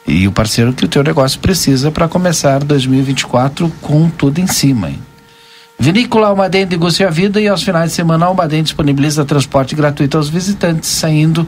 E 0.04 0.26
o 0.26 0.32
parceiro 0.32 0.72
que 0.72 0.86
o 0.86 0.88
teu 0.88 1.04
negócio 1.04 1.38
precisa 1.38 1.92
para 1.92 2.08
começar 2.08 2.64
2024 2.64 3.70
com 3.80 4.10
tudo 4.10 4.40
em 4.40 4.48
cima. 4.48 4.90
Hein? 4.90 4.98
Vinícola 5.78 6.26
Almaden 6.26 6.66
negocia 6.66 7.06
a 7.06 7.12
vida 7.12 7.40
e 7.40 7.46
aos 7.46 7.62
finais 7.62 7.90
de 7.90 7.96
semana 7.96 8.26
Almaden 8.26 8.64
disponibiliza 8.64 9.24
transporte 9.24 9.76
gratuito 9.76 10.16
aos 10.16 10.28
visitantes, 10.28 10.90
saindo 10.90 11.46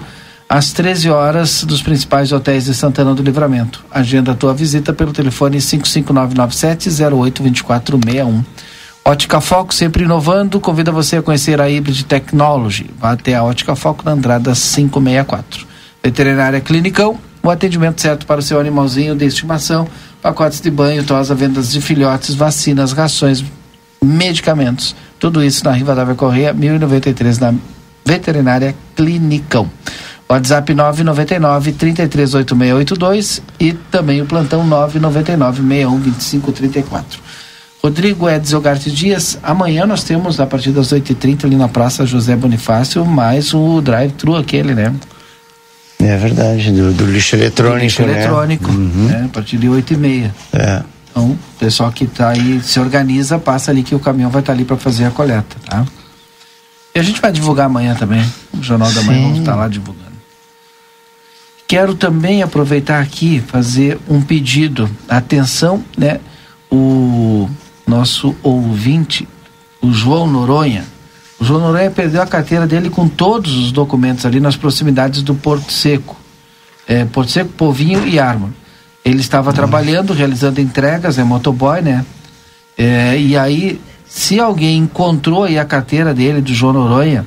às 0.48 0.72
13 0.72 1.10
horas 1.10 1.62
dos 1.62 1.82
principais 1.82 2.32
hotéis 2.32 2.64
de 2.64 2.74
Santana 2.74 3.14
do 3.14 3.22
Livramento. 3.22 3.84
Agenda 3.90 4.32
a 4.32 4.34
tua 4.34 4.54
visita 4.54 4.92
pelo 4.92 5.12
telefone 5.12 5.60
55997 5.60 6.88
082461. 6.88 8.42
Ótica 9.04 9.40
Foco, 9.40 9.74
sempre 9.74 10.04
inovando, 10.04 10.60
convida 10.60 10.90
você 10.90 11.16
a 11.16 11.22
conhecer 11.22 11.60
a 11.60 11.66
Hybrid 11.66 12.04
Technology. 12.04 12.90
Vá 12.98 13.12
até 13.12 13.34
a 13.34 13.42
Ótica 13.42 13.76
Foco 13.76 14.04
na 14.04 14.12
Andrada 14.12 14.52
564. 14.52 15.66
Veterinária 16.02 16.60
Clinicão, 16.60 17.18
o 17.42 17.50
atendimento 17.50 18.00
certo 18.00 18.26
para 18.26 18.40
o 18.40 18.42
seu 18.42 18.58
animalzinho 18.60 19.14
de 19.14 19.24
estimação, 19.24 19.86
pacotes 20.22 20.60
de 20.60 20.70
banho, 20.70 21.04
tosa, 21.04 21.34
vendas 21.34 21.72
de 21.72 21.80
filhotes, 21.80 22.34
vacinas, 22.34 22.92
rações, 22.92 23.44
medicamentos. 24.02 24.94
Tudo 25.18 25.42
isso 25.42 25.64
na 25.64 25.72
Rivadavia 25.72 26.14
Correia, 26.14 26.52
1093, 26.52 27.38
na 27.38 27.54
Veterinária 28.04 28.74
Clinicão. 28.94 29.70
WhatsApp 30.28 30.74
999 30.74 31.72
338682 31.72 33.42
e 33.58 33.72
também 33.72 34.20
o 34.20 34.26
plantão 34.26 34.62
999 34.66 35.62
612534. 35.62 37.20
Rodrigo 37.82 38.28
Edson 38.28 38.56
Ogarte 38.58 38.90
Dias, 38.90 39.38
amanhã 39.42 39.86
nós 39.86 40.02
temos 40.04 40.38
a 40.40 40.46
partir 40.46 40.70
das 40.72 40.92
8h30 40.92 41.44
ali 41.44 41.56
na 41.56 41.68
Praça 41.68 42.04
José 42.04 42.36
Bonifácio, 42.36 43.04
mais 43.06 43.54
o 43.54 43.80
drive-thru 43.80 44.36
aquele, 44.36 44.74
né? 44.74 44.92
É 46.00 46.16
verdade, 46.16 46.70
do, 46.72 46.92
do 46.92 47.06
lixo 47.06 47.34
eletrônico. 47.36 47.82
lixo 47.84 48.02
né? 48.02 48.12
eletrônico, 48.18 48.70
Uhum. 48.70 49.06
né? 49.08 49.22
A 49.24 49.28
partir 49.28 49.56
de 49.56 49.66
8h30. 49.68 50.30
É. 50.52 50.82
Então, 51.10 51.30
o 51.30 51.38
pessoal 51.58 51.90
que 51.90 52.04
está 52.04 52.30
aí 52.30 52.60
se 52.62 52.78
organiza, 52.78 53.38
passa 53.38 53.70
ali 53.70 53.82
que 53.82 53.94
o 53.94 53.98
caminhão 53.98 54.30
vai 54.30 54.40
estar 54.40 54.52
ali 54.52 54.64
para 54.64 54.76
fazer 54.76 55.04
a 55.06 55.10
coleta, 55.10 55.56
tá? 55.64 55.84
E 56.94 56.98
a 56.98 57.02
gente 57.02 57.20
vai 57.20 57.32
divulgar 57.32 57.66
amanhã 57.66 57.94
também. 57.94 58.24
O 58.52 58.62
Jornal 58.62 58.90
da 58.92 59.02
Manhã 59.02 59.22
vamos 59.22 59.38
estar 59.38 59.54
lá 59.54 59.68
divulgando. 59.68 60.07
Quero 61.68 61.94
também 61.94 62.42
aproveitar 62.42 62.98
aqui 62.98 63.40
fazer 63.46 63.98
um 64.08 64.22
pedido. 64.22 64.88
Atenção, 65.06 65.84
né? 65.98 66.18
O 66.70 67.46
nosso 67.86 68.34
ouvinte, 68.42 69.28
o 69.82 69.92
João 69.92 70.26
Noronha. 70.26 70.86
O 71.38 71.44
João 71.44 71.60
Noronha 71.60 71.90
perdeu 71.90 72.22
a 72.22 72.26
carteira 72.26 72.66
dele 72.66 72.88
com 72.88 73.06
todos 73.06 73.54
os 73.54 73.70
documentos 73.70 74.24
ali 74.24 74.40
nas 74.40 74.56
proximidades 74.56 75.22
do 75.22 75.34
Porto 75.34 75.70
Seco. 75.70 76.16
É, 76.86 77.04
Porto 77.04 77.30
Seco, 77.30 77.50
Povinho 77.50 78.08
e 78.08 78.18
Arma. 78.18 78.50
Ele 79.04 79.20
estava 79.20 79.52
trabalhando, 79.52 80.14
realizando 80.14 80.62
entregas, 80.62 81.18
é 81.18 81.22
motoboy, 81.22 81.82
né? 81.82 82.02
É, 82.78 83.18
e 83.20 83.36
aí, 83.36 83.78
se 84.06 84.40
alguém 84.40 84.78
encontrou 84.78 85.44
aí 85.44 85.58
a 85.58 85.66
carteira 85.66 86.14
dele, 86.14 86.40
do 86.40 86.54
João 86.54 86.72
Noronha, 86.72 87.26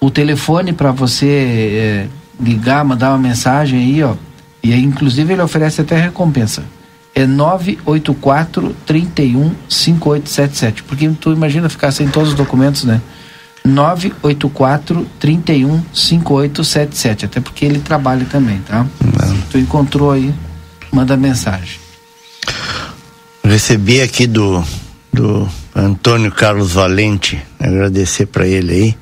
o 0.00 0.08
telefone 0.08 0.72
para 0.72 0.92
você 0.92 1.26
é, 1.26 2.19
ligar, 2.40 2.84
mandar 2.84 3.10
uma 3.10 3.18
mensagem 3.18 3.78
aí, 3.78 4.02
ó. 4.02 4.14
E 4.62 4.72
aí, 4.72 4.82
inclusive, 4.82 5.32
ele 5.32 5.42
oferece 5.42 5.80
até 5.80 5.98
recompensa. 5.98 6.62
É 7.14 7.26
984 7.26 8.74
31 8.86 9.52
5877. 9.68 10.82
Porque 10.84 11.08
tu 11.20 11.32
imagina 11.32 11.68
ficar 11.68 11.90
sem 11.90 12.08
todos 12.08 12.30
os 12.30 12.34
documentos, 12.34 12.84
né? 12.84 13.00
984 13.64 15.06
31 15.18 15.82
5877. 15.92 17.24
Até 17.24 17.40
porque 17.40 17.64
ele 17.64 17.80
trabalha 17.80 18.24
também, 18.26 18.58
tá? 18.60 18.86
Se 19.26 19.34
tu 19.50 19.58
encontrou 19.58 20.12
aí, 20.12 20.32
manda 20.92 21.16
mensagem. 21.16 21.78
Recebi 23.42 24.00
aqui 24.00 24.26
do, 24.26 24.62
do 25.12 25.48
Antônio 25.74 26.30
Carlos 26.30 26.72
Valente, 26.72 27.42
agradecer 27.58 28.26
para 28.26 28.46
ele 28.46 28.72
aí. 28.72 28.96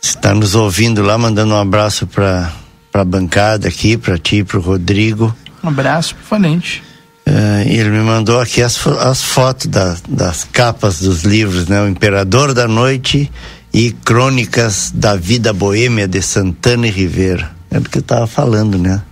Está 0.00 0.34
nos 0.34 0.54
ouvindo 0.54 1.02
lá, 1.02 1.18
mandando 1.18 1.54
um 1.54 1.60
abraço 1.60 2.06
para 2.06 2.52
a 2.94 3.04
bancada 3.04 3.68
aqui, 3.68 3.96
para 3.96 4.16
ti, 4.18 4.44
para 4.44 4.58
o 4.58 4.60
Rodrigo. 4.60 5.34
Um 5.62 5.68
abraço 5.68 6.14
pro 6.14 6.24
Valente. 6.30 6.82
E 7.28 7.76
ele 7.76 7.90
me 7.90 8.00
mandou 8.02 8.40
aqui 8.40 8.62
as, 8.62 8.86
as 8.86 9.20
fotos 9.22 9.66
da- 9.66 9.96
das 10.08 10.44
capas 10.44 11.00
dos 11.00 11.24
livros, 11.24 11.66
né? 11.66 11.82
O 11.82 11.88
Imperador 11.88 12.54
da 12.54 12.68
Noite 12.68 13.30
e 13.74 13.90
Crônicas 13.90 14.92
da 14.94 15.16
Vida 15.16 15.52
Boêmia 15.52 16.06
de 16.06 16.22
Santana 16.22 16.86
e 16.86 16.90
Rivera. 16.90 17.50
É 17.68 17.80
do 17.80 17.90
que 17.90 17.98
eu 17.98 18.00
estava 18.00 18.28
falando, 18.28 18.78
né? 18.78 19.02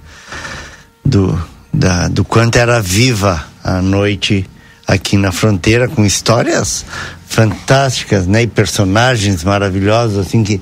Do, 1.05 1.37
da, 1.73 2.07
do 2.07 2.25
quanto 2.25 2.57
era 2.57 2.81
viva 2.81 3.45
a 3.65 3.83
noite 3.83 4.49
aqui 4.87 5.17
na 5.17 5.33
fronteira, 5.33 5.89
com 5.89 6.05
histórias 6.05 6.85
fantásticas, 7.27 8.27
né? 8.27 8.43
E 8.43 8.47
personagens 8.47 9.43
maravilhosos, 9.45 10.19
assim, 10.19 10.43
que... 10.45 10.61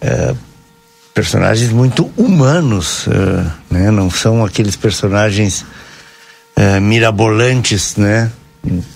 eh, 0.00 0.34
personagens 1.14 1.70
muito 1.70 2.10
humanos, 2.16 3.06
eh, 3.08 3.50
né? 3.70 3.90
Não 3.90 4.10
são 4.10 4.44
aqueles 4.44 4.76
personagens 4.76 5.64
eh, 6.56 6.80
mirabolantes, 6.80 7.96
né? 7.96 8.30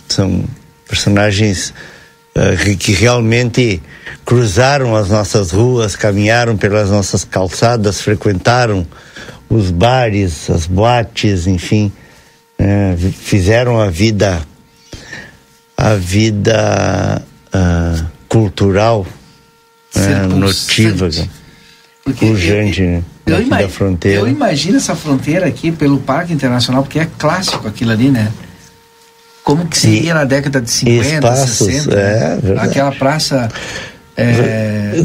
São 0.08 0.44
personagens 0.88 1.74
que- 2.78 2.92
realmente 2.92 3.82
cruzaram 4.24 4.94
as 4.94 5.08
nossas 5.08 5.50
ruas, 5.52 5.96
caminharam 5.96 6.54
pelas 6.56 6.90
nossas 6.90 7.24
calçadas, 7.24 8.00
frequentaram 8.02 8.86
os 9.48 9.70
bares, 9.70 10.50
as 10.50 10.66
boates, 10.66 11.46
enfim, 11.46 11.90
vi- 12.96 13.10
fizeram 13.10 13.80
a 13.80 13.88
vida, 13.88 14.40
a 15.76 15.94
vida 15.94 17.22
ah, 17.52 18.04
cultural, 18.28 19.06
né, 19.94 20.26
pulsante. 20.28 20.34
notiva, 20.34 21.08
pujante? 22.18 22.82
Eu, 23.26 23.32
daqui 23.36 23.46
ima- 23.46 23.58
da 23.62 23.68
fronteira. 23.68 24.20
eu 24.20 24.28
imagino 24.28 24.76
essa 24.76 24.94
fronteira 24.94 25.46
aqui 25.46 25.72
pelo 25.72 25.98
Parque 25.98 26.32
Internacional, 26.32 26.82
porque 26.82 27.00
é 27.00 27.08
clássico 27.18 27.66
aquilo 27.66 27.90
ali, 27.92 28.08
né? 28.10 28.32
Como 29.42 29.66
que 29.66 29.78
seria 29.78 30.12
na 30.14 30.24
década 30.24 30.60
de 30.60 30.70
50, 30.70 31.14
espaços, 31.14 31.66
60? 31.66 31.94
é, 31.94 31.96
né? 31.96 32.38
verdade. 32.42 32.68
Aquela 32.68 32.92
praça. 32.92 33.48
é, 34.16 34.92
eu 34.96 35.02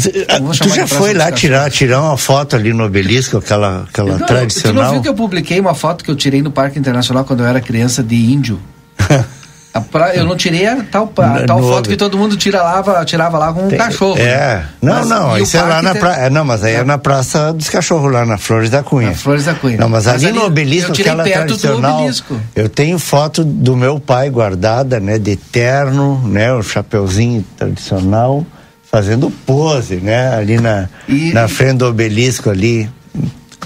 Tu 0.59 0.69
já 0.69 0.87
foi 0.87 1.13
lá 1.13 1.31
tirar, 1.31 1.69
tirar 1.69 2.01
uma 2.01 2.17
foto 2.17 2.55
ali 2.55 2.73
no 2.73 2.83
obelisco, 2.85 3.37
aquela, 3.37 3.83
aquela 3.83 4.09
Não, 4.11 4.17
Tu 4.17 4.19
não 4.21 4.27
tradicional? 4.27 4.91
viu 4.93 5.01
que 5.01 5.07
eu 5.09 5.13
publiquei 5.13 5.59
uma 5.59 5.75
foto 5.75 6.03
que 6.03 6.09
eu 6.09 6.15
tirei 6.15 6.41
no 6.41 6.49
Parque 6.51 6.79
Internacional 6.79 7.23
quando 7.23 7.41
eu 7.41 7.45
era 7.47 7.61
criança 7.61 8.01
de 8.01 8.15
índio? 8.15 8.59
Pra- 9.89 10.13
eu 10.13 10.25
não 10.25 10.35
tirei 10.35 10.67
a 10.67 10.83
tal, 10.91 11.09
a 11.17 11.27
No- 11.27 11.45
tal 11.45 11.61
no- 11.61 11.67
foto 11.69 11.87
que 11.89 11.95
todo 11.95 12.17
mundo 12.17 12.35
tirava, 12.35 13.05
tirava 13.05 13.37
lá 13.37 13.53
com 13.53 13.65
um 13.65 13.69
Tem- 13.69 13.77
cachorro. 13.77 14.17
É, 14.19 14.57
né? 14.57 14.65
não, 14.81 14.93
Mas- 14.95 15.07
não, 15.09 15.37
e 15.37 15.43
isso 15.43 15.55
é 15.55 15.61
lá 15.61 15.81
na 15.81 15.91
tem- 15.93 16.01
praça. 16.01 16.29
Não, 16.29 16.43
mas 16.43 16.63
aí 16.63 16.73
é 16.75 16.83
na 16.83 16.97
Praça 16.97 17.53
dos 17.53 17.69
Cachorros, 17.69 18.11
lá 18.11 18.25
na 18.25 18.37
Flores 18.37 18.69
da 18.69 18.83
Cunha. 18.83 19.09
Na 19.09 19.15
Flores 19.15 19.45
da 19.45 19.53
Cunha. 19.53 19.77
Não, 19.77 19.87
mas, 19.87 20.05
Mas 20.07 20.15
ali, 20.15 20.25
ali 20.27 20.37
no 20.39 20.45
obelisco, 20.45 20.91
aquela 20.91 21.23
perto 21.23 21.39
do 21.53 21.57
tradicional. 21.57 21.99
obelisco. 21.99 22.41
Eu 22.53 22.67
tenho 22.67 22.99
foto 22.99 23.45
do 23.45 23.77
meu 23.77 23.97
pai 23.97 24.29
guardada, 24.29 24.99
né, 24.99 25.17
de 25.17 25.37
terno, 25.37 26.21
né, 26.27 26.51
o 26.53 26.61
chapeuzinho 26.61 27.45
tradicional, 27.57 28.45
fazendo 28.91 29.31
pose, 29.45 29.95
né, 29.95 30.35
ali 30.35 30.59
na, 30.59 30.89
na 31.33 31.47
frente 31.47 31.77
do 31.77 31.87
obelisco 31.87 32.49
ali. 32.49 32.89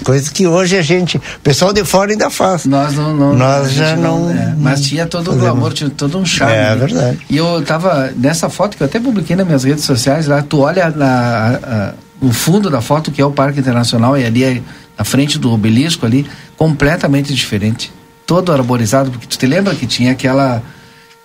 Coisa 0.04 0.30
que 0.30 0.46
hoje 0.46 0.76
a 0.76 0.82
gente, 0.82 1.16
o 1.16 1.40
pessoal 1.42 1.72
de 1.72 1.84
fora 1.84 2.10
ainda 2.12 2.28
faz. 2.30 2.66
Nós 2.66 2.94
não, 2.94 3.16
não 3.16 3.34
Nós 3.34 3.72
já 3.72 3.96
não- 3.96 4.30
é, 4.30 4.54
mas 4.58 4.82
tinha 4.82 5.06
todo 5.06 5.26
fazemos. 5.26 5.44
glamour, 5.44 5.72
tinha 5.72 5.90
todo 5.90 6.18
um 6.18 6.24
charme. 6.24 6.54
É 6.54 6.70
né? 6.70 6.76
verdade. 6.76 7.18
E 7.30 7.36
eu 7.36 7.62
tava 7.64 8.12
nessa 8.16 8.48
foto 8.48 8.76
que 8.76 8.82
eu 8.82 8.86
até 8.86 9.00
publiquei 9.00 9.34
nas 9.34 9.46
minhas 9.46 9.64
redes 9.64 9.84
sociais 9.84 10.26
lá, 10.26 10.42
tu 10.42 10.60
olha 10.60 10.90
na, 10.90 11.94
o 12.20 12.32
fundo 12.32 12.68
da 12.70 12.80
foto 12.80 13.10
que 13.10 13.20
é 13.20 13.24
o 13.24 13.30
Parque 13.30 13.58
Internacional 13.60 14.16
e 14.18 14.24
ali 14.24 14.44
é 14.44 14.62
na 14.98 15.04
frente 15.04 15.38
do 15.38 15.50
obelisco 15.52 16.06
ali, 16.06 16.26
completamente 16.56 17.34
diferente. 17.34 17.92
Todo 18.26 18.52
arborizado, 18.52 19.10
porque 19.10 19.26
tu 19.26 19.38
te 19.38 19.46
lembra 19.46 19.74
que 19.74 19.86
tinha 19.86 20.12
aquela 20.12 20.62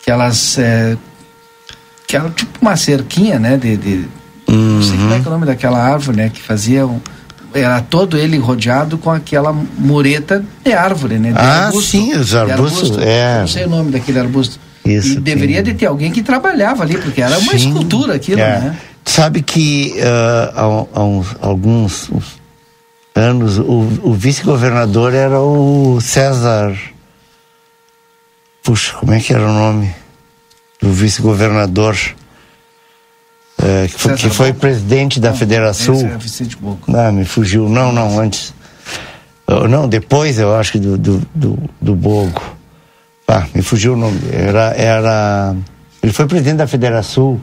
aquelas 0.02 0.58
é, 0.58 0.98
aquela 2.04 2.30
tipo 2.30 2.60
uma 2.62 2.76
cerquinha, 2.76 3.40
né, 3.40 3.58
de, 3.58 3.78
de 3.78 4.08
não 4.48 4.82
sei 4.82 4.98
como 4.98 5.14
é 5.14 5.20
que 5.20 5.26
é 5.26 5.28
o 5.30 5.32
nome 5.34 5.46
daquela 5.46 5.80
árvore, 5.80 6.18
né, 6.18 6.30
que 6.30 6.42
fazia 6.42 6.86
um, 6.86 7.00
era 7.54 7.82
todo 7.82 8.18
ele 8.18 8.38
rodeado 8.38 8.98
com 8.98 9.12
aquela 9.12 9.52
mureta 9.54 10.44
de 10.64 10.74
árvore, 10.74 11.18
né? 11.18 11.32
De 11.32 11.38
Ah, 11.38 11.66
arbusto, 11.68 11.92
sim, 11.92 12.14
os 12.14 12.34
arbustos, 12.36 12.98
é. 13.00 13.40
Não 13.42 13.48
sei 13.48 13.66
o 13.66 13.70
nome 13.70 13.92
daquele 13.92 14.20
arbusto. 14.20 14.60
Isso, 14.84 15.18
e 15.18 15.20
deveria 15.20 15.62
de 15.62 15.74
ter 15.74 15.86
alguém 15.86 16.12
que 16.12 16.24
trabalhava 16.24 16.84
ali, 16.84 16.98
porque 16.98 17.22
era 17.22 17.38
uma 17.38 17.52
Sim, 17.52 17.68
escultura 17.68 18.16
aquilo, 18.16 18.42
é. 18.42 18.60
né? 18.60 18.78
Sabe 19.06 19.42
que 19.42 19.94
ah, 20.02 20.52
há, 20.56 21.00
há 21.00 21.04
uns, 21.04 21.36
alguns 21.40 22.10
uns 22.10 22.42
anos 23.14 23.58
o, 23.60 23.88
o 24.04 24.14
vice-governador 24.14 25.14
era 25.14 25.40
o 25.40 26.00
César. 26.02 26.76
Puxa, 28.64 28.94
como 28.94 29.14
é 29.14 29.20
que 29.20 29.34
era 29.34 29.44
o 29.44 29.54
nome 29.54 29.94
do 30.82 30.92
vice-governador? 30.92 31.96
Eh, 33.64 33.88
que 33.88 34.00
foi, 34.00 34.16
que 34.16 34.30
foi 34.30 34.54
presidente 34.54 35.20
da 35.20 35.34
Federação. 35.34 35.96
Esse 35.96 36.06
era 36.06 36.18
Vicente 36.18 36.58
Boco. 36.58 36.92
Ah, 36.96 37.12
me 37.12 37.24
fugiu. 37.24 37.70
Não, 37.70 37.92
não, 37.92 38.20
antes. 38.20 38.54
Ah, 39.48 39.68
não, 39.68 39.88
depois 39.88 40.40
eu 40.40 40.56
acho 40.56 40.72
que 40.74 40.80
do, 40.80 40.98
do, 40.98 41.22
do, 41.36 41.60
do 41.80 41.96
Bogo. 41.96 42.42
Ah, 43.28 43.46
me 43.54 43.62
fugiu 43.62 43.94
o 43.94 43.98
nome. 43.98 44.20
Era, 44.32 44.74
era. 44.76 45.56
Ele 46.02 46.12
foi 46.12 46.26
presidente 46.26 46.58
da 46.58 46.68
Federação, 46.68 47.40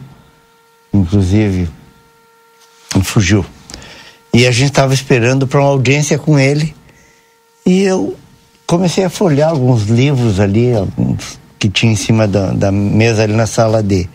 inclusive. 0.93 1.69
Me 2.95 3.05
fugiu. 3.05 3.47
E 4.35 4.47
a 4.47 4.51
gente 4.51 4.71
estava 4.71 4.93
esperando 4.93 5.47
para 5.47 5.61
uma 5.61 5.69
audiência 5.69 6.19
com 6.19 6.39
ele. 6.39 6.75
E 7.65 7.83
eu 7.83 8.17
comecei 8.67 9.05
a 9.05 9.11
folhear 9.11 9.51
alguns 9.51 9.85
livros 9.85 10.41
ali, 10.41 10.75
alguns 10.75 11.39
que 11.59 11.69
tinha 11.69 11.93
em 11.93 11.97
cima 11.97 12.27
da, 12.27 12.53
da 12.53 12.73
mesa 12.73 13.23
ali 13.23 13.33
na 13.33 13.47
sala 13.47 13.83
de, 13.83 14.09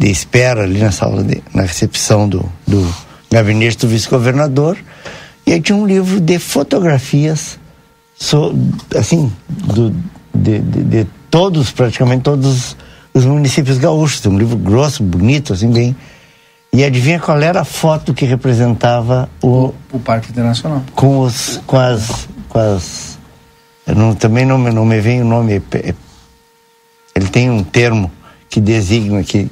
de 0.00 0.10
espera, 0.10 0.62
ali 0.62 0.80
na 0.80 0.90
sala 0.90 1.22
de, 1.22 1.42
na 1.54 1.62
recepção 1.62 2.26
do, 2.26 2.50
do 2.66 2.94
gabinete 3.30 3.76
do 3.78 3.88
vice-governador. 3.88 4.78
E 5.46 5.52
aí 5.52 5.60
tinha 5.60 5.76
um 5.76 5.86
livro 5.86 6.18
de 6.20 6.38
fotografias, 6.38 7.58
so, 8.16 8.54
assim, 8.96 9.30
do, 9.48 9.94
de, 10.34 10.58
de, 10.60 10.84
de 10.84 11.06
todos, 11.30 11.70
praticamente 11.70 12.22
todos 12.22 12.76
os 13.12 13.24
municípios 13.26 13.76
gaúchos. 13.76 14.24
Um 14.24 14.38
livro 14.38 14.56
grosso, 14.56 15.02
bonito, 15.02 15.52
assim, 15.52 15.70
bem. 15.70 15.94
E 16.72 16.82
adivinha 16.84 17.18
qual 17.20 17.38
era 17.40 17.60
a 17.60 17.64
foto 17.64 18.14
que 18.14 18.24
representava 18.24 19.28
o, 19.42 19.74
O 19.92 19.98
Parque 19.98 20.30
Internacional. 20.30 20.82
com, 20.94 21.18
os, 21.20 21.60
com 21.66 21.76
as. 21.76 22.28
Com 22.48 22.58
as 22.58 23.18
não, 23.86 24.14
também 24.14 24.46
não, 24.46 24.56
me- 24.56 24.70
não 24.70 24.84
me 24.86 24.98
vem 25.00 25.20
o 25.20 25.24
nome. 25.24 25.54
é 25.54 25.62
é- 25.78 25.94
ele 27.14 27.26
tem 27.28 27.50
um 27.50 27.62
termo 27.64 28.10
que 28.48 28.60
designa 28.60 29.22
que, 29.24 29.50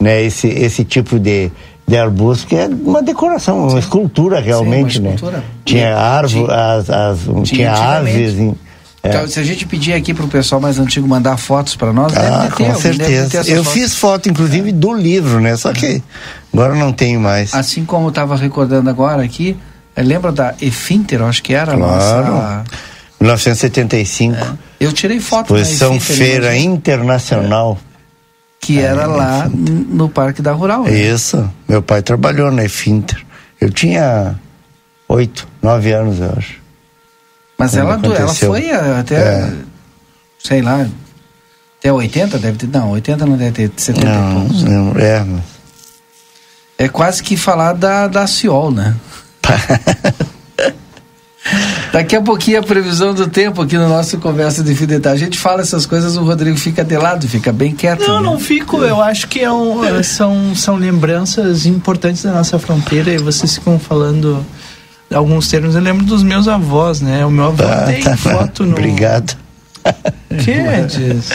né, 0.00 0.22
esse, 0.22 0.46
esse 0.48 0.84
tipo 0.84 1.18
de, 1.18 1.50
de 1.86 1.96
arbusto, 1.96 2.46
que 2.46 2.54
é 2.56 2.66
uma 2.66 3.02
decoração, 3.02 3.68
uma 3.68 3.78
escultura 3.78 4.40
realmente, 4.40 4.98
uma 5.00 5.08
né? 5.10 5.14
escultura. 5.14 5.44
Tinha 5.64 5.88
E- 5.90 5.92
árvore, 5.92 6.52
as, 6.52 6.90
as, 6.90 7.18
tinha, 7.44 7.70
antigamente. 7.72 8.16
aves. 8.16 8.34
em- 8.38 8.54
é. 9.00 9.08
Então, 9.10 9.28
se 9.28 9.38
a 9.38 9.44
gente 9.44 9.64
pedir 9.64 9.92
aqui 9.92 10.12
pro 10.12 10.26
pessoal 10.26 10.60
mais 10.60 10.76
antigo 10.78 11.06
mandar 11.06 11.36
fotos 11.36 11.76
para 11.76 11.92
nós, 11.92 12.12
deve 12.12 12.26
Ah, 12.26 12.48
ter, 12.54 12.64
com 12.64 12.74
certeza. 12.74 13.38
Eu 13.48 13.62
fotos. 13.62 13.72
fiz 13.72 13.94
foto, 13.94 14.28
inclusive, 14.28 14.72
do 14.72 14.92
livro, 14.92 15.40
né? 15.40 15.56
Só 15.56 15.72
que 15.72 16.02
agora 16.52 16.74
não 16.74 16.92
tenho 16.92 17.20
mais. 17.20 17.54
Assim 17.54 17.84
como 17.84 18.06
eu 18.06 18.08
estava 18.08 18.34
recordando 18.36 18.90
agora 18.90 19.22
aqui, 19.22 19.56
eh, 19.94 20.02
lembra 20.02 20.32
da 20.32 20.52
Efinter, 20.60 21.22
acho 21.22 21.42
que 21.44 21.54
era 21.54 21.76
Claro. 21.76 22.26
nossa. 22.26 22.64
1975. 23.20 24.36
Eu 24.80 24.92
tirei 24.92 25.20
foto 25.20 25.54
Exposição 25.56 25.98
Feira 26.00 26.56
Internacional. 26.56 27.78
Que 28.60 28.78
era 28.80 29.06
lá 29.06 29.46
n- 29.46 29.86
no 29.88 30.08
Parque 30.08 30.42
da 30.42 30.52
Rural. 30.52 30.84
né? 30.84 30.92
Isso. 30.92 31.48
Meu 31.68 31.82
pai 31.82 32.02
trabalhou 32.02 32.50
na 32.50 32.64
Efinter. 32.64 33.24
Eu 33.60 33.70
tinha 33.70 34.38
oito, 35.08 35.48
nove 35.62 35.92
anos, 35.92 36.18
eu 36.20 36.32
acho. 36.36 36.58
Mas 37.58 37.76
ela, 37.76 37.94
ela 38.02 38.28
foi 38.34 38.66
eh, 38.66 38.98
até, 39.00 39.16
É. 39.16 39.52
sei 40.38 40.62
lá, 40.62 40.86
até 41.80 41.92
80, 41.92 42.38
deve 42.38 42.58
ter. 42.58 42.68
Não, 42.68 42.90
80 42.90 43.26
não 43.26 43.36
deve 43.36 43.52
ter, 43.52 43.72
70 43.76 44.06
e 44.06 44.10
Não, 44.10 44.40
poucos. 44.40 44.62
não, 44.62 44.90
é, 44.98 45.24
mas 45.24 45.42
É 46.78 46.88
quase 46.88 47.22
que 47.22 47.36
falar 47.36 47.72
da, 47.72 48.06
da 48.06 48.26
Ciol, 48.28 48.70
né? 48.70 48.94
Daqui 51.92 52.16
a 52.16 52.20
pouquinho 52.20 52.60
a 52.60 52.62
previsão 52.62 53.14
do 53.14 53.26
tempo 53.26 53.62
aqui 53.62 53.76
no 53.76 53.88
nosso 53.88 54.18
Conversa 54.18 54.62
de 54.62 54.74
Fidelidade. 54.74 55.16
A 55.16 55.24
gente 55.24 55.38
fala 55.38 55.62
essas 55.62 55.86
coisas, 55.86 56.16
o 56.16 56.22
Rodrigo 56.24 56.56
fica 56.58 56.84
de 56.84 56.96
lado, 56.96 57.26
fica 57.28 57.52
bem 57.52 57.74
quieto. 57.74 58.06
Não, 58.06 58.20
né? 58.20 58.26
não 58.26 58.38
fico. 58.38 58.82
Eu 58.82 59.00
acho 59.02 59.26
que 59.28 59.40
é 59.40 59.50
um, 59.50 59.84
eh, 59.84 60.02
são, 60.02 60.54
são 60.54 60.76
lembranças 60.76 61.66
importantes 61.66 62.22
da 62.22 62.32
nossa 62.32 62.58
fronteira 62.58 63.10
e 63.12 63.18
vocês 63.18 63.54
ficam 63.54 63.78
falando 63.78 64.44
alguns 65.12 65.48
termos. 65.48 65.74
Eu 65.74 65.80
lembro 65.80 66.04
dos 66.04 66.22
meus 66.22 66.46
avós, 66.46 67.00
né? 67.00 67.24
O 67.24 67.30
meu 67.30 67.46
avô 67.46 67.64
Ah, 67.64 67.84
tem 67.86 68.02
tá. 68.02 68.16
foto 68.16 68.64
no. 68.64 68.72
Obrigado. 68.72 69.36
Que 70.28 70.86
diz? 70.86 71.30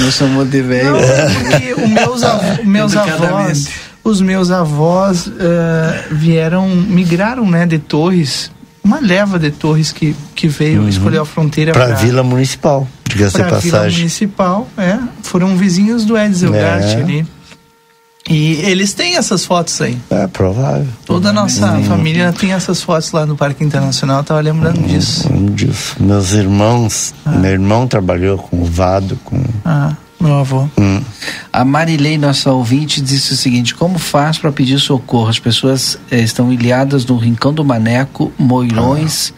Não 0.00 0.10
chamou 0.10 0.44
de 0.44 0.60
velho. 0.62 0.92
Não, 0.92 0.98
porque 1.00 1.74
os 1.74 1.88
meus, 1.88 2.22
av- 2.24 2.42
meus 2.64 2.96
avós, 2.96 3.68
os 4.02 4.20
meus 4.20 4.50
avós 4.50 5.30
eh, 5.38 6.04
vieram, 6.10 6.68
migraram, 6.68 7.48
né, 7.48 7.64
de 7.66 7.78
Torres, 7.78 8.50
uma 8.84 9.00
leva 9.00 9.38
de 9.38 9.50
Torres 9.50 9.92
que, 9.92 10.14
que 10.34 10.48
veio 10.48 10.88
escolher 10.88 11.18
a 11.18 11.24
fronteira 11.24 11.72
Para 11.72 11.92
a 11.92 11.94
Vila 11.94 12.22
Municipal, 12.22 12.86
diga-se 13.08 13.36
de 13.36 13.44
pra 13.44 13.58
Vila 13.58 13.72
passagem. 13.78 13.98
Municipal, 14.00 14.68
é, 14.76 14.98
foram 15.22 15.56
vizinhos 15.56 16.04
do 16.04 16.16
Edsel 16.16 16.54
É. 16.54 16.60
Gart 16.60 16.96
ali. 16.98 17.26
E 18.30 18.54
eles 18.62 18.92
têm 18.92 19.16
essas 19.16 19.44
fotos 19.44 19.80
aí. 19.82 19.98
É 20.08 20.28
provável. 20.28 20.86
Toda 21.04 21.30
a 21.30 21.32
nossa 21.32 21.66
família 21.82 22.32
tem 22.32 22.52
essas 22.52 22.80
fotos 22.80 23.10
lá 23.10 23.26
no 23.26 23.36
Parque 23.36 23.64
Internacional, 23.64 24.18
eu 24.18 24.24
tava 24.24 24.40
lembrando 24.40 24.80
disso. 24.86 25.28
Um 25.32 25.46
disso. 25.46 25.96
Meus 26.00 26.32
irmãos, 26.32 27.12
meu 27.26 27.50
irmão 27.50 27.86
trabalhou 27.88 28.38
com 28.38 28.62
o 28.62 28.64
Vado, 28.64 29.18
com. 29.24 29.42
Ah, 29.64 29.96
meu 30.22 30.38
avô. 30.38 30.68
Hum. 30.78 31.02
A 31.52 31.64
Marilei, 31.64 32.16
nossa 32.16 32.52
ouvinte, 32.52 33.00
disse 33.00 33.32
o 33.32 33.36
seguinte: 33.36 33.74
Como 33.74 33.98
faz 33.98 34.38
para 34.38 34.52
pedir 34.52 34.78
socorro? 34.78 35.28
As 35.28 35.38
pessoas 35.38 35.98
eh, 36.10 36.20
estão 36.20 36.52
ilhadas 36.52 37.04
no 37.04 37.16
Rincão 37.16 37.52
do 37.52 37.64
Maneco, 37.64 38.32
Moirões, 38.38 39.34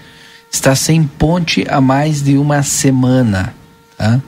está 0.51 0.75
sem 0.75 1.03
ponte 1.05 1.65
há 1.69 1.81
mais 1.81 2.23
de 2.23 2.37
uma 2.37 2.63
semana. 2.63 3.55
Tá? 3.97 4.21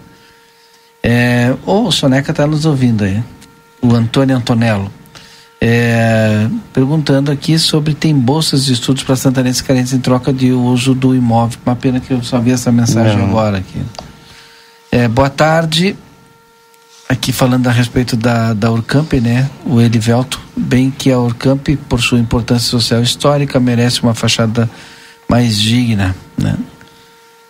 É, 1.02 1.54
o 1.64 1.92
Soneca 1.92 2.32
está 2.32 2.46
nos 2.46 2.64
ouvindo 2.64 3.04
aí. 3.04 3.22
O 3.80 3.94
Antônio 3.94 4.36
Antonello. 4.36 4.90
É, 5.60 6.48
perguntando 6.72 7.30
aqui 7.30 7.58
sobre 7.58 7.94
tem 7.94 8.14
bolsas 8.14 8.66
de 8.66 8.74
estudos 8.74 9.02
para 9.02 9.16
santanenses 9.16 9.62
carentes 9.62 9.92
em 9.92 9.98
troca 9.98 10.32
de 10.32 10.52
uso 10.52 10.94
do 10.94 11.14
imóvel. 11.14 11.58
Uma 11.64 11.76
pena 11.76 12.00
que 12.00 12.12
eu 12.12 12.22
só 12.22 12.40
vi 12.40 12.50
essa 12.50 12.70
mensagem 12.70 13.16
Não. 13.16 13.26
agora 13.26 13.58
aqui. 13.58 13.80
É, 14.90 15.08
boa 15.08 15.30
tarde. 15.30 15.96
Aqui 17.08 17.32
falando 17.32 17.68
a 17.68 17.70
respeito 17.70 18.16
da, 18.16 18.52
da 18.52 18.70
Urcamp, 18.70 19.12
né? 19.14 19.48
O 19.64 19.80
Elivelto, 19.80 20.40
bem 20.56 20.90
que 20.90 21.12
a 21.12 21.18
Urcamp, 21.18 21.68
por 21.88 22.00
sua 22.00 22.18
importância 22.18 22.68
social 22.68 23.00
histórica, 23.00 23.60
merece 23.60 24.02
uma 24.02 24.12
fachada 24.14 24.68
mais 25.28 25.58
digna, 25.60 26.16
né? 26.36 26.56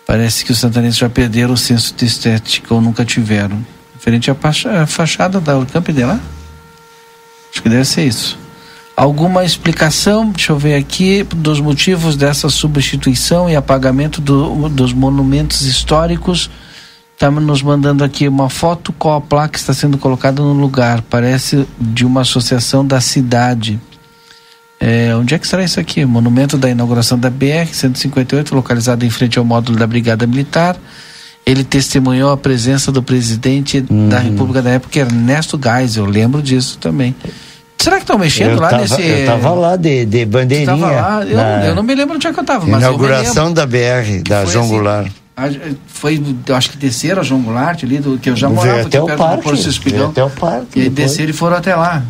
Parece 0.05 0.45
que 0.45 0.51
os 0.51 0.59
santanenses 0.59 0.97
já 0.99 1.09
perderam 1.09 1.53
o 1.53 1.57
senso 1.57 1.93
de 1.95 2.05
estética 2.05 2.71
ou 2.73 2.79
nunca 2.79 3.03
tiveram. 3.03 3.65
Referente 3.95 4.29
à 4.29 4.35
facha- 4.35 4.83
à 4.83 4.85
fachada 4.85 5.39
da 5.41 5.57
Urcamp 5.57 5.87
dela? 5.89 6.19
Acho 7.51 7.61
que 7.63 7.67
deve 7.69 7.83
ser 7.85 8.05
isso. 8.07 8.37
Alguma 8.95 9.43
explicação, 9.43 10.29
deixa 10.31 10.51
eu 10.51 10.57
ver 10.59 10.75
aqui, 10.75 11.23
dos 11.35 11.59
motivos 11.59 12.15
dessa 12.15 12.47
substituição 12.49 13.49
e 13.49 13.55
apagamento 13.55 14.21
do- 14.21 14.69
dos 14.69 14.93
monumentos 14.93 15.61
históricos? 15.63 16.49
Está 17.17 17.31
nos 17.31 17.63
mandando 17.63 18.03
aqui 18.03 18.27
uma 18.27 18.47
foto 18.47 18.93
com 18.93 19.11
a 19.11 19.19
placa 19.19 19.53
que 19.53 19.57
está 19.57 19.73
sendo 19.73 19.97
colocada 19.97 20.39
no 20.39 20.53
lugar. 20.53 21.01
Parece 21.01 21.67
de 21.81 22.05
uma 22.05 22.21
associação 22.21 22.85
da 22.85 23.01
cidade. 23.01 23.81
É, 24.79 25.15
onde 25.15 25.33
é 25.33 25.39
que 25.39 25.47
será 25.47 25.63
isso 25.63 25.79
aqui? 25.79 26.05
Monumento 26.05 26.59
da 26.59 26.69
inauguração 26.69 27.17
da 27.17 27.31
BR-158, 27.31 28.51
localizado 28.51 29.03
em 29.03 29.09
frente 29.09 29.39
ao 29.39 29.43
módulo 29.43 29.79
da 29.79 29.87
Brigada 29.87 30.27
Militar. 30.27 30.77
Ele 31.43 31.63
testemunhou 31.63 32.31
a 32.31 32.37
presença 32.37 32.91
do 32.91 33.01
presidente 33.01 33.81
da 33.81 34.19
República 34.19 34.61
da 34.61 34.69
época, 34.69 34.99
Ernesto 34.99 35.59
Geisel. 35.59 36.05
Eu 36.05 36.11
lembro 36.11 36.39
disso 36.39 36.77
também. 36.77 37.15
Será 37.79 37.95
que 37.95 38.03
estão 38.03 38.19
mexendo 38.19 38.51
eu 38.51 38.59
lá 38.59 38.69
tava, 38.69 38.81
nesse. 38.83 39.01
Eu 39.01 39.25
tava 39.25 39.53
lá 39.55 39.75
de, 39.75 40.05
de 40.05 40.23
bandeirinha. 40.23 40.67
Tava 40.67 40.91
lá? 40.91 41.25
Eu, 41.25 41.35
na 41.35 41.65
eu 41.65 41.73
não 41.73 41.81
me 41.81 41.95
lembro 41.95 42.15
onde 42.15 42.27
é 42.27 42.31
que 42.31 42.39
eu 42.39 42.43
mas 42.47 42.63
me 42.63 42.77
Inauguração 42.77 43.51
da 43.51 43.65
BR, 43.65 44.21
da 44.23 44.45
João 44.45 44.65
assim, 44.65 44.73
Goulart. 44.73 45.11
A- 45.37 45.49
Foi, 45.87 46.21
eu 46.47 46.55
acho 46.55 46.71
que 46.71 46.77
desceram 46.77 47.21
a 47.21 47.23
João 47.23 47.41
Goulart 47.41 47.83
ali, 47.83 47.99
do, 47.99 48.17
que 48.17 48.29
eu 48.29 48.35
já 48.35 48.47
Veio 48.47 48.59
morava 48.59 48.81
até 48.81 48.97
aqui 48.97 48.97
o 48.97 49.05
perto 49.05 49.17
parque, 49.19 49.37
do 49.37 49.43
Porto 49.43 49.69
Espigão. 49.69 49.97
veio 49.99 50.09
até 50.09 50.23
o 50.23 50.29
parque 50.31 50.79
E 50.79 50.81
aí 50.83 50.89
depois. 50.89 51.11
desceram 51.11 51.29
e 51.29 51.33
foram 51.33 51.57
até 51.57 51.75
lá. 51.75 52.03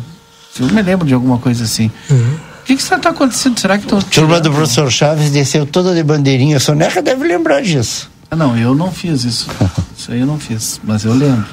Eu 0.58 0.66
me 0.68 0.82
lembro 0.82 1.06
de 1.06 1.12
alguma 1.14 1.38
coisa 1.38 1.64
assim. 1.64 1.90
O 2.10 2.64
que 2.64 2.74
que 2.74 2.82
está 2.82 2.98
tá 2.98 3.10
acontecendo? 3.10 3.58
Será 3.60 3.76
que 3.78 3.84
estão 3.84 4.00
Turma 4.00 4.40
do 4.40 4.50
professor 4.50 4.90
Chaves 4.90 5.30
desceu 5.30 5.64
toda 5.66 5.94
de 5.94 6.02
bandeirinha. 6.02 6.56
A 6.56 6.60
Soneca 6.60 7.00
deve 7.02 7.26
lembrar 7.28 7.60
disso. 7.62 8.10
Ah, 8.30 8.36
não, 8.36 8.56
eu 8.58 8.74
não 8.74 8.90
fiz 8.90 9.24
isso. 9.24 9.48
Isso 9.96 10.12
aí 10.12 10.20
eu 10.20 10.26
não 10.26 10.38
fiz, 10.38 10.80
mas 10.84 11.04
eu 11.04 11.12
lembro. 11.14 11.44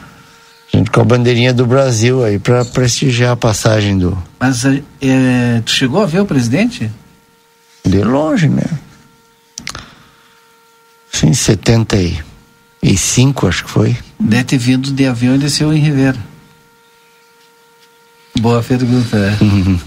Gente 0.73 0.89
com 0.91 1.01
a 1.01 1.03
bandeirinha 1.03 1.53
do 1.53 1.65
Brasil 1.65 2.23
aí 2.23 2.37
pra 2.37 2.63
prestigiar 2.65 3.31
a 3.31 3.35
passagem 3.35 3.97
do. 3.97 4.17
Mas 4.39 4.65
é, 4.65 4.81
é, 5.01 5.61
tu 5.65 5.71
chegou 5.71 6.01
a 6.03 6.05
ver 6.05 6.19
o 6.21 6.25
presidente? 6.25 6.91
De 7.85 8.01
longe, 8.03 8.47
né? 8.49 8.63
Sim, 11.19 11.33
75, 11.33 13.47
acho 13.47 13.63
que 13.65 13.69
foi. 13.69 13.95
Deve 14.19 14.43
ter 14.43 14.57
vindo 14.57 14.91
de 14.91 15.05
avião 15.05 15.35
e 15.35 15.37
desceu 15.37 15.71
em 15.73 15.79
Ribeira. 15.79 16.17
Boa 18.39 18.61
pergunta, 18.61 19.17
é. 19.17 19.37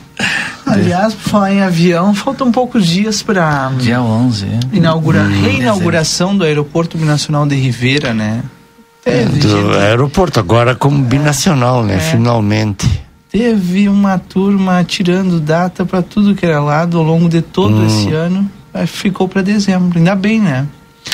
Aliás, 0.66 1.14
por 1.14 1.30
falar 1.30 1.52
em 1.52 1.62
avião, 1.62 2.14
faltam 2.14 2.50
poucos 2.52 2.86
dias 2.86 3.22
para 3.22 3.70
Dia 3.78 4.02
11, 4.02 4.46
é. 4.46 4.60
inaugura, 4.76 5.22
Hum, 5.22 5.42
reinauguração 5.42 6.36
do 6.36 6.44
Aeroporto 6.44 6.98
Binacional 6.98 7.46
de 7.46 7.54
Ribeira, 7.56 8.12
né? 8.12 8.42
Teve, 9.02 9.38
do 9.38 9.48
gente- 9.48 9.76
aeroporto, 9.78 10.38
agora 10.40 10.74
como 10.74 11.02
binacional, 11.02 11.82
né? 11.84 11.96
É. 11.96 12.00
Finalmente. 12.00 12.86
teve 13.30 13.88
uma 13.88 14.18
turma 14.18 14.82
tirando 14.84 15.38
data 15.40 15.84
para 15.86 16.02
tudo 16.02 16.34
que 16.34 16.44
era 16.44 16.60
lado 16.60 16.98
ao 16.98 17.04
longo 17.04 17.28
de 17.28 17.40
todo 17.42 17.76
Hum. 17.76 17.86
esse 17.86 18.12
ano. 18.12 18.50
Ficou 18.86 19.26
para 19.28 19.42
dezembro, 19.42 19.98
ainda 19.98 20.14
bem, 20.14 20.40
né? 20.40 20.66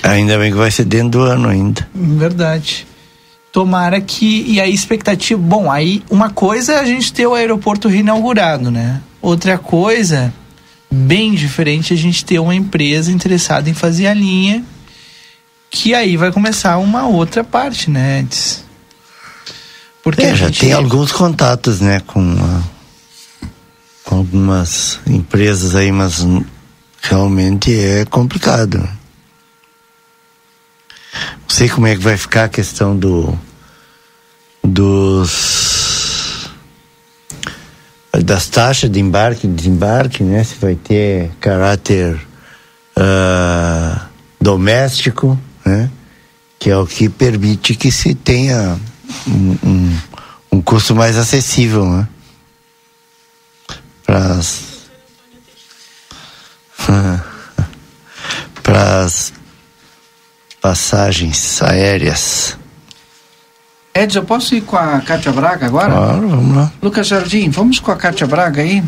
Ainda 0.04 0.38
bem 0.38 0.50
que 0.52 0.56
vai 0.58 0.70
ser 0.70 0.84
dentro 0.84 1.10
do 1.10 1.22
ano 1.22 1.48
ainda. 1.48 1.88
Verdade. 1.94 2.86
Tomara 3.50 4.00
que. 4.00 4.44
E 4.46 4.60
a 4.60 4.68
expectativa. 4.68 5.40
Bom, 5.40 5.70
aí 5.70 6.02
uma 6.10 6.28
coisa 6.30 6.74
é 6.74 6.78
a 6.80 6.84
gente 6.84 7.12
ter 7.12 7.26
o 7.26 7.34
aeroporto 7.34 7.88
reinaugurado, 7.88 8.70
né? 8.70 9.00
Outra 9.22 9.56
coisa, 9.56 10.32
bem 10.92 11.32
diferente, 11.34 11.94
a 11.94 11.96
gente 11.96 12.24
ter 12.24 12.38
uma 12.38 12.54
empresa 12.54 13.10
interessada 13.10 13.70
em 13.70 13.74
fazer 13.74 14.06
a 14.08 14.14
linha. 14.14 14.62
Que 15.70 15.94
aí 15.94 16.16
vai 16.16 16.30
começar 16.30 16.76
uma 16.78 17.06
outra 17.08 17.42
parte, 17.42 17.90
né? 17.90 18.26
Porque 20.02 20.22
É, 20.22 20.34
já 20.36 20.46
gente- 20.46 20.60
tem 20.60 20.72
alguns 20.72 21.10
contatos, 21.12 21.80
né, 21.80 22.00
com, 22.06 22.20
ah, 22.38 23.48
com 24.04 24.16
algumas 24.16 25.00
empresas 25.06 25.74
aí, 25.74 25.90
mas 25.90 26.24
realmente 27.00 27.74
é 27.74 28.04
complicado. 28.04 28.86
Sei 31.54 31.68
como 31.68 31.86
é 31.86 31.94
que 31.94 32.02
vai 32.02 32.16
ficar 32.16 32.46
a 32.46 32.48
questão 32.48 32.98
do 32.98 33.38
dos 34.64 36.50
das 38.24 38.48
taxas 38.48 38.90
de 38.90 38.98
embarque 38.98 39.46
e 39.46 39.50
desembarque, 39.50 40.24
né? 40.24 40.42
Se 40.42 40.56
vai 40.56 40.74
ter 40.74 41.30
caráter 41.40 42.20
ah, 42.96 44.08
doméstico, 44.40 45.38
né? 45.64 45.88
Que 46.58 46.70
é 46.70 46.76
o 46.76 46.84
que 46.84 47.08
permite 47.08 47.76
que 47.76 47.92
se 47.92 48.16
tenha 48.16 48.76
um, 49.24 49.56
um, 49.64 49.96
um 50.54 50.60
custo 50.60 50.92
mais 50.92 51.16
acessível, 51.16 51.88
né? 51.88 52.08
Para 54.04 54.40
as 59.04 59.32
passagens 60.64 61.62
aéreas. 61.62 62.56
Edson, 63.94 64.20
eu 64.20 64.24
posso 64.24 64.54
ir 64.54 64.62
com 64.62 64.78
a 64.78 64.98
Cátia 65.02 65.30
Braga 65.30 65.66
agora? 65.66 65.92
Claro, 65.92 66.26
vamos 66.26 66.56
lá. 66.56 66.72
Lucas 66.80 67.06
Jardim, 67.06 67.50
vamos 67.50 67.78
com 67.78 67.90
a 67.90 67.96
Cátia 67.96 68.26
Braga 68.26 68.62
aí? 68.62 68.82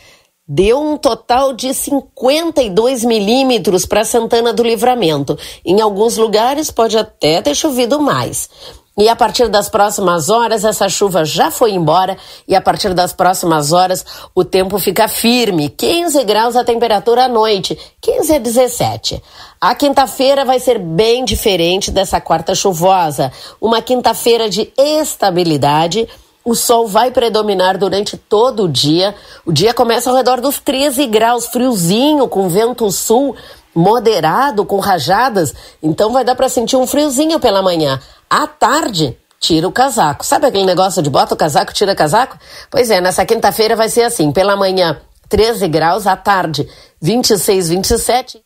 deu 0.48 0.82
um 0.82 0.98
total 0.98 1.54
de 1.54 1.74
52 1.74 3.04
milímetros 3.04 3.86
para 3.86 4.04
Santana 4.04 4.52
do 4.52 4.64
Livramento. 4.64 5.38
Em 5.66 5.80
alguns 5.80 6.18
lugares 6.18 6.70
pode 6.70 6.98
até 6.98 7.42
ter 7.42 7.56
chovido 7.56 8.02
mais. 8.02 8.50
E 8.98 9.08
a 9.08 9.16
partir 9.16 9.48
das 9.48 9.70
próximas 9.70 10.30
horas, 10.30 10.66
essa 10.66 10.90
chuva 10.90 11.24
já 11.24 11.50
foi 11.50 11.72
embora 11.72 12.18
e 12.46 12.54
a 12.54 12.62
partir 12.62 12.94
das 12.94 13.14
próximas 13.14 13.72
horas 13.72 14.06
o 14.36 14.44
tempo 14.44 14.78
fica 14.78 15.08
firme. 15.08 15.70
15 15.70 16.24
graus 16.26 16.58
a 16.58 16.64
temperatura 16.64 17.26
à 17.26 17.28
noite, 17.30 17.78
15 18.02 18.36
a 18.36 18.38
17. 18.38 19.24
A 19.62 19.74
quinta-feira 19.74 20.44
vai 20.44 20.60
ser 20.60 20.78
bem 20.78 21.24
diferente 21.24 21.90
dessa 21.90 22.20
quarta 22.20 22.54
chuvosa. 22.54 23.32
Uma 23.62 23.82
quinta-feira 23.82 24.50
de 24.50 24.72
estabilidade. 24.78 26.08
O 26.44 26.56
sol 26.56 26.88
vai 26.88 27.12
predominar 27.12 27.78
durante 27.78 28.18
todo 28.18 28.64
o 28.64 28.70
dia. 28.70 29.16
O 29.46 29.52
dia 29.52 29.74
começa 29.74 30.10
ao 30.10 30.16
redor 30.16 30.42
dos 30.42 30.60
13 30.60 31.06
graus, 31.06 31.46
friozinho, 31.46 32.28
com 32.28 32.50
vento 32.50 32.90
sul 32.92 33.36
moderado, 33.76 34.66
com 34.66 34.80
rajadas. 34.80 35.54
Então 35.82 36.12
vai 36.12 36.24
dar 36.24 36.36
para 36.36 36.50
sentir 36.50 36.76
um 36.76 36.88
friozinho 36.88 37.40
pela 37.40 37.62
manhã. 37.62 38.02
À 38.28 38.48
tarde, 38.48 39.18
tira 39.40 39.68
o 39.68 39.72
casaco. 39.72 40.26
Sabe 40.26 40.48
aquele 40.48 40.66
negócio 40.66 41.02
de 41.02 41.10
bota 41.10 41.36
o 41.36 41.38
casaco, 41.38 41.74
tira 41.74 41.94
o 41.94 41.96
casaco? 41.96 42.38
Pois 42.72 42.90
é, 42.90 43.00
nessa 43.00 43.24
quinta-feira 43.24 43.76
vai 43.76 43.90
ser 43.90 44.04
assim. 44.04 44.32
Pela 44.32 44.56
manhã, 44.56 45.00
13 45.30 45.68
graus. 45.68 46.08
À 46.08 46.18
tarde, 46.18 46.68
26, 47.00 47.70
27. 47.70 48.42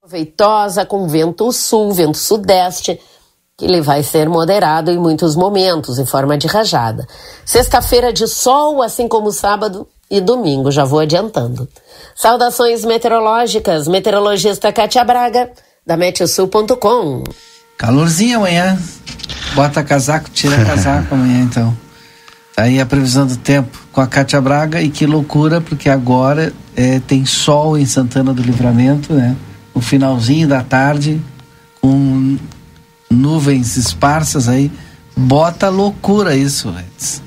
Proveitosa, 0.00 0.84
com 0.84 1.06
vento 1.06 1.52
sul, 1.52 1.92
vento 1.92 2.18
sudeste 2.18 3.00
ele 3.60 3.80
vai 3.80 4.02
ser 4.02 4.28
moderado 4.28 4.90
em 4.90 4.98
muitos 4.98 5.34
momentos, 5.34 5.98
em 5.98 6.04
forma 6.04 6.36
de 6.36 6.46
rajada. 6.46 7.06
Sexta-feira 7.44 8.12
de 8.12 8.28
sol, 8.28 8.82
assim 8.82 9.08
como 9.08 9.32
sábado 9.32 9.88
e 10.10 10.20
domingo, 10.20 10.70
já 10.70 10.84
vou 10.84 11.00
adiantando. 11.00 11.66
Saudações 12.14 12.84
meteorológicas, 12.84 13.88
meteorologista 13.88 14.70
Cátia 14.72 15.02
Braga, 15.02 15.50
da 15.86 15.96
Meteosul.com. 15.96 17.24
Calorzinho 17.78 18.38
amanhã. 18.38 18.78
Bota 19.54 19.82
casaco, 19.82 20.28
tira 20.30 20.62
casaco 20.62 21.14
amanhã 21.14 21.42
então. 21.42 21.76
Tá 22.54 22.62
Aí 22.64 22.78
a 22.78 22.84
previsão 22.84 23.26
do 23.26 23.36
tempo 23.38 23.78
com 23.90 24.02
a 24.02 24.06
Cátia 24.06 24.40
Braga 24.40 24.82
e 24.82 24.90
que 24.90 25.06
loucura, 25.06 25.62
porque 25.62 25.88
agora 25.88 26.52
é, 26.76 27.00
tem 27.00 27.24
sol 27.24 27.78
em 27.78 27.86
Santana 27.86 28.34
do 28.34 28.42
Livramento, 28.42 29.14
né? 29.14 29.34
No 29.74 29.80
finalzinho 29.80 30.46
da 30.46 30.62
tarde, 30.62 31.20
nuvens 33.16 33.76
esparsas 33.76 34.48
aí. 34.48 34.70
Bota 35.16 35.68
loucura 35.68 36.36
isso, 36.36 36.68
Edson. 36.68 37.22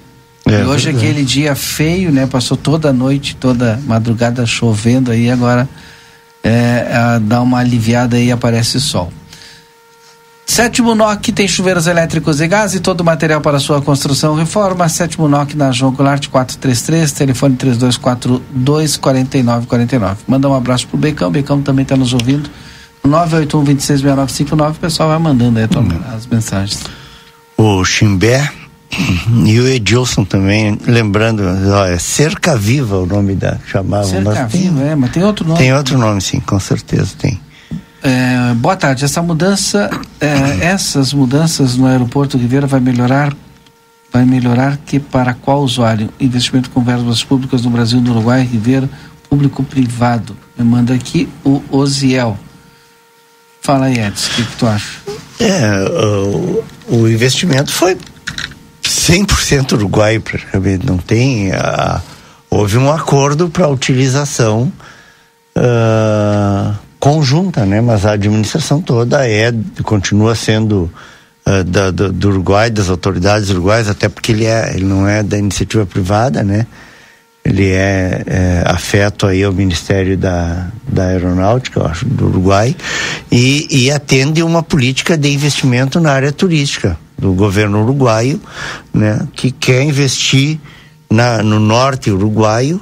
É 0.45 0.61
e 0.61 0.63
hoje 0.63 0.89
é 0.89 0.91
aquele 0.91 1.23
dia 1.23 1.55
feio, 1.55 2.11
né? 2.11 2.25
Passou 2.25 2.55
toda 2.55 2.89
a 2.89 2.93
noite, 2.93 3.35
toda 3.35 3.79
madrugada 3.85 4.45
chovendo 4.45 5.11
aí, 5.11 5.29
agora 5.29 5.67
é, 6.43 7.19
dá 7.21 7.41
uma 7.41 7.59
aliviada 7.59 8.17
aí 8.17 8.27
e 8.27 8.31
aparece 8.31 8.79
sol. 8.79 9.11
Sétimo 10.45 10.95
NOC 10.95 11.31
tem 11.31 11.47
chuveiros 11.47 11.85
elétricos 11.85 12.41
e 12.41 12.47
gás 12.47 12.73
e 12.73 12.79
todo 12.79 13.01
o 13.01 13.03
material 13.03 13.39
para 13.39 13.59
sua 13.59 13.83
construção 13.83 14.33
reforma. 14.33 14.89
Sétimo 14.89 15.27
NOC 15.27 15.53
na 15.53 15.71
João 15.71 15.91
Goulart 15.91 16.27
433, 16.27 17.11
telefone 17.11 17.55
3242 17.55 18.97
4949. 18.97 20.17
Manda 20.27 20.49
um 20.49 20.55
abraço 20.55 20.87
pro 20.87 20.97
Becão, 20.97 21.31
Becão 21.31 21.61
também 21.61 21.83
está 21.83 21.95
nos 21.95 22.13
ouvindo. 22.13 22.49
981 23.04 23.64
266959, 23.64 24.78
o 24.78 24.80
pessoal 24.80 25.10
vai 25.10 25.20
mandando 25.20 25.60
aí 25.60 25.68
tua- 25.68 25.84
as 26.16 26.26
mensagens. 26.28 26.84
o 27.58 27.84
Chimbé 27.86 28.52
e 29.45 29.60
o 29.60 29.68
Edilson 29.68 30.24
também, 30.26 30.78
lembrando, 30.86 31.43
ó, 31.72 31.86
é 31.86 31.97
Cerca 31.97 32.56
Viva 32.58 32.97
o 32.97 33.06
nome 33.06 33.36
da 33.36 33.58
chamava. 33.68 34.04
Cerca 34.04 34.30
mas 34.41 34.52
tem, 34.52 34.62
Viva, 34.62 34.82
é, 34.82 34.95
mas 34.95 35.12
tem 35.12 35.24
outro 35.24 35.47
nome. 35.47 35.60
tem 35.60 35.74
outro 35.74 35.97
nome, 35.97 36.22
sim, 36.22 36.39
com 36.39 36.60
certeza 36.60 37.12
tem. 37.18 37.39
É, 38.02 38.54
boa 38.56 38.76
tarde. 38.78 39.04
Essa 39.06 39.22
mudança, 39.22 39.89
é, 40.20 40.66
essas 40.66 41.14
mudanças 41.14 41.76
no 41.76 41.86
aeroporto 41.86 42.38
Ribeira 42.38 42.66
vai 42.66 42.80
melhorar, 42.80 43.36
vai 44.12 44.26
melhorar 44.26 44.78
que 44.86 45.00
para 45.00 45.34
qual 45.34 45.62
usuário? 45.62 46.10
Investimento 46.20 46.70
com 46.72 46.82
verbas 46.84 47.24
públicas 47.24 47.62
no 47.62 47.70
Brasil, 47.70 48.00
no 48.02 48.12
Uruguai, 48.12 48.41
Ribeira, 48.43 48.89
público 49.30 49.64
privado. 49.64 50.36
Me 50.58 50.64
manda 50.66 50.93
aqui 50.93 51.30
o 51.43 51.62
Oziel. 51.70 52.38
Fala 53.62 53.86
aí, 53.86 53.99
Edson, 53.99 54.32
o 54.32 54.36
que, 54.36 54.43
que 54.43 54.57
tu 54.57 54.68
acha? 54.68 54.99
É, 55.39 55.89
o, 55.89 56.64
o 56.88 57.07
investimento 57.07 57.72
foi 57.72 57.97
100% 58.84 59.74
uruguaio, 59.74 60.22
praticamente. 60.22 60.86
Não 60.86 60.97
tem. 60.97 61.51
ah, 61.53 62.01
houve 62.49 62.78
um 62.78 62.91
acordo 62.91 63.49
para 63.49 63.66
a 63.66 63.70
utilização 63.70 64.72
ah, 65.55 66.76
conjunta, 66.99 67.66
né? 67.66 67.82
Mas 67.82 68.05
a 68.05 68.12
administração 68.12 68.82
toda 68.82 69.28
é, 69.28 69.53
continua 69.84 70.36
sendo 70.36 70.91
ah, 71.45 71.64
da, 71.64 71.91
do, 71.91 72.12
do 72.12 72.30
Uruguai, 72.30 72.70
das 72.70 72.89
autoridades 72.89 73.49
uruguaias, 73.49 73.88
até 73.88 74.10
porque 74.10 74.32
ele, 74.32 74.45
é, 74.45 74.74
ele 74.76 74.86
não 74.86 75.07
é 75.07 75.24
da 75.24 75.38
iniciativa 75.38 75.86
privada, 75.86 76.43
né? 76.43 76.68
Ele 77.43 77.69
é, 77.69 78.23
é 78.27 78.63
afeto 78.65 79.25
aí 79.25 79.43
ao 79.43 79.53
Ministério 79.53 80.17
da, 80.17 80.67
da 80.87 81.05
Aeronáutica, 81.05 81.79
eu 81.79 81.85
acho, 81.85 82.05
do 82.05 82.27
Uruguai, 82.27 82.75
e, 83.31 83.67
e 83.69 83.91
atende 83.91 84.43
uma 84.43 84.61
política 84.61 85.17
de 85.17 85.29
investimento 85.29 85.99
na 85.99 86.11
área 86.11 86.31
turística 86.31 86.97
do 87.19 87.33
governo 87.33 87.81
uruguaio, 87.81 88.41
né, 88.93 89.27
que 89.33 89.51
quer 89.51 89.83
investir 89.83 90.59
na, 91.09 91.43
no 91.43 91.59
norte 91.59 92.09
uruguaio. 92.09 92.79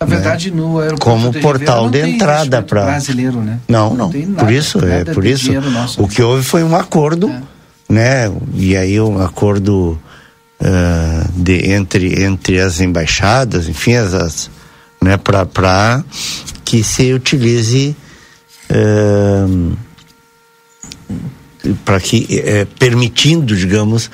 Na 0.00 0.06
né, 0.06 0.16
verdade, 0.16 0.50
no 0.50 0.78
aeroporto 0.78 1.04
como 1.04 1.32
portal 1.40 1.84
Ribeira 1.84 2.06
não 2.06 2.12
de 2.12 2.16
entrada 2.16 2.62
para 2.62 2.84
brasileiro, 2.84 3.40
né? 3.40 3.58
não, 3.68 3.94
não. 3.94 4.10
tem 4.10 4.26
por 4.26 4.42
nada, 4.42 4.52
isso, 4.52 4.84
é 4.84 5.04
por 5.04 5.24
isso. 5.24 5.52
nosso. 5.52 6.00
É. 6.00 6.04
O 6.04 6.08
que 6.08 6.22
houve 6.22 6.42
foi 6.42 6.64
um 6.64 6.74
acordo, 6.74 7.32
né? 7.88 8.32
E 8.54 8.76
aí 8.76 9.00
um 9.00 9.22
acordo 9.22 9.98
ah, 10.64 11.26
de 11.34 11.72
entre 11.72 12.22
entre 12.22 12.60
as 12.60 12.80
embaixadas, 12.80 13.68
enfim, 13.68 13.94
as, 13.94 14.14
as 14.14 14.50
né? 15.02 15.16
Para 15.16 16.04
que 16.64 16.84
se 16.84 17.12
utilize 17.12 17.96
para 21.84 22.00
que 22.00 22.26
eh, 22.30 22.66
permitindo, 22.78 23.54
digamos, 23.54 24.10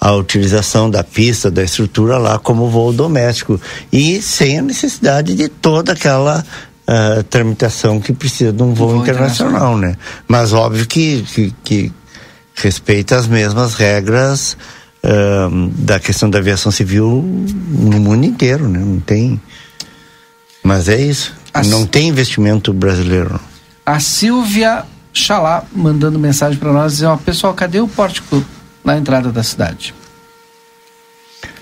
a 0.00 0.12
utilização 0.14 0.88
da 0.88 1.02
pista, 1.02 1.50
da 1.50 1.62
estrutura 1.62 2.16
lá 2.18 2.38
como 2.38 2.70
voo 2.70 2.92
doméstico 2.92 3.60
e 3.92 4.22
sem 4.22 4.58
a 4.58 4.62
necessidade 4.62 5.34
de 5.34 5.48
toda 5.48 5.92
aquela 5.92 6.44
ah, 6.86 7.24
tramitação 7.28 8.00
que 8.00 8.12
precisa 8.12 8.52
de 8.52 8.62
um 8.62 8.72
voo, 8.72 8.90
voo 8.90 9.02
internacional, 9.02 9.76
né? 9.76 9.96
Mas 10.28 10.52
óbvio 10.52 10.86
que, 10.86 11.22
que, 11.22 11.54
que 11.64 11.92
respeita 12.54 13.16
as 13.16 13.26
mesmas 13.26 13.74
regras 13.74 14.56
ah, 15.08 15.48
da 15.78 16.00
questão 16.00 16.28
da 16.28 16.38
aviação 16.38 16.72
civil 16.72 17.22
no 17.22 18.00
mundo 18.00 18.26
inteiro, 18.26 18.68
né? 18.68 18.80
Não 18.80 18.98
tem. 18.98 19.40
Mas 20.64 20.88
é 20.88 21.00
isso. 21.00 21.32
Não 21.66 21.86
tem 21.86 22.08
investimento 22.08 22.72
brasileiro. 22.72 23.40
A 23.84 24.00
Silvia 24.00 24.84
Xalá 25.14 25.64
mandando 25.72 26.18
mensagem 26.18 26.58
para 26.58 26.72
nós 26.72 26.94
dizendo, 26.94 27.12
ó, 27.12 27.16
pessoal, 27.16 27.54
cadê 27.54 27.80
o 27.80 27.86
pórtico 27.86 28.44
na 28.84 28.98
entrada 28.98 29.30
da 29.30 29.44
cidade? 29.44 29.94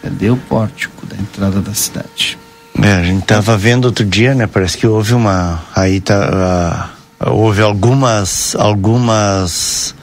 Cadê 0.03 0.31
o 0.31 0.37
pórtico 0.37 1.05
da 1.07 1.17
entrada 1.17 1.61
da 1.61 1.75
cidade? 1.75 2.39
É, 2.83 2.95
a 2.95 3.03
gente 3.05 3.25
tava 3.27 3.57
vendo 3.59 3.85
outro 3.85 4.07
dia, 4.07 4.35
né? 4.35 4.47
Parece 4.47 4.79
que 4.79 4.87
houve 4.87 5.13
uma. 5.13 5.63
Aí 5.77 6.01
tá. 6.01 6.91
ah, 7.21 7.31
houve 7.31 7.61
algumas. 7.61 8.57
algumas 8.57 9.95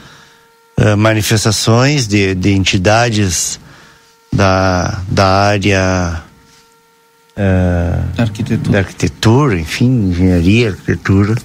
ah, 0.81 0.95
manifestações 0.95 2.07
de, 2.07 2.33
de 2.33 2.51
entidades 2.51 3.59
da, 4.33 4.99
da 5.07 5.27
área. 5.27 6.23
Da 8.15 8.23
arquitetura. 8.23 8.71
da 8.71 8.79
arquitetura, 8.79 9.59
enfim, 9.59 10.09
engenharia, 10.09 10.69
arquitetura, 10.69 11.35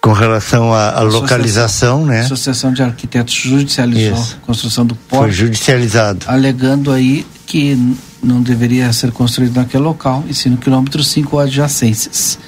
com 0.00 0.12
relação 0.12 0.72
à, 0.72 1.00
localização, 1.00 2.04
né? 2.04 2.20
A 2.20 2.24
Associação 2.24 2.72
de 2.72 2.82
Arquitetos 2.82 3.34
judicializou 3.34 4.12
Isso. 4.12 4.38
a 4.40 4.46
construção 4.46 4.86
do 4.86 4.94
Foi 4.94 5.18
pórtico, 5.18 5.46
judicializado. 5.46 6.24
alegando 6.28 6.92
aí 6.92 7.26
que 7.46 7.96
não 8.22 8.42
deveria 8.42 8.92
ser 8.92 9.10
construído 9.10 9.56
naquele 9.56 9.82
local, 9.82 10.24
e 10.28 10.34
sim 10.34 10.50
no 10.50 10.56
quilômetro 10.56 11.02
5 11.02 11.38
adjacências. 11.38 12.38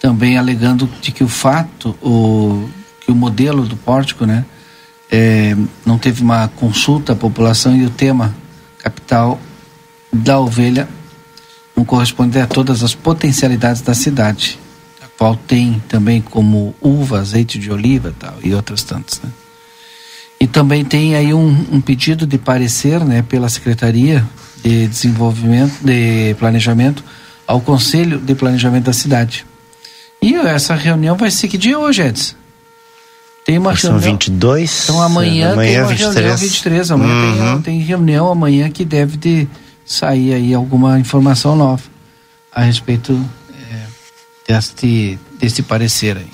Também 0.00 0.36
alegando 0.36 0.88
de 1.00 1.12
que 1.12 1.24
o 1.24 1.28
fato, 1.28 1.96
o, 2.02 2.68
que 3.00 3.10
o 3.10 3.14
modelo 3.14 3.66
do 3.66 3.76
pórtico, 3.76 4.26
né, 4.26 4.44
eh, 5.10 5.56
não 5.84 5.98
teve 5.98 6.22
uma 6.22 6.48
consulta 6.48 7.12
à 7.12 7.16
população 7.16 7.76
e 7.76 7.84
o 7.84 7.90
tema 7.90 8.34
cap- 8.78 8.98
capital 9.08 9.40
da 10.12 10.38
ovelha 10.38 10.88
não 11.76 11.84
corresponde 11.84 12.38
a 12.38 12.46
todas 12.46 12.82
as 12.82 12.94
potencialidades 12.94 13.82
da 13.82 13.94
cidade, 13.94 14.58
a 15.02 15.06
qual 15.16 15.36
tem 15.36 15.82
também 15.88 16.20
como 16.20 16.74
uva, 16.80 17.20
azeite 17.20 17.58
de 17.58 17.70
oliva 17.70 18.14
tal, 18.18 18.34
e 18.42 18.54
outras 18.54 18.82
tantas. 18.82 19.20
Né? 19.22 19.30
E 20.40 20.46
também 20.46 20.84
tem 20.84 21.16
aí 21.16 21.34
um, 21.34 21.66
um 21.72 21.80
pedido 21.80 22.26
de 22.26 22.38
parecer 22.38 23.04
né, 23.04 23.22
pela 23.22 23.48
Secretaria 23.48 24.26
de 24.62 24.86
Desenvolvimento, 24.86 25.74
de 25.82 26.34
Planejamento, 26.38 27.04
ao 27.46 27.60
Conselho 27.60 28.18
de 28.18 28.34
Planejamento 28.34 28.84
da 28.84 28.92
cidade. 28.92 29.46
E 30.20 30.34
essa 30.34 30.74
reunião 30.74 31.16
vai 31.16 31.30
ser 31.30 31.48
que 31.48 31.58
dia 31.58 31.78
hoje, 31.78 32.02
Edson? 32.02 32.34
Tem 33.48 33.56
uma 33.56 33.74
São 33.74 33.92
reunião. 33.92 34.12
22. 34.12 34.82
Então 34.84 35.02
amanhã, 35.02 35.52
amanhã 35.54 35.70
tem 35.72 35.80
uma 35.80 35.88
23. 35.88 36.14
reunião 36.14 36.36
23. 36.36 36.90
Amanhã 36.90 37.32
tem- 37.32 37.40
Uhum. 37.48 37.62
tem, 37.62 37.80
reunião 37.80 38.30
amanhã 38.30 38.68
que 38.70 38.84
deve 38.84 39.16
de 39.16 39.48
sair 39.86 40.34
aí 40.34 40.52
alguma 40.52 41.00
informação 41.00 41.56
nova 41.56 41.80
a 42.54 42.60
respeito 42.60 43.18
é, 43.58 44.52
deste, 44.52 45.18
desse 45.40 45.62
parecer 45.62 46.18
aí. 46.18 46.28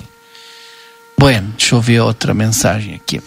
Bueno, 1.17 1.53
deixa 1.57 1.75
eu 1.75 1.79
ver 1.81 2.01
outra 2.01 2.33
mensagem 2.33 2.93
aqui. 2.95 3.21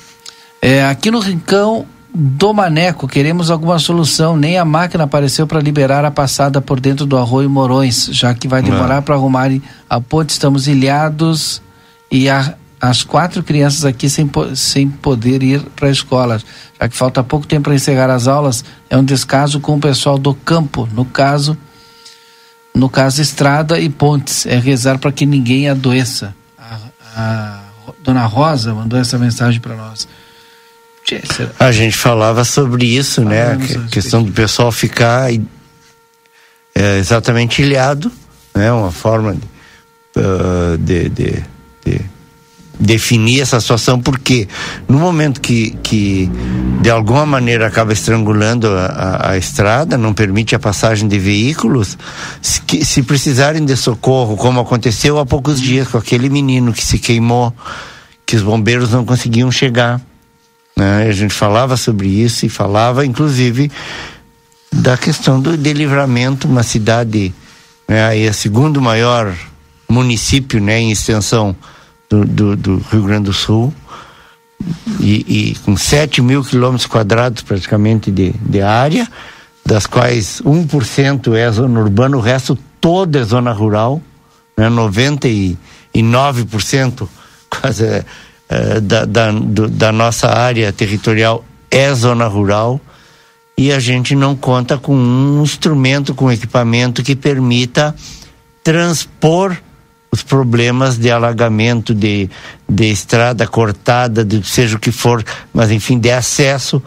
É, 0.60 0.84
aqui 0.84 1.10
no 1.10 1.20
Rincão 1.20 1.86
do 2.14 2.52
Maneco, 2.52 3.08
queremos 3.08 3.50
alguma 3.50 3.78
solução. 3.78 4.36
Nem 4.36 4.58
a 4.58 4.66
máquina 4.66 5.04
apareceu 5.04 5.46
para 5.46 5.60
liberar 5.60 6.04
a 6.04 6.10
passada 6.10 6.60
por 6.60 6.78
dentro 6.78 7.06
do 7.06 7.16
Arroio 7.16 7.48
Morões, 7.48 8.10
já 8.12 8.34
que 8.34 8.46
vai 8.46 8.60
demorar 8.60 9.00
para 9.00 9.14
arrumarem 9.14 9.62
a 9.88 9.98
ponte. 9.98 10.28
Estamos 10.28 10.68
ilhados 10.68 11.62
e 12.12 12.28
a- 12.28 12.52
as 12.80 13.02
quatro 13.02 13.42
crianças 13.42 13.84
aqui 13.84 14.08
sem, 14.08 14.30
sem 14.54 14.88
poder 14.88 15.42
ir 15.42 15.60
para 15.74 15.88
a 15.88 15.90
escola. 15.90 16.40
Já 16.80 16.88
que 16.88 16.96
falta 16.96 17.22
pouco 17.24 17.46
tempo 17.46 17.64
para 17.64 17.74
encerrar 17.74 18.10
as 18.10 18.26
aulas, 18.28 18.64
é 18.88 18.96
um 18.96 19.04
descaso 19.04 19.58
com 19.60 19.76
o 19.76 19.80
pessoal 19.80 20.16
do 20.18 20.32
campo. 20.34 20.88
No 20.92 21.04
caso, 21.04 21.56
no 22.74 22.88
caso, 22.88 23.20
estrada 23.20 23.80
e 23.80 23.88
pontes. 23.88 24.46
É 24.46 24.56
rezar 24.58 24.98
para 24.98 25.10
que 25.10 25.26
ninguém 25.26 25.68
adoeça. 25.68 26.34
A, 26.56 26.78
a 27.16 27.64
dona 28.04 28.24
Rosa 28.26 28.72
mandou 28.74 28.98
essa 28.98 29.18
mensagem 29.18 29.60
para 29.60 29.74
nós. 29.74 30.06
A 31.58 31.72
gente 31.72 31.96
falava 31.96 32.44
sobre 32.44 32.84
isso, 32.86 33.24
né? 33.24 33.44
Falamos 33.46 33.62
A 33.62 33.64
a 33.64 33.66
respeito. 33.66 33.90
questão 33.90 34.22
do 34.22 34.30
pessoal 34.30 34.70
ficar 34.70 35.32
é, 36.74 36.98
exatamente 36.98 37.62
ilhado, 37.62 38.12
né? 38.54 38.70
Uma 38.70 38.92
forma 38.92 39.34
de, 39.34 40.78
de, 40.78 41.08
de- 41.08 41.08
de 41.08 41.44
definir 42.80 43.40
essa 43.40 43.60
situação, 43.60 44.00
porque 44.00 44.46
no 44.88 44.98
momento 44.98 45.40
que, 45.40 45.70
que 45.82 46.30
de 46.80 46.90
alguma 46.90 47.26
maneira 47.26 47.66
acaba 47.66 47.92
estrangulando 47.92 48.68
a, 48.68 48.86
a- 48.86 49.30
a 49.32 49.36
estrada, 49.38 49.98
não 49.98 50.14
permite 50.14 50.54
a 50.54 50.58
passagem 50.58 51.08
de 51.08 51.18
veículos, 51.18 51.98
se, 52.40 52.60
que- 52.62 52.84
se 52.84 53.02
precisarem 53.02 53.64
de 53.64 53.76
socorro, 53.76 54.36
como 54.36 54.60
aconteceu 54.60 55.18
há 55.18 55.26
poucos 55.26 55.60
dias 55.60 55.88
com 55.88 55.98
aquele 55.98 56.28
menino 56.28 56.72
que 56.72 56.84
se 56.84 56.98
queimou, 56.98 57.52
que 58.24 58.36
os 58.36 58.42
bombeiros 58.42 58.90
não 58.92 59.04
conseguiam 59.04 59.50
chegar 59.50 60.00
né? 60.76 61.08
A 61.08 61.12
gente 61.12 61.34
falava 61.34 61.76
sobre 61.76 62.06
isso 62.06 62.46
e 62.46 62.48
falava, 62.48 63.04
inclusive, 63.04 63.68
da 64.72 64.96
questão 64.96 65.40
do 65.40 65.56
de 65.56 65.72
livramento, 65.72 66.46
uma 66.46 66.62
cidade, 66.62 67.34
né? 67.88 68.04
Aí 68.06 68.24
é 68.24 68.30
o 68.30 68.34
segundo 68.34 68.80
maior 68.80 69.34
município, 69.88 70.60
né, 70.60 70.78
em 70.78 70.92
extensão 70.92 71.56
do, 72.08 72.24
do, 72.24 72.56
do 72.56 72.76
Rio 72.90 73.02
Grande 73.02 73.24
do 73.24 73.32
Sul 73.32 73.72
e, 75.00 75.50
e 75.50 75.54
com 75.64 75.76
7 75.76 76.22
mil 76.22 76.42
quilômetros 76.42 76.86
quadrados 76.86 77.42
praticamente 77.42 78.10
de, 78.10 78.32
de 78.32 78.60
área, 78.60 79.08
das 79.64 79.86
quais 79.86 80.42
1% 80.42 81.34
é 81.36 81.50
zona 81.50 81.80
urbana, 81.80 82.16
o 82.16 82.20
resto 82.20 82.58
todo 82.80 83.16
é 83.16 83.24
zona 83.24 83.52
rural, 83.52 84.00
né? 84.56 84.68
99% 84.68 87.08
quase 87.50 87.84
é, 87.84 88.04
é, 88.48 88.80
da, 88.80 89.04
da, 89.04 89.30
do- 89.30 89.68
da 89.68 89.92
nossa 89.92 90.28
área 90.28 90.72
territorial 90.72 91.44
é 91.70 91.92
zona 91.94 92.26
rural 92.26 92.80
e 93.56 93.72
a 93.72 93.78
gente 93.78 94.14
não 94.14 94.36
conta 94.36 94.78
com 94.78 94.96
um 94.96 95.42
instrumento, 95.42 96.14
com 96.14 96.30
equipamento 96.30 97.02
que 97.02 97.16
permita 97.16 97.94
transpor 98.62 99.56
os 100.10 100.22
problemas 100.22 100.96
de 100.96 101.10
alagamento, 101.10 101.94
de, 101.94 102.28
de 102.68 102.84
estrada 102.90 103.46
cortada, 103.46 104.24
de 104.24 104.46
seja 104.46 104.76
o 104.76 104.80
que 104.80 104.90
for, 104.90 105.22
mas 105.52 105.70
enfim, 105.70 105.98
de 105.98 106.10
acesso 106.10 106.82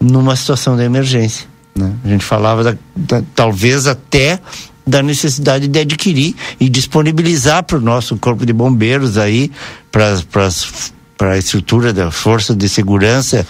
numa 0.00 0.36
situação 0.36 0.76
de 0.76 0.82
emergência. 0.84 1.46
né? 1.74 1.92
A 2.04 2.08
gente 2.08 2.24
falava 2.24 2.62
da- 2.64 2.76
da- 2.94 3.22
talvez 3.34 3.86
até 3.86 4.38
da 4.86 5.02
necessidade 5.02 5.68
de 5.68 5.78
adquirir 5.78 6.34
e 6.58 6.68
disponibilizar 6.68 7.62
para 7.62 7.76
o 7.78 7.80
nosso 7.80 8.16
corpo 8.16 8.44
de 8.46 8.52
bombeiros 8.52 9.18
aí, 9.18 9.50
para 9.90 11.32
a 11.32 11.38
estrutura 11.38 11.92
da 11.92 12.10
força 12.10 12.54
de 12.54 12.68
segurança 12.68 13.46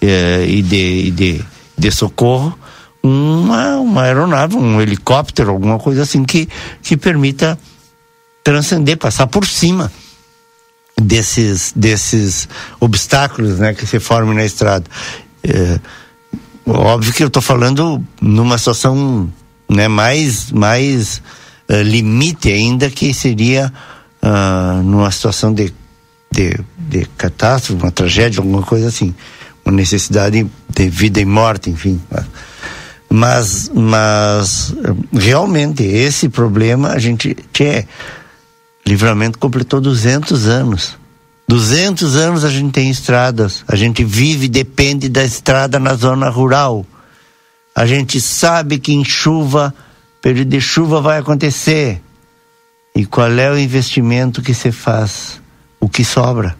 eh, 0.00 0.44
e, 0.48 0.62
de, 0.62 1.06
e 1.06 1.10
de, 1.10 1.44
de 1.78 1.90
socorro, 1.90 2.58
uma, 3.02 3.76
uma 3.78 4.02
aeronave, 4.02 4.54
um 4.56 4.80
helicóptero, 4.80 5.50
alguma 5.50 5.78
coisa 5.78 6.02
assim 6.02 6.24
que, 6.24 6.48
que 6.82 6.96
permita 6.96 7.58
transcender, 8.42 8.96
passar 8.96 9.26
por 9.26 9.46
cima 9.46 9.90
desses, 11.00 11.72
desses 11.74 12.48
obstáculos 12.80 13.58
né, 13.58 13.74
que 13.74 13.86
se 13.86 13.98
formam 13.98 14.34
na 14.34 14.44
estrada. 14.44 14.84
É, 15.44 15.80
óbvio 16.66 17.12
que 17.12 17.22
eu 17.22 17.28
estou 17.28 17.42
falando 17.42 18.02
numa 18.20 18.58
situação 18.58 19.30
né, 19.68 19.88
mais, 19.88 20.50
mais 20.52 21.22
eh, 21.68 21.82
limite 21.82 22.50
ainda, 22.50 22.90
que 22.90 23.14
seria 23.14 23.72
ah, 24.20 24.80
numa 24.84 25.10
situação 25.10 25.52
de, 25.52 25.72
de, 26.30 26.56
de 26.76 27.06
catástrofe, 27.16 27.82
uma 27.82 27.90
tragédia, 27.90 28.40
alguma 28.40 28.62
coisa 28.62 28.88
assim. 28.88 29.14
Uma 29.64 29.74
necessidade 29.74 30.46
de 30.68 30.88
vida 30.88 31.20
e 31.20 31.24
morte, 31.24 31.70
enfim. 31.70 32.00
Mas, 33.08 33.70
mas 33.74 34.74
realmente 35.12 35.82
esse 35.84 36.28
problema 36.28 36.88
a 36.90 36.98
gente 36.98 37.36
tinha. 37.52 37.86
Livramento 38.86 39.38
completou 39.38 39.80
200 39.80 40.46
anos. 40.46 40.98
200 41.48 42.16
anos 42.16 42.44
a 42.44 42.50
gente 42.50 42.72
tem 42.72 42.90
estradas. 42.90 43.64
A 43.68 43.76
gente 43.76 44.04
vive, 44.04 44.48
depende 44.48 45.08
da 45.08 45.24
estrada 45.24 45.78
na 45.78 45.94
zona 45.94 46.28
rural. 46.28 46.84
A 47.74 47.86
gente 47.86 48.20
sabe 48.20 48.78
que 48.78 48.92
em 48.92 49.04
chuva, 49.04 49.74
período 50.20 50.48
de 50.48 50.60
chuva 50.60 51.00
vai 51.00 51.18
acontecer. 51.18 52.02
E 52.94 53.06
qual 53.06 53.30
é 53.30 53.50
o 53.50 53.58
investimento 53.58 54.42
que 54.42 54.52
se 54.52 54.70
faz? 54.70 55.40
O 55.80 55.88
que 55.88 56.04
sobra? 56.04 56.56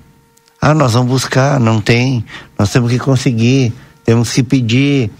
Ah, 0.60 0.74
nós 0.74 0.94
vamos 0.94 1.10
buscar, 1.10 1.58
não 1.58 1.80
tem. 1.80 2.24
Nós 2.58 2.70
temos 2.70 2.90
que 2.90 2.98
conseguir, 2.98 3.72
temos 4.04 4.32
que 4.32 4.42
pedir. 4.42 5.10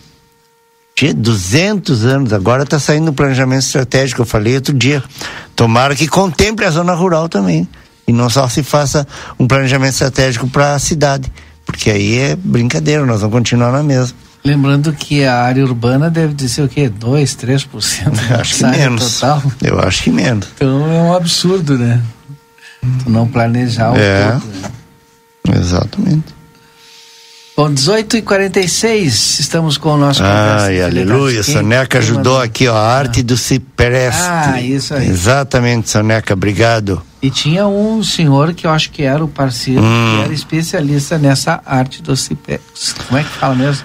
Tinha 0.95 1.15
200 1.15 2.05
anos, 2.05 2.33
agora 2.33 2.63
está 2.65 2.79
saindo 2.79 3.11
o 3.11 3.15
planejamento 3.15 3.63
estratégico, 3.63 4.23
eu 4.23 4.27
falei 4.27 4.55
outro 4.57 4.75
dia. 4.75 5.03
Tomara 5.57 5.97
que 5.97 6.07
contemple 6.07 6.65
a 6.65 6.71
zona 6.71 6.93
rural 6.95 7.29
também. 7.29 7.67
E 8.07 8.13
não 8.13 8.29
só 8.29 8.49
se 8.49 8.63
faça 8.63 9.07
um 9.39 9.47
planejamento 9.47 9.93
estratégico 9.93 10.47
para 10.49 10.75
a 10.75 10.79
cidade. 10.79 11.33
Porque 11.65 11.91
aí 11.91 12.19
é 12.19 12.37
brincadeira, 12.37 13.07
nós 13.07 13.21
vamos 13.21 13.35
continuar 13.35 13.73
na 13.73 13.83
mesma. 13.83 14.17
Lembrando 14.45 14.93
que 14.93 15.25
a 15.25 15.41
área 15.43 15.65
urbana 15.65 16.11
deve 16.11 16.35
dizer 16.35 16.63
o 16.63 16.69
quê? 16.69 16.89
2, 16.89 17.37
3% 17.37 18.29
da 18.29 18.41
Acho 18.41 18.57
que 18.57 18.65
menos. 18.67 19.15
total. 19.21 19.43
Eu 19.63 19.79
acho 19.81 20.03
que 20.03 20.11
menos. 20.11 20.49
Então 20.57 20.85
é 20.93 21.01
um 21.01 21.15
absurdo, 21.15 21.79
né? 21.79 22.03
Tu 23.05 23.09
não 23.09 23.27
planejar 23.29 23.93
o 23.93 23.97
É. 23.97 24.33
todo. 24.33 24.45
né? 24.47 25.61
Exatamente. 25.61 26.35
Bom, 27.55 27.71
18 27.73 28.17
e 28.17 28.23
46 28.23 29.41
estamos 29.41 29.77
com 29.77 29.91
o 29.91 29.99
nosso 29.99 30.23
Ai, 30.25 30.81
aleluia. 30.81 31.43
Soneca 31.43 31.99
ajudou 31.99 32.17
mandou? 32.35 32.41
aqui, 32.41 32.67
ó, 32.67 32.75
a 32.75 32.81
arte 32.97 33.23
do 33.23 33.37
cipreste. 33.37 34.23
Ah, 34.23 34.61
isso 34.61 34.95
aí. 34.95 35.07
Exatamente, 35.09 35.91
Soneca, 35.91 36.33
obrigado. 36.33 37.03
E 37.21 37.31
tinha 37.31 37.67
um 37.67 38.03
senhor 38.03 38.55
que 38.55 38.67
eu 38.67 38.71
acho 38.71 38.91
que 38.91 39.03
era 39.03 39.23
o 39.23 39.29
parceiro, 39.29 39.83
Hum. 39.83 40.17
que 40.19 40.25
era 40.25 40.33
especialista 40.33 41.19
nessa 41.19 41.61
arte 41.67 42.03
do 42.03 42.17
cipreste. 42.17 42.95
Como 43.07 43.21
é 43.21 43.23
que 43.23 43.29
fala 43.29 43.55
mesmo? 43.55 43.85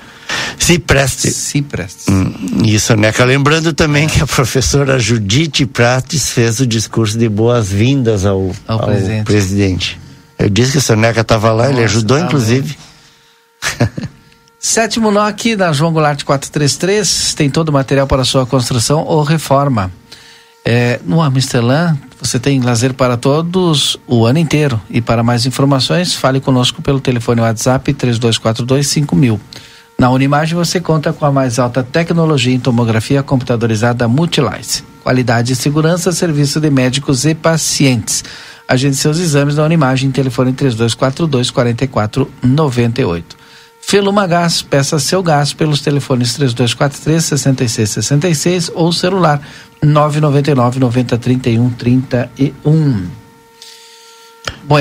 Cipreste. 0.57 1.29
Cipreste. 1.31 2.09
Hum, 2.09 2.33
e 2.63 2.79
Soneca, 2.79 3.23
lembrando 3.25 3.73
também 3.73 4.07
que 4.07 4.23
a 4.23 4.27
professora 4.27 4.97
Judite 4.97 5.65
Prates 5.65 6.29
fez 6.31 6.61
o 6.61 6.65
discurso 6.65 7.17
de 7.17 7.27
boas-vindas 7.27 8.25
ao, 8.25 8.51
Ao 8.65 8.79
ao 8.79 8.87
presidente. 8.87 9.25
presidente. 9.25 9.99
Eu 10.39 10.49
disse 10.49 10.71
que 10.73 10.77
o 10.77 10.81
Soneca 10.81 11.21
estava 11.21 11.51
lá, 11.51 11.65
ele 11.65 11.73
Nossa, 11.81 11.85
ajudou, 11.85 12.17
tá 12.17 12.25
inclusive. 12.25 12.77
Sétimo 14.59 15.11
nó 15.11 15.21
aqui 15.21 15.55
da 15.55 15.71
João 15.71 15.93
Goulart 15.93 16.23
433 16.23 17.33
tem 17.35 17.49
todo 17.49 17.69
o 17.69 17.73
material 17.73 18.07
para 18.07 18.25
sua 18.25 18.45
construção 18.45 19.03
ou 19.03 19.23
reforma. 19.23 19.91
É, 20.65 20.99
no 21.05 21.21
Amsterdã 21.21 21.95
você 22.19 22.39
tem 22.39 22.59
lazer 22.59 22.93
para 22.93 23.15
todos 23.15 23.97
o 24.07 24.25
ano 24.25 24.39
inteiro. 24.39 24.81
E 24.89 24.99
para 24.99 25.23
mais 25.23 25.45
informações, 25.45 26.13
fale 26.13 26.41
conosco 26.41 26.81
pelo 26.81 26.99
telefone 26.99 27.39
WhatsApp 27.41 27.93
3242 27.93 28.87
5000. 28.87 29.39
Na 29.97 30.09
Unimagem 30.09 30.55
você 30.55 30.79
conta 30.79 31.13
com 31.13 31.25
a 31.25 31.31
mais 31.31 31.57
alta 31.57 31.83
tecnologia 31.83 32.53
em 32.53 32.59
tomografia 32.59 33.23
computadorizada 33.23 34.07
Multilice. 34.07 34.83
Qualidade 35.03 35.53
e 35.53 35.55
segurança, 35.55 36.11
serviço 36.11 36.59
de 36.59 36.69
médicos 36.69 37.25
e 37.25 37.33
pacientes. 37.33 38.23
Agende 38.67 38.97
seus 38.97 39.17
exames 39.19 39.55
na 39.55 39.63
Unimagem, 39.63 40.11
telefone 40.11 40.51
3242 40.51 41.49
4498. 41.49 43.36
Feluma 43.87 44.27
Gás, 44.27 44.61
peça 44.61 44.99
seu 44.99 45.23
gás 45.23 45.53
pelos 45.53 45.79
telefones 45.79 46.33
3243 46.33 47.23
6666 47.23 48.69
ou 48.75 48.91
celular 48.91 49.39
999 49.81 50.77
90 50.77 51.17
31 51.17 51.69
31. 51.69 53.07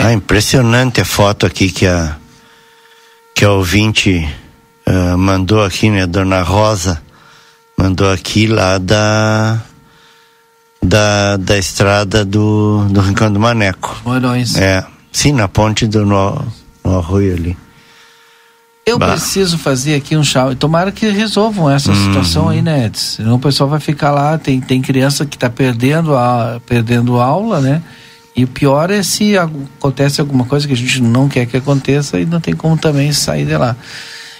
Ah, 0.03 0.13
impressionante 0.13 1.01
a 1.01 1.05
foto 1.05 1.47
aqui 1.47 1.71
que 1.71 1.87
a 1.87 2.17
que 3.33 3.45
a 3.45 3.53
ouvinte 3.53 4.29
uh, 4.89 5.17
mandou 5.17 5.63
aqui, 5.63 5.89
né, 5.89 6.05
Dona 6.05 6.43
Rosa 6.43 7.01
mandou 7.79 8.11
aqui 8.11 8.49
lá 8.49 8.77
da 8.77 9.63
da, 10.83 11.37
da 11.37 11.57
estrada 11.57 12.25
do, 12.25 12.85
do 12.91 13.03
Rincão 13.03 13.33
do 13.33 13.39
Maneco. 13.39 14.01
Morões. 14.05 14.57
É, 14.57 14.85
sim, 15.13 15.31
na 15.31 15.47
ponte 15.47 15.87
do 15.87 16.05
no, 16.05 16.45
no 16.83 16.99
arroio 16.99 17.37
ali. 17.37 17.66
Eu 18.89 18.99
bah. 19.01 19.09
preciso 19.13 19.59
fazer 19.59 19.97
aqui 19.97 20.17
um 20.17 20.23
chá. 20.23 20.55
Tomara 20.55 20.93
que 20.93 21.09
resolvam 21.09 21.69
essa 21.69 21.91
Uhum. 21.91 22.05
situação 22.07 22.49
aí, 22.49 22.63
né, 22.63 22.87
Edson? 22.87 23.17
Senão 23.17 23.35
o 23.35 23.39
pessoal 23.41 23.69
vai 23.69 23.81
ficar 23.81 24.13
lá. 24.13 24.39
Tem, 24.39 24.61
tem 24.61 24.81
criança 24.81 25.27
que 25.27 25.35
está 25.37 25.51
perdendo, 25.51 26.15
a, 26.17 26.61
perdendo 26.65 27.19
aula, 27.21 27.61
né? 27.61 27.83
E 28.37 28.45
o 28.45 28.47
pior 28.47 28.91
é 28.93 29.03
se 29.03 29.37
acontece 29.37 30.21
alguma 30.21 30.45
coisa 30.45 30.69
que 30.69 30.73
a 30.73 30.77
gente 30.77 31.03
não 31.03 31.29
quer 31.29 31.47
que 31.47 31.57
aconteça 31.57 32.21
e 32.21 32.25
não 32.25 32.41
tem 32.41 32.55
como 32.55 32.77
também 32.79 33.11
sair 33.13 33.45
de 33.45 33.57
lá. 33.57 33.75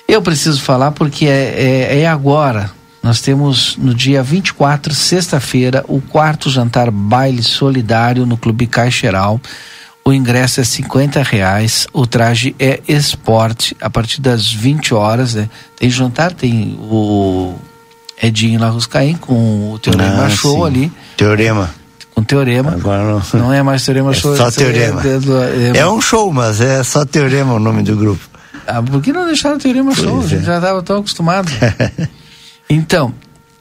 Eu 0.07 0.23
preciso 0.23 0.61
falar 0.61 0.93
porque 0.93 1.27
é, 1.27 1.89
é, 1.91 2.01
é 2.03 2.07
agora. 2.07 2.71
Nós 3.03 3.21
temos 3.21 3.77
no 3.77 3.93
dia 3.95 4.23
24, 4.23 4.95
sexta-feira, 4.95 5.85
o 5.89 6.01
quarto 6.01 6.51
jantar 6.51 6.91
baile 6.91 7.43
solidário 7.43 8.25
no 8.25 8.37
Clube 8.37 8.69
Caixeral. 8.69 9.41
O 10.07 10.13
ingresso 10.13 10.61
é 10.61 10.65
50 10.65 11.21
reais, 11.21 11.89
o 11.93 12.07
traje 12.07 12.55
é 12.61 12.81
esporte 12.87 13.77
a 13.81 13.91
partir 13.91 14.21
das 14.21 14.51
20 14.53 14.95
horas, 14.95 15.35
né? 15.35 15.51
Tem 15.77 15.91
jantar, 15.91 16.33
tem 16.33 16.79
o 16.81 17.55
Edinho 18.23 18.61
Larruscaim 18.61 19.17
com 19.17 19.73
o 19.73 19.79
Teorema 19.81 20.27
Ah, 20.27 20.31
Show 20.31 20.59
sim. 20.61 20.65
ali. 20.67 20.93
Teorema. 21.17 21.71
Com 22.15 22.23
Teorema. 22.23 22.71
Agora 22.71 23.03
não. 23.03 23.23
Não 23.41 23.53
é 23.53 23.65
mais 23.65 23.85
Teorema 23.85 24.13
É 24.13 24.15
Show. 24.15 24.37
só 24.37 24.47
aí 24.47 24.53
Teorema. 24.53 25.03
É, 25.05 25.77
é- 25.77 25.81
É 25.81 25.87
um 25.89 26.01
show, 26.01 26.33
mas 26.33 26.61
é 26.61 26.85
só 26.85 27.05
Teorema 27.05 27.55
o 27.55 27.59
nome 27.59 27.83
do 27.83 27.97
grupo. 27.97 28.23
Ah, 28.65 28.81
por 28.81 29.03
que 29.03 29.13
não 29.13 29.27
deixaram 29.27 29.57
o 29.57 29.59
Teorema 29.59 29.93
Show? 29.93 30.07
A 30.15 30.19
Pois 30.19 30.31
gente 30.31 30.43
é. 30.43 30.47
já 30.47 30.57
estava 30.57 30.83
tão 30.85 30.99
acostumado. 30.99 31.51
então, 32.71 33.13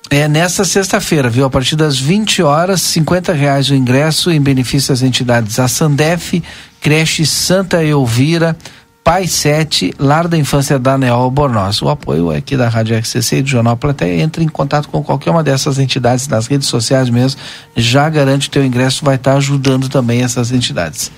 é 0.10 0.28
nessa 0.28 0.64
sexta-feira, 0.64 1.30
viu? 1.30 1.46
A 1.46 1.50
partir 1.50 1.76
das 1.76 2.00
20 2.00 2.44
horas, 2.44 2.82
50 2.82 3.34
reais 3.34 3.70
o 3.70 3.76
ingresso 3.76 4.32
em 4.32 4.40
benefício 4.40 4.94
às 4.94 5.02
entidades 5.02 5.60
a 5.60 5.68
Sandef, 5.68 6.44
Creche 6.80 7.26
Santa 7.26 7.84
Elvira, 7.84 8.56
Pai 9.04 9.28
7, 9.28 9.94
Lar 10.00 10.28
da 10.28 10.38
Infância 10.38 10.80
da 10.80 10.98
Neol 10.98 11.30
Bornoz. 11.30 11.82
O 11.82 11.90
apoio 11.90 12.32
é 12.32 12.38
aqui 12.38 12.58
da 12.58 12.68
Rádio 12.68 12.98
RCC 12.98 13.38
e 13.38 13.42
do 13.44 13.50
Jornal 13.50 13.78
Plateia. 13.78 14.22
Entre 14.22 14.44
em 14.44 14.48
contato 14.48 14.90
com 14.90 15.04
qualquer 15.04 15.30
uma 15.30 15.44
dessas 15.44 15.78
entidades 15.78 16.28
nas 16.28 16.48
redes 16.48 16.68
sociais 16.68 17.08
mesmo. 17.10 17.40
Já 17.76 18.10
garante 18.10 18.50
teu 18.50 18.66
ingresso, 18.66 19.06
vai 19.06 19.16
estar 19.16 19.36
ajudando 19.36 19.90
também 19.90 20.24
essas 20.24 20.52
entidades. 20.52 21.12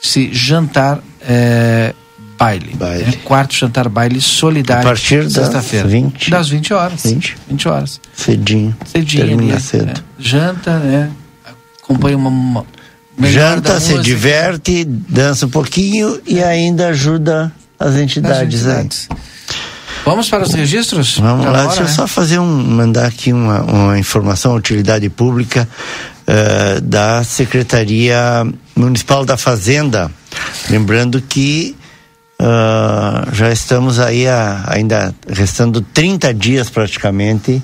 Se 0.00 0.28
jantar 0.32 0.98
é, 1.22 1.94
baile. 2.38 2.76
né? 2.78 3.12
Quarto 3.24 3.54
jantar 3.54 3.88
baile 3.88 4.20
solidário. 4.20 4.82
A 4.82 4.86
partir 4.86 5.22
das 5.24 5.32
sexta-feira. 5.32 5.88
20. 5.88 6.30
Das 6.30 6.48
20 6.48 6.74
horas. 6.74 7.02
20. 7.04 7.36
20 7.48 7.68
horas. 7.68 8.00
Cedinho. 8.14 8.76
Cedinho 8.84 9.26
Termina 9.26 9.54
ali, 9.54 9.62
cedo. 9.62 9.86
né? 9.86 9.94
Janta, 10.18 10.78
né? 10.78 11.10
Acompanha 11.82 12.16
uma. 12.16 12.30
uma 12.30 12.66
Janta, 13.22 13.78
se 13.78 13.90
música. 13.90 14.02
diverte, 14.02 14.84
dança 14.84 15.46
um 15.46 15.50
pouquinho 15.50 16.20
e 16.26 16.42
ainda 16.42 16.88
ajuda 16.88 17.52
as 17.78 17.94
entidades, 17.96 18.66
aí. 18.66 18.88
Vamos 20.04 20.28
para 20.28 20.42
os 20.42 20.52
registros? 20.52 21.18
Vamos 21.18 21.44
lá, 21.46 21.52
hora, 21.52 21.66
deixa 21.66 21.82
eu 21.82 21.86
né? 21.86 21.92
só 21.92 22.06
fazer 22.08 22.38
um, 22.40 22.44
mandar 22.46 23.06
aqui 23.06 23.32
uma, 23.32 23.62
uma 23.62 23.98
informação, 23.98 24.54
utilidade 24.56 25.08
pública 25.08 25.68
eh, 26.26 26.80
da 26.80 27.22
Secretaria 27.22 28.44
Municipal 28.74 29.24
da 29.24 29.36
Fazenda. 29.36 30.10
Lembrando 30.70 31.20
que 31.20 31.76
ah, 32.44 33.28
já 33.32 33.52
estamos 33.52 34.00
aí 34.00 34.26
a- 34.26 34.64
ainda 34.66 35.14
restando 35.28 35.80
30 35.80 36.34
dias 36.34 36.68
praticamente 36.68 37.62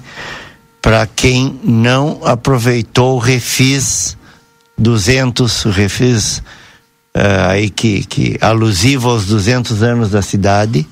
para 0.80 1.04
quem 1.06 1.58
não 1.64 2.20
aproveitou 2.24 3.16
o 3.16 3.18
Refis 3.18 4.16
200, 4.78 5.64
o 5.64 5.70
Refis 5.70 6.40
eh, 7.12 7.46
aí 7.48 7.70
que, 7.70 8.04
que 8.04 8.38
alusivo 8.40 9.10
aos 9.10 9.26
200 9.26 9.82
anos 9.82 10.10
da 10.10 10.22
cidade 10.22 10.86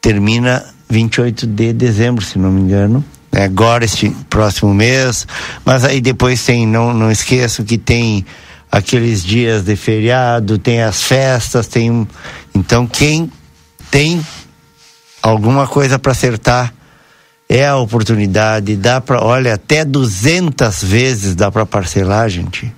termina 0.00 0.64
28 0.88 1.46
de 1.46 1.72
dezembro, 1.74 2.24
se 2.24 2.38
não 2.38 2.50
me 2.50 2.62
engano. 2.62 3.04
É 3.30 3.44
agora, 3.44 3.84
este 3.84 4.08
próximo 4.30 4.72
mês. 4.74 5.26
Mas 5.64 5.84
aí 5.84 6.00
depois 6.00 6.42
tem, 6.42 6.66
não, 6.66 6.94
não 6.94 7.10
esqueço 7.12 7.62
que 7.62 7.76
tem 7.76 8.24
aqueles 8.70 9.24
dias 9.24 9.64
de 9.64 9.74
feriado, 9.76 10.58
tem 10.58 10.82
as 10.82 11.02
festas, 11.02 11.66
tem. 11.66 11.90
um- 11.90 12.06
Então, 12.54 12.86
quem 12.86 13.30
tem 13.90 14.24
alguma 15.22 15.66
coisa 15.66 15.98
para 15.98 16.12
acertar 16.12 16.72
é 17.48 17.66
a 17.66 17.76
oportunidade. 17.76 18.76
Dá 18.76 19.00
para, 19.00 19.22
olha, 19.22 19.54
até 19.54 19.84
200 19.84 20.82
vezes 20.82 21.34
dá 21.34 21.50
para 21.50 21.66
parcelar, 21.66 22.28
gente. 22.28 22.72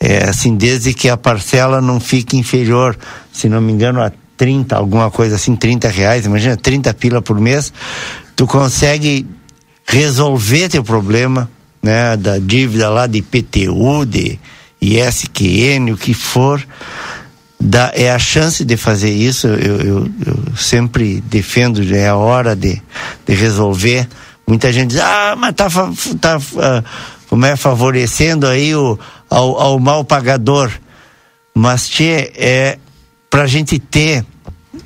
É 0.00 0.28
assim, 0.28 0.56
desde 0.56 0.92
que 0.94 1.08
a 1.08 1.16
parcela 1.16 1.80
não 1.80 2.00
fique 2.00 2.36
inferior, 2.36 2.96
se 3.32 3.48
não 3.48 3.60
me 3.60 3.72
engano, 3.72 4.02
a 4.02 4.10
30, 4.36 4.76
alguma 4.76 5.10
coisa 5.10 5.36
assim, 5.36 5.54
30 5.54 5.88
reais, 5.88 6.26
imagina, 6.26 6.56
30 6.56 6.92
pila 6.92 7.22
por 7.22 7.38
mês, 7.40 7.72
tu 8.34 8.46
consegue 8.46 9.24
resolver 9.86 10.68
teu 10.68 10.82
problema, 10.82 11.48
né, 11.80 12.16
da 12.16 12.38
dívida 12.38 12.88
lá 12.88 13.06
de 13.06 13.18
IPTU, 13.18 14.04
de 14.04 14.38
ISQN, 14.82 15.92
o 15.92 15.96
que 15.96 16.12
for, 16.12 16.62
dá, 17.58 17.92
é 17.94 18.10
a 18.10 18.18
chance 18.18 18.64
de 18.64 18.76
fazer 18.76 19.10
isso, 19.12 19.46
eu, 19.46 19.80
eu, 19.80 20.10
eu 20.26 20.56
sempre 20.56 21.20
defendo, 21.20 21.82
é 21.94 22.08
a 22.08 22.16
hora 22.16 22.56
de, 22.56 22.82
de 23.24 23.34
resolver. 23.34 24.08
Muita 24.46 24.72
gente 24.72 24.90
diz, 24.90 25.00
ah, 25.00 25.36
mas 25.38 25.54
tá, 25.54 25.68
tá 26.20 26.40
ah, 26.58 26.84
como 27.28 27.46
é, 27.46 27.54
favorecendo 27.56 28.46
aí 28.48 28.74
o, 28.74 28.98
ao, 29.30 29.60
ao 29.60 29.78
mal 29.78 30.04
pagador. 30.04 30.70
Mas, 31.54 31.88
tchê, 31.88 32.32
é 32.34 32.78
para 33.30 33.44
a 33.44 33.46
gente 33.46 33.78
ter 33.78 34.26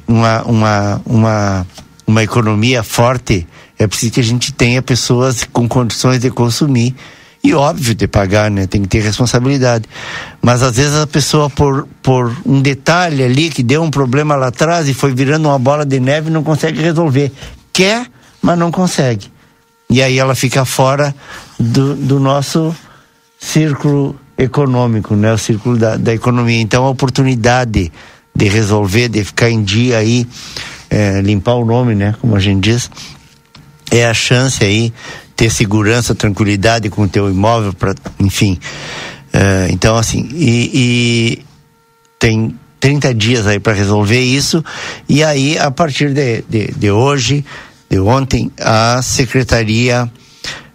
uma, 0.06 0.42
uma, 0.42 1.02
uma, 1.06 1.66
uma 2.06 2.22
economia 2.22 2.82
forte, 2.82 3.46
é 3.78 3.86
preciso 3.86 4.12
que 4.12 4.20
a 4.20 4.24
gente 4.24 4.52
tenha 4.52 4.82
pessoas 4.82 5.44
com 5.44 5.66
condições 5.68 6.20
de 6.20 6.30
consumir 6.30 6.94
e 7.42 7.54
óbvio 7.54 7.94
de 7.94 8.08
pagar, 8.08 8.50
né? 8.50 8.66
Tem 8.66 8.82
que 8.82 8.88
ter 8.88 9.00
responsabilidade. 9.00 9.84
Mas 10.42 10.62
às 10.62 10.76
vezes 10.76 10.96
a 10.96 11.06
pessoa 11.06 11.48
por, 11.48 11.86
por 12.02 12.36
um 12.44 12.60
detalhe 12.60 13.22
ali 13.22 13.50
que 13.50 13.62
deu 13.62 13.82
um 13.82 13.90
problema 13.90 14.34
lá 14.34 14.48
atrás 14.48 14.88
e 14.88 14.94
foi 14.94 15.14
virando 15.14 15.48
uma 15.48 15.58
bola 15.58 15.84
de 15.84 16.00
neve 16.00 16.30
não 16.30 16.42
consegue 16.42 16.80
resolver. 16.80 17.32
Quer, 17.72 18.06
mas 18.42 18.58
não 18.58 18.70
consegue. 18.70 19.30
E 19.88 20.02
aí 20.02 20.18
ela 20.18 20.34
fica 20.34 20.64
fora 20.64 21.14
do, 21.58 21.94
do 21.94 22.18
nosso 22.18 22.74
círculo 23.38 24.18
econômico, 24.36 25.14
né? 25.14 25.32
O 25.32 25.38
círculo 25.38 25.76
da, 25.76 25.96
da 25.96 26.12
economia. 26.12 26.60
Então 26.60 26.84
a 26.84 26.90
oportunidade 26.90 27.92
de 28.34 28.48
resolver, 28.48 29.08
de 29.08 29.24
ficar 29.24 29.50
em 29.50 29.62
dia 29.62 29.98
aí, 29.98 30.26
eh, 30.90 31.20
limpar 31.22 31.54
o 31.54 31.64
nome, 31.64 31.94
né? 31.94 32.14
Como 32.20 32.34
a 32.34 32.40
gente 32.40 32.64
diz, 32.64 32.90
é 33.90 34.04
a 34.04 34.12
chance 34.12 34.62
aí 34.64 34.92
ter 35.36 35.50
segurança, 35.50 36.14
tranquilidade 36.14 36.88
com 36.88 37.02
o 37.02 37.08
teu 37.08 37.30
imóvel, 37.30 37.72
para, 37.74 37.94
enfim. 38.18 38.58
Eh, 39.32 39.68
então 39.70 39.96
assim, 39.96 40.28
e, 40.32 40.70
e 40.72 41.44
tem 42.18 42.58
30 42.80 43.14
dias 43.14 43.46
aí 43.46 43.60
para 43.60 43.74
resolver 43.74 44.20
isso 44.20 44.64
e 45.08 45.22
aí 45.22 45.58
a 45.58 45.70
partir 45.70 46.12
de, 46.12 46.42
de, 46.48 46.72
de 46.72 46.90
hoje, 46.90 47.44
de 47.90 47.98
ontem, 47.98 48.50
a 48.58 49.00
secretaria 49.02 50.10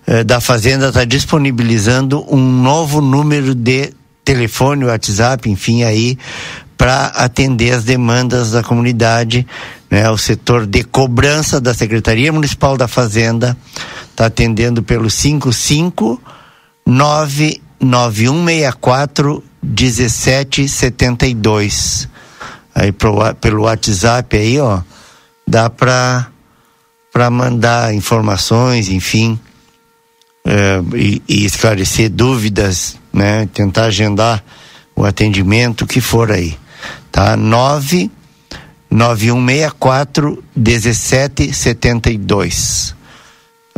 eh, 0.06 0.24
da 0.24 0.40
Fazenda 0.40 0.90
está 0.90 1.04
disponibilizando 1.06 2.24
um 2.34 2.40
novo 2.40 3.02
número 3.02 3.56
de 3.56 3.92
telefone, 4.24 4.86
WhatsApp, 4.86 5.50
enfim, 5.50 5.84
aí 5.84 6.18
para 6.78 7.08
atender 7.08 7.74
as 7.74 7.84
demandas 7.84 8.52
da 8.52 8.64
comunidade, 8.64 9.46
né? 9.90 10.10
O 10.10 10.18
setor 10.18 10.66
de 10.66 10.84
cobrança 10.84 11.62
da 11.62 11.76
Secretaria 11.76 12.34
Municipal 12.34 12.76
da 12.76 12.88
Fazenda 12.88 13.56
está 14.22 14.28
atendendo 14.28 14.84
pelo 14.84 15.10
55 15.10 16.22
99164 16.86 19.44
1772. 19.64 22.08
Aí 22.76 22.92
pro, 22.92 23.34
pelo 23.36 23.64
WhatsApp 23.64 24.38
aí, 24.38 24.60
ó, 24.60 24.82
dá 25.48 25.70
para 25.70 26.28
para 27.14 27.30
mandar 27.30 27.94
informações, 27.94 28.88
enfim, 28.88 29.38
eh, 30.46 30.82
e, 30.96 31.22
e 31.28 31.44
esclarecer 31.44 32.10
dúvidas, 32.10 32.96
né? 33.12 33.50
Tentar 33.54 33.84
agendar 33.86 34.42
o 34.96 35.04
atendimento, 35.04 35.86
que 35.86 36.00
for 36.00 36.32
aí, 36.32 36.58
tá? 37.12 37.36
9 37.36 38.10
9164 38.90 40.42
1772. 40.56 42.96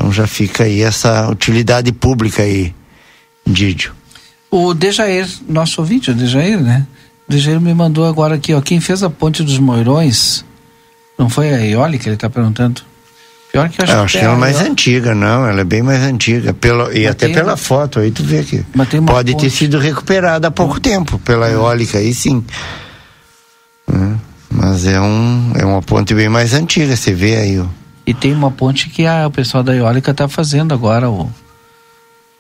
Então 0.03 0.11
já 0.11 0.27
fica 0.27 0.65
aí 0.65 0.81
essa 0.81 1.29
utilidade 1.29 1.93
pública 1.93 2.43
aí, 2.43 2.75
Didio. 3.47 3.93
O 4.51 4.73
Dejair, 4.73 5.25
nosso 5.47 5.79
ouvinte, 5.79 6.11
o 6.11 6.13
Dejair, 6.13 6.59
né? 6.59 6.85
O 7.25 7.31
Dejair 7.31 7.61
me 7.61 7.73
mandou 7.73 8.05
agora 8.05 8.35
aqui, 8.35 8.53
ó. 8.53 8.59
Quem 8.59 8.81
fez 8.81 9.01
a 9.01 9.09
ponte 9.09 9.41
dos 9.41 9.57
Moirões, 9.57 10.43
não 11.17 11.29
foi 11.29 11.53
a 11.53 11.65
Eólica, 11.65 12.09
ele 12.09 12.15
está 12.15 12.29
perguntando. 12.29 12.81
Pior 13.49 13.69
que 13.69 13.79
eu 13.79 13.83
acho, 13.85 13.93
Eu 13.93 14.01
acho 14.01 14.17
que 14.17 14.17
é 14.17 14.25
ela 14.25 14.33
é 14.33 14.39
mais 14.39 14.59
antiga, 14.59 15.15
não, 15.15 15.47
ela 15.47 15.61
é 15.61 15.63
bem 15.63 15.81
mais 15.81 16.01
antiga. 16.03 16.53
Pela, 16.53 16.93
e 16.93 17.03
Mas 17.03 17.11
até 17.11 17.29
pela 17.29 17.55
foto, 17.55 17.99
aí 17.99 18.11
tu 18.11 18.23
vê 18.23 18.43
que 18.43 18.65
pode 19.05 19.31
ter 19.31 19.43
ponte. 19.43 19.49
sido 19.51 19.79
recuperada 19.79 20.49
há 20.49 20.51
pouco 20.51 20.81
tempo 20.81 21.17
pela 21.19 21.49
eólica, 21.49 21.99
aí 21.99 22.13
sim. 22.13 22.43
Né? 23.87 24.17
Mas 24.49 24.85
é, 24.85 24.99
um, 24.99 25.53
é 25.55 25.63
uma 25.63 25.81
ponte 25.81 26.13
bem 26.13 26.27
mais 26.27 26.53
antiga, 26.53 26.93
você 26.93 27.13
vê 27.13 27.37
aí. 27.37 27.57
ó. 27.57 27.82
E 28.05 28.13
tem 28.13 28.33
uma 28.33 28.51
ponte 28.51 28.89
que 28.89 29.05
a, 29.05 29.27
o 29.27 29.31
pessoal 29.31 29.63
da 29.63 29.75
Eólica 29.75 30.11
está 30.11 30.27
fazendo 30.27 30.73
agora, 30.73 31.09
o, 31.09 31.29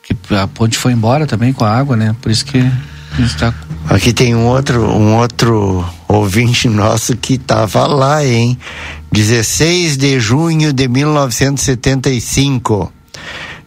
que 0.01 0.15
a 0.35 0.47
ponte 0.47 0.77
foi 0.77 0.91
embora 0.91 1.25
também 1.25 1.53
com 1.53 1.63
a 1.63 1.71
água, 1.71 1.95
né? 1.95 2.15
Por 2.21 2.31
isso 2.31 2.45
que 2.45 2.59
a 2.59 3.21
gente 3.21 3.37
tá 3.37 3.53
Aqui 3.89 4.13
tem 4.13 4.33
um 4.33 4.47
outro, 4.47 4.81
um 4.81 5.17
outro 5.17 5.85
ouvinte 6.07 6.69
nosso 6.69 7.17
que 7.17 7.33
estava 7.33 7.85
lá, 7.85 8.25
hein? 8.25 8.57
16 9.11 9.97
de 9.97 10.19
junho 10.19 10.71
de 10.71 10.87
1975. 10.87 12.91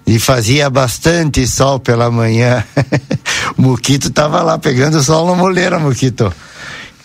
E 0.07 0.19
fazia 0.19 0.71
bastante 0.71 1.47
sol 1.47 1.79
pela 1.79 2.11
manhã. 2.11 2.65
Muquito 3.59 4.09
estava 4.09 4.43
lá 4.43 4.59
pegando 4.59 5.03
sol 5.03 5.27
na 5.27 5.35
moleira, 5.35 5.79
Muquito. 5.79 6.33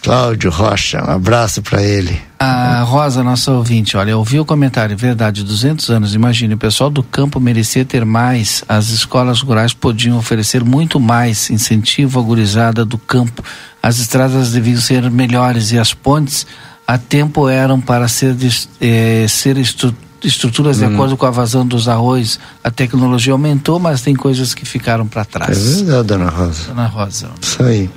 Cláudio 0.04 0.50
Rocha, 0.50 1.04
um 1.08 1.12
abraço 1.12 1.62
para 1.62 1.84
ele. 1.84 2.20
A 2.40 2.82
Rosa, 2.82 3.24
nossa 3.24 3.52
ouvinte, 3.52 3.96
olha, 3.96 4.18
ouvi 4.18 4.40
o 4.40 4.46
comentário, 4.46 4.98
verdade, 4.98 5.44
200 5.44 5.90
anos, 5.92 6.16
imagine, 6.16 6.56
o 6.56 6.58
pessoal 6.58 6.90
do 6.90 7.04
campo 7.04 7.40
merecia 7.40 7.86
ter 7.86 8.04
mais, 8.04 8.64
as 8.68 8.90
escolas 8.90 9.42
rurais 9.42 9.74
podiam 9.76 10.18
oferecer 10.18 10.64
muito 10.64 11.00
mais 11.00 11.52
incentivo 11.52 12.20
à 12.20 12.24
gurizada 12.24 12.84
do 12.84 12.98
campo, 12.98 13.44
as 13.82 14.00
estradas 14.00 14.52
deviam 14.52 14.82
ser 14.82 15.10
melhores 15.12 15.72
e 15.72 15.78
as 15.78 15.94
pontes 15.94 16.48
a 16.88 16.98
tempo 16.98 17.48
eram 17.48 17.80
para 17.80 18.08
ser, 18.08 18.36
eh, 18.82 19.28
ser 19.30 19.56
estru- 19.58 19.96
estruturas 20.24 20.78
de 20.80 20.86
Hum. 20.86 20.94
acordo 20.96 21.16
com 21.16 21.28
a 21.28 21.32
vazão 21.32 21.66
dos 21.66 21.88
arroz, 21.88 22.40
a 22.64 22.72
tecnologia 22.72 23.34
aumentou, 23.34 23.80
mas 23.80 24.02
tem 24.02 24.16
coisas 24.16 24.56
que 24.56 24.66
ficaram 24.66 25.06
para 25.08 25.22
É 25.22 25.26
trás. 25.26 25.82
verdade, 25.82 26.08
dona 26.08 26.30
Rosa. 26.30 26.64
Dona 26.70 26.88
Rosa. 26.88 27.30
Isso 27.40 27.64
aí. 27.64 27.90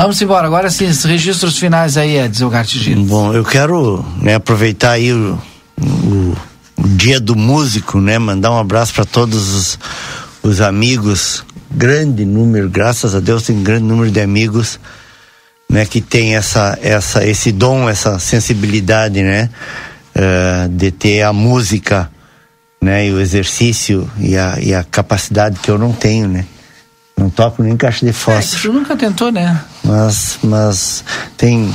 Vamos 0.00 0.22
embora, 0.22 0.46
agora 0.46 0.70
sim, 0.70 0.86
os 0.86 1.02
registros 1.02 1.58
finais 1.58 1.96
aí, 1.96 2.16
Edson 2.18 2.48
Gartigino. 2.48 3.04
Bom, 3.04 3.34
eu 3.34 3.44
quero 3.44 4.04
né, 4.22 4.36
aproveitar 4.36 4.92
aí 4.92 5.12
o, 5.12 5.36
o- 5.80 6.36
o 6.76 6.88
dia 6.88 7.18
do 7.18 7.34
músico, 7.34 8.00
né? 8.00 8.16
Mandar 8.18 8.52
um 8.52 8.58
abraço 8.58 8.94
para 8.94 9.04
todos 9.04 9.52
os, 9.54 9.78
os 10.40 10.60
amigos, 10.60 11.44
grande 11.68 12.24
número, 12.24 12.70
graças 12.70 13.12
a 13.16 13.18
Deus 13.20 13.42
tem 13.42 13.56
um 13.56 13.62
grande 13.64 13.82
número 13.84 14.08
de 14.08 14.20
amigos, 14.20 14.78
né? 15.68 15.84
Que 15.84 16.00
tem 16.00 16.36
essa, 16.36 16.78
essa, 16.80 17.26
esse 17.26 17.50
dom, 17.50 17.88
essa 17.88 18.20
sensibilidade, 18.20 19.20
né? 19.24 19.50
eh, 20.14 20.68
de 20.70 20.92
ter 20.92 21.22
a 21.22 21.32
música, 21.32 22.08
né? 22.80 23.08
E 23.08 23.12
o 23.12 23.20
exercício 23.20 24.08
e 24.20 24.36
a, 24.36 24.58
e 24.60 24.72
a 24.72 24.84
capacidade 24.84 25.58
que 25.58 25.68
eu 25.68 25.76
não 25.76 25.92
tenho, 25.92 26.28
né? 26.28 26.44
Não 27.18 27.28
toco 27.28 27.62
nem 27.62 27.76
caixa 27.76 28.06
de 28.06 28.10
É, 28.10 28.12
fósforo. 28.12 28.62
tu 28.62 28.72
nunca 28.72 28.96
tentou, 28.96 29.32
né? 29.32 29.60
mas 29.82 30.38
mas 30.42 31.04
tem 31.36 31.72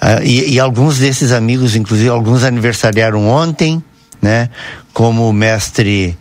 ah, 0.00 0.22
e, 0.22 0.54
e 0.54 0.60
alguns 0.60 0.98
desses 0.98 1.32
amigos 1.32 1.74
inclusive 1.74 2.08
alguns 2.08 2.44
aniversariaram 2.44 3.26
ontem 3.28 3.82
né? 4.22 4.48
Como 4.94 5.28
o 5.28 5.32
mestre 5.32 6.16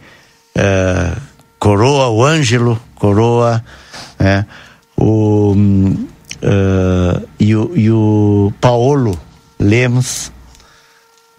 ah, 0.58 1.16
Coroa 1.60 2.10
o 2.10 2.24
Ângelo 2.26 2.82
Coroa 2.96 3.64
né? 4.20 4.46
O 4.98 5.56
ah, 6.44 7.22
e 7.40 7.56
o 7.56 7.72
e 7.76 7.92
o 7.92 8.54
Paolo 8.60 9.20
Lemos 9.60 10.32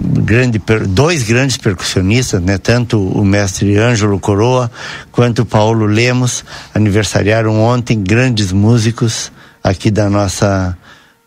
grande 0.01 0.60
dois 0.89 1.23
grandes 1.23 1.56
percussionistas, 1.56 2.40
né? 2.43 2.59
Tanto 2.59 3.01
o 3.01 3.24
mestre 3.24 3.77
Ângelo 3.77 4.20
Coroa 4.20 4.70
quanto 5.10 5.43
o 5.43 5.47
Paulo 5.47 5.86
Lemos 5.86 6.44
aniversariaram 6.74 7.60
ontem 7.60 8.02
grandes 8.02 8.52
músicos 8.52 9.32
aqui 9.62 9.90
da 9.90 10.10
nossa 10.10 10.77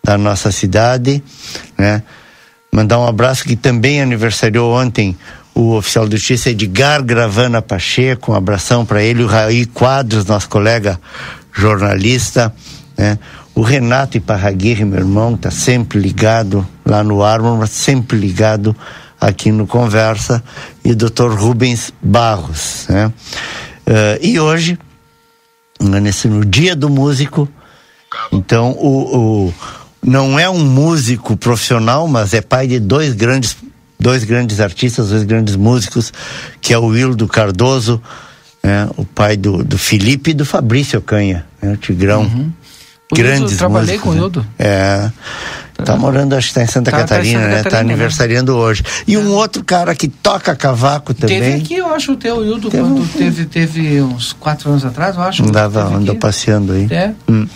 da 0.03 0.17
nossa 0.17 0.51
cidade, 0.51 1.23
né? 1.77 2.03
Mandar 2.71 2.99
um 2.99 3.07
abraço 3.07 3.43
que 3.43 3.55
também 3.55 4.01
aniversariou 4.01 4.71
ontem 4.71 5.17
o 5.55 5.75
oficial 5.75 6.07
de 6.07 6.15
justiça 6.15 6.51
Edgar 6.51 7.03
Gravana 7.03 7.61
Pacheco, 7.61 8.31
um 8.31 8.35
abração 8.35 8.85
para 8.85 9.01
ele, 9.01 9.23
o 9.23 9.27
Raí 9.27 9.65
Quadros, 9.65 10.25
nosso 10.25 10.47
colega 10.47 10.99
jornalista, 11.51 12.53
né? 12.97 13.17
O 13.59 13.61
Renato 13.61 14.15
Iparraguirre, 14.15 14.85
meu 14.85 14.99
irmão, 14.99 15.35
tá 15.35 15.51
sempre 15.51 15.99
ligado 15.99 16.65
lá 16.85 17.03
no 17.03 17.21
Armor, 17.21 17.57
mas 17.57 17.71
sempre 17.71 18.17
ligado 18.17 18.73
aqui 19.19 19.51
no 19.51 19.67
Conversa, 19.67 20.41
e 20.83 20.91
o 20.93 20.95
Dr. 20.95 21.27
Rubens 21.37 21.91
Barros, 22.01 22.85
né? 22.87 23.11
Eh, 23.85 24.19
e 24.21 24.39
hoje, 24.39 24.79
nesse, 25.77 26.29
no 26.29 26.45
dia 26.45 26.73
do 26.73 26.89
músico, 26.89 27.49
então 28.31 28.71
o, 28.71 29.47
o- 29.47 29.53
não 30.01 30.39
é 30.39 30.49
um 30.49 30.63
músico 30.63 31.35
profissional, 31.35 32.07
mas 32.07 32.33
é 32.33 32.39
pai 32.39 32.65
de 32.65 32.79
dois 32.79 33.13
grandes 33.13 33.57
dois 33.99 34.23
grandes 34.23 34.61
artistas, 34.61 35.09
dois 35.09 35.23
grandes 35.23 35.57
músicos, 35.57 36.13
que 36.61 36.73
é 36.73 36.77
o 36.77 36.85
Wildo 36.85 37.27
Cardoso, 37.27 38.01
né? 38.63 38.87
o 38.95 39.03
pai 39.03 39.35
do, 39.35 39.61
do 39.65 39.77
Felipe 39.77 40.31
e 40.31 40.33
do 40.33 40.45
Fabrício 40.45 41.01
Canha, 41.01 41.45
né? 41.61 41.73
o 41.73 41.75
Tigrão. 41.75 42.21
Uhum. 42.21 42.53
O 43.11 43.15
Hildo, 43.15 43.27
Grandes 43.27 43.51
eu 43.53 43.57
trabalhei 43.57 43.97
músicos, 43.97 44.03
com 44.03 44.09
o 44.09 44.13
né? 44.13 44.19
Hildo. 44.21 44.45
É. 44.57 45.09
Tá 45.83 45.95
morando, 45.95 46.35
acho 46.35 46.49
que 46.49 46.53
tá 46.55 46.63
em 46.63 46.67
Santa 46.67 46.91
Tá- 46.91 46.97
tá 46.97 47.03
em 47.03 47.07
Catarina, 47.07 47.39
Santa 47.39 47.49
né? 47.49 47.57
Tá 47.57 47.63
Catarina, 47.63 47.87
né? 47.87 47.93
aniversariando 47.93 48.55
hoje. 48.55 48.83
E 49.07 49.17
um 49.17 49.31
outro 49.31 49.63
cara 49.63 49.95
que 49.95 50.07
toca 50.09 50.53
cavaco 50.55 51.13
também. 51.13 51.39
Teve 51.41 51.57
aqui, 51.57 51.75
eu 51.75 51.93
acho, 51.93 52.11
o 52.11 52.17
teu 52.17 52.43
Hildo, 52.45 52.69
quando 52.69 53.07
teve, 53.13 53.45
teve 53.45 54.01
uns 54.01 54.33
quatro 54.33 54.69
anos 54.69 54.83
atrás, 54.83 55.15
eu 55.15 55.21
acho. 55.21 55.43
Andava, 55.43 55.83
teve 55.83 55.95
andou 55.95 56.15
passeando 56.15 56.73
aí. 56.73 56.87
É. 56.91 57.13
Hum. 57.29 57.47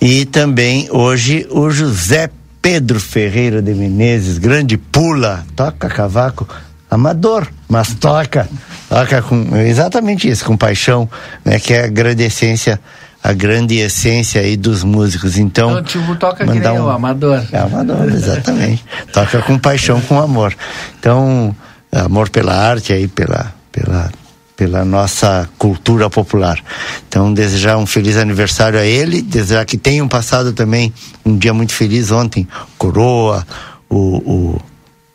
E 0.00 0.24
também 0.24 0.88
hoje 0.90 1.46
o 1.50 1.70
José 1.70 2.30
Pedro 2.60 2.98
Ferreira 2.98 3.60
de 3.60 3.74
Menezes, 3.74 4.38
grande 4.38 4.76
pula, 4.78 5.44
toca 5.54 5.88
cavaco, 5.88 6.48
amador, 6.90 7.46
mas 7.68 7.94
toca, 7.94 8.48
toca 8.88 9.20
com 9.20 9.54
exatamente 9.58 10.28
isso, 10.28 10.44
com 10.46 10.56
paixão, 10.56 11.08
né? 11.44 11.60
Que 11.60 11.74
é 11.74 11.84
a 11.84 11.88
grande 11.88 12.22
essência, 12.22 12.80
a 13.24 13.32
grande 13.32 13.76
essência 13.78 14.42
aí 14.42 14.54
dos 14.54 14.84
músicos. 14.84 15.38
Então, 15.38 15.70
Então, 15.70 15.82
tipo, 15.82 16.14
toca 16.16 16.44
que 16.44 16.52
mandar 16.52 16.72
nem 16.72 16.80
um- 16.80 16.84
o 16.84 16.90
amador. 16.90 17.42
é 17.50 17.58
amador, 17.58 18.06
exatamente. 18.12 18.84
Toca 19.14 19.40
com 19.40 19.58
paixão, 19.58 19.98
com 20.02 20.20
amor. 20.20 20.54
Então, 21.00 21.56
amor 21.90 22.28
pela 22.28 22.54
arte 22.54 22.92
aí, 22.92 23.08
pela, 23.08 23.50
pela, 23.72 24.12
pela 24.54 24.84
nossa 24.84 25.48
cultura 25.56 26.10
popular. 26.10 26.62
Então, 27.08 27.32
desejar 27.32 27.78
um 27.78 27.86
feliz 27.86 28.18
aniversário 28.18 28.78
a 28.78 28.84
ele, 28.84 29.22
desejar 29.22 29.64
que 29.64 29.78
tenham 29.78 30.06
passado 30.06 30.52
também 30.52 30.92
um 31.24 31.38
dia 31.38 31.54
muito 31.54 31.72
feliz 31.72 32.10
ontem. 32.10 32.46
Coroa, 32.76 33.46
o, 33.88 34.58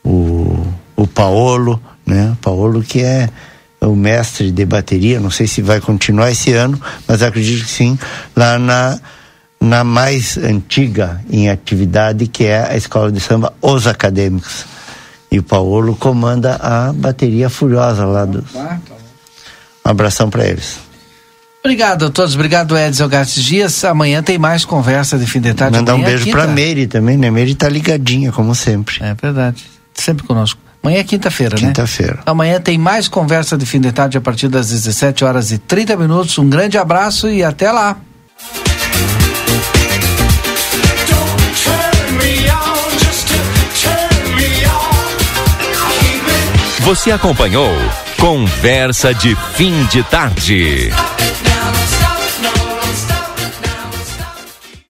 o, 0.04 0.10
o, 0.10 0.68
o 0.96 1.06
Paolo, 1.08 1.80
né? 2.06 2.36
Paolo 2.42 2.82
que 2.82 3.02
é 3.04 3.30
o 3.82 3.96
mestre 3.96 4.52
de 4.52 4.66
bateria, 4.66 5.20
não 5.20 5.32
sei 5.32 5.48
se 5.48 5.62
vai 5.62 5.80
continuar 5.80 6.32
esse 6.32 6.54
ano, 6.54 6.80
mas 7.08 7.22
acredito 7.22 7.66
que 7.66 7.72
sim, 7.72 7.98
lá 8.36 8.60
na 8.60 9.00
na 9.62 9.84
mais 9.84 10.38
antiga 10.38 11.22
em 11.30 11.50
atividade, 11.50 12.28
que 12.28 12.46
é 12.46 12.72
a 12.72 12.78
escola 12.78 13.12
de 13.12 13.20
samba 13.20 13.54
Os 13.62 13.88
Acadêmicos. 13.88 14.66
E 15.32 15.38
o 15.38 15.44
Paulo 15.44 15.96
comanda 15.96 16.56
a 16.56 16.94
bateria 16.94 17.50
furiosa 17.50 18.06
lá 18.06 18.26
do. 18.26 18.44
Um 19.86 19.90
abração 19.90 20.30
para 20.30 20.48
eles. 20.48 20.80
Obrigado 21.60 22.06
a 22.06 22.10
todos, 22.10 22.36
obrigado 22.36 22.78
Edson 22.78 23.08
Gartes 23.08 23.44
Dias. 23.44 23.84
Amanhã 23.84 24.24
tem 24.24 24.38
mais 24.38 24.64
conversa 24.64 25.20
de 25.20 25.26
fim 25.28 25.42
de 25.42 25.54
tarde. 25.54 25.78
Mandar 25.78 25.96
um 25.96 26.02
é 26.02 26.06
beijo 26.06 26.24
quinta. 26.24 26.38
pra 26.38 26.48
Meire 26.48 26.88
também, 26.88 27.18
né? 27.18 27.30
Meire 27.30 27.54
tá 27.54 27.68
ligadinha, 27.68 28.32
como 28.32 28.56
sempre. 28.56 28.96
É 29.02 29.14
verdade. 29.14 29.66
Sempre 29.94 30.26
conosco. 30.26 30.60
Amanhã 30.82 31.00
é 31.00 31.04
quinta-feira, 31.04 31.56
né? 31.60 31.68
Quinta-feira. 31.68 32.20
Amanhã 32.26 32.60
tem 32.60 32.78
mais 32.78 33.08
conversa 33.08 33.58
de 33.58 33.66
fim 33.66 33.82
de 33.82 33.92
tarde 33.92 34.18
a 34.18 34.22
partir 34.22 34.48
das 34.48 34.70
17 34.70 35.26
horas 35.26 35.52
e 35.52 35.58
30 35.58 35.98
minutos. 35.98 36.38
Um 36.38 36.50
grande 36.50 36.78
abraço 36.78 37.30
e 37.30 37.44
até 37.44 37.72
lá. 37.72 37.98
Você 46.80 47.12
acompanhou 47.12 47.70
Conversa 48.20 49.14
de 49.14 49.36
Fim 49.54 49.86
de 49.86 50.02
Tarde. 50.04 50.90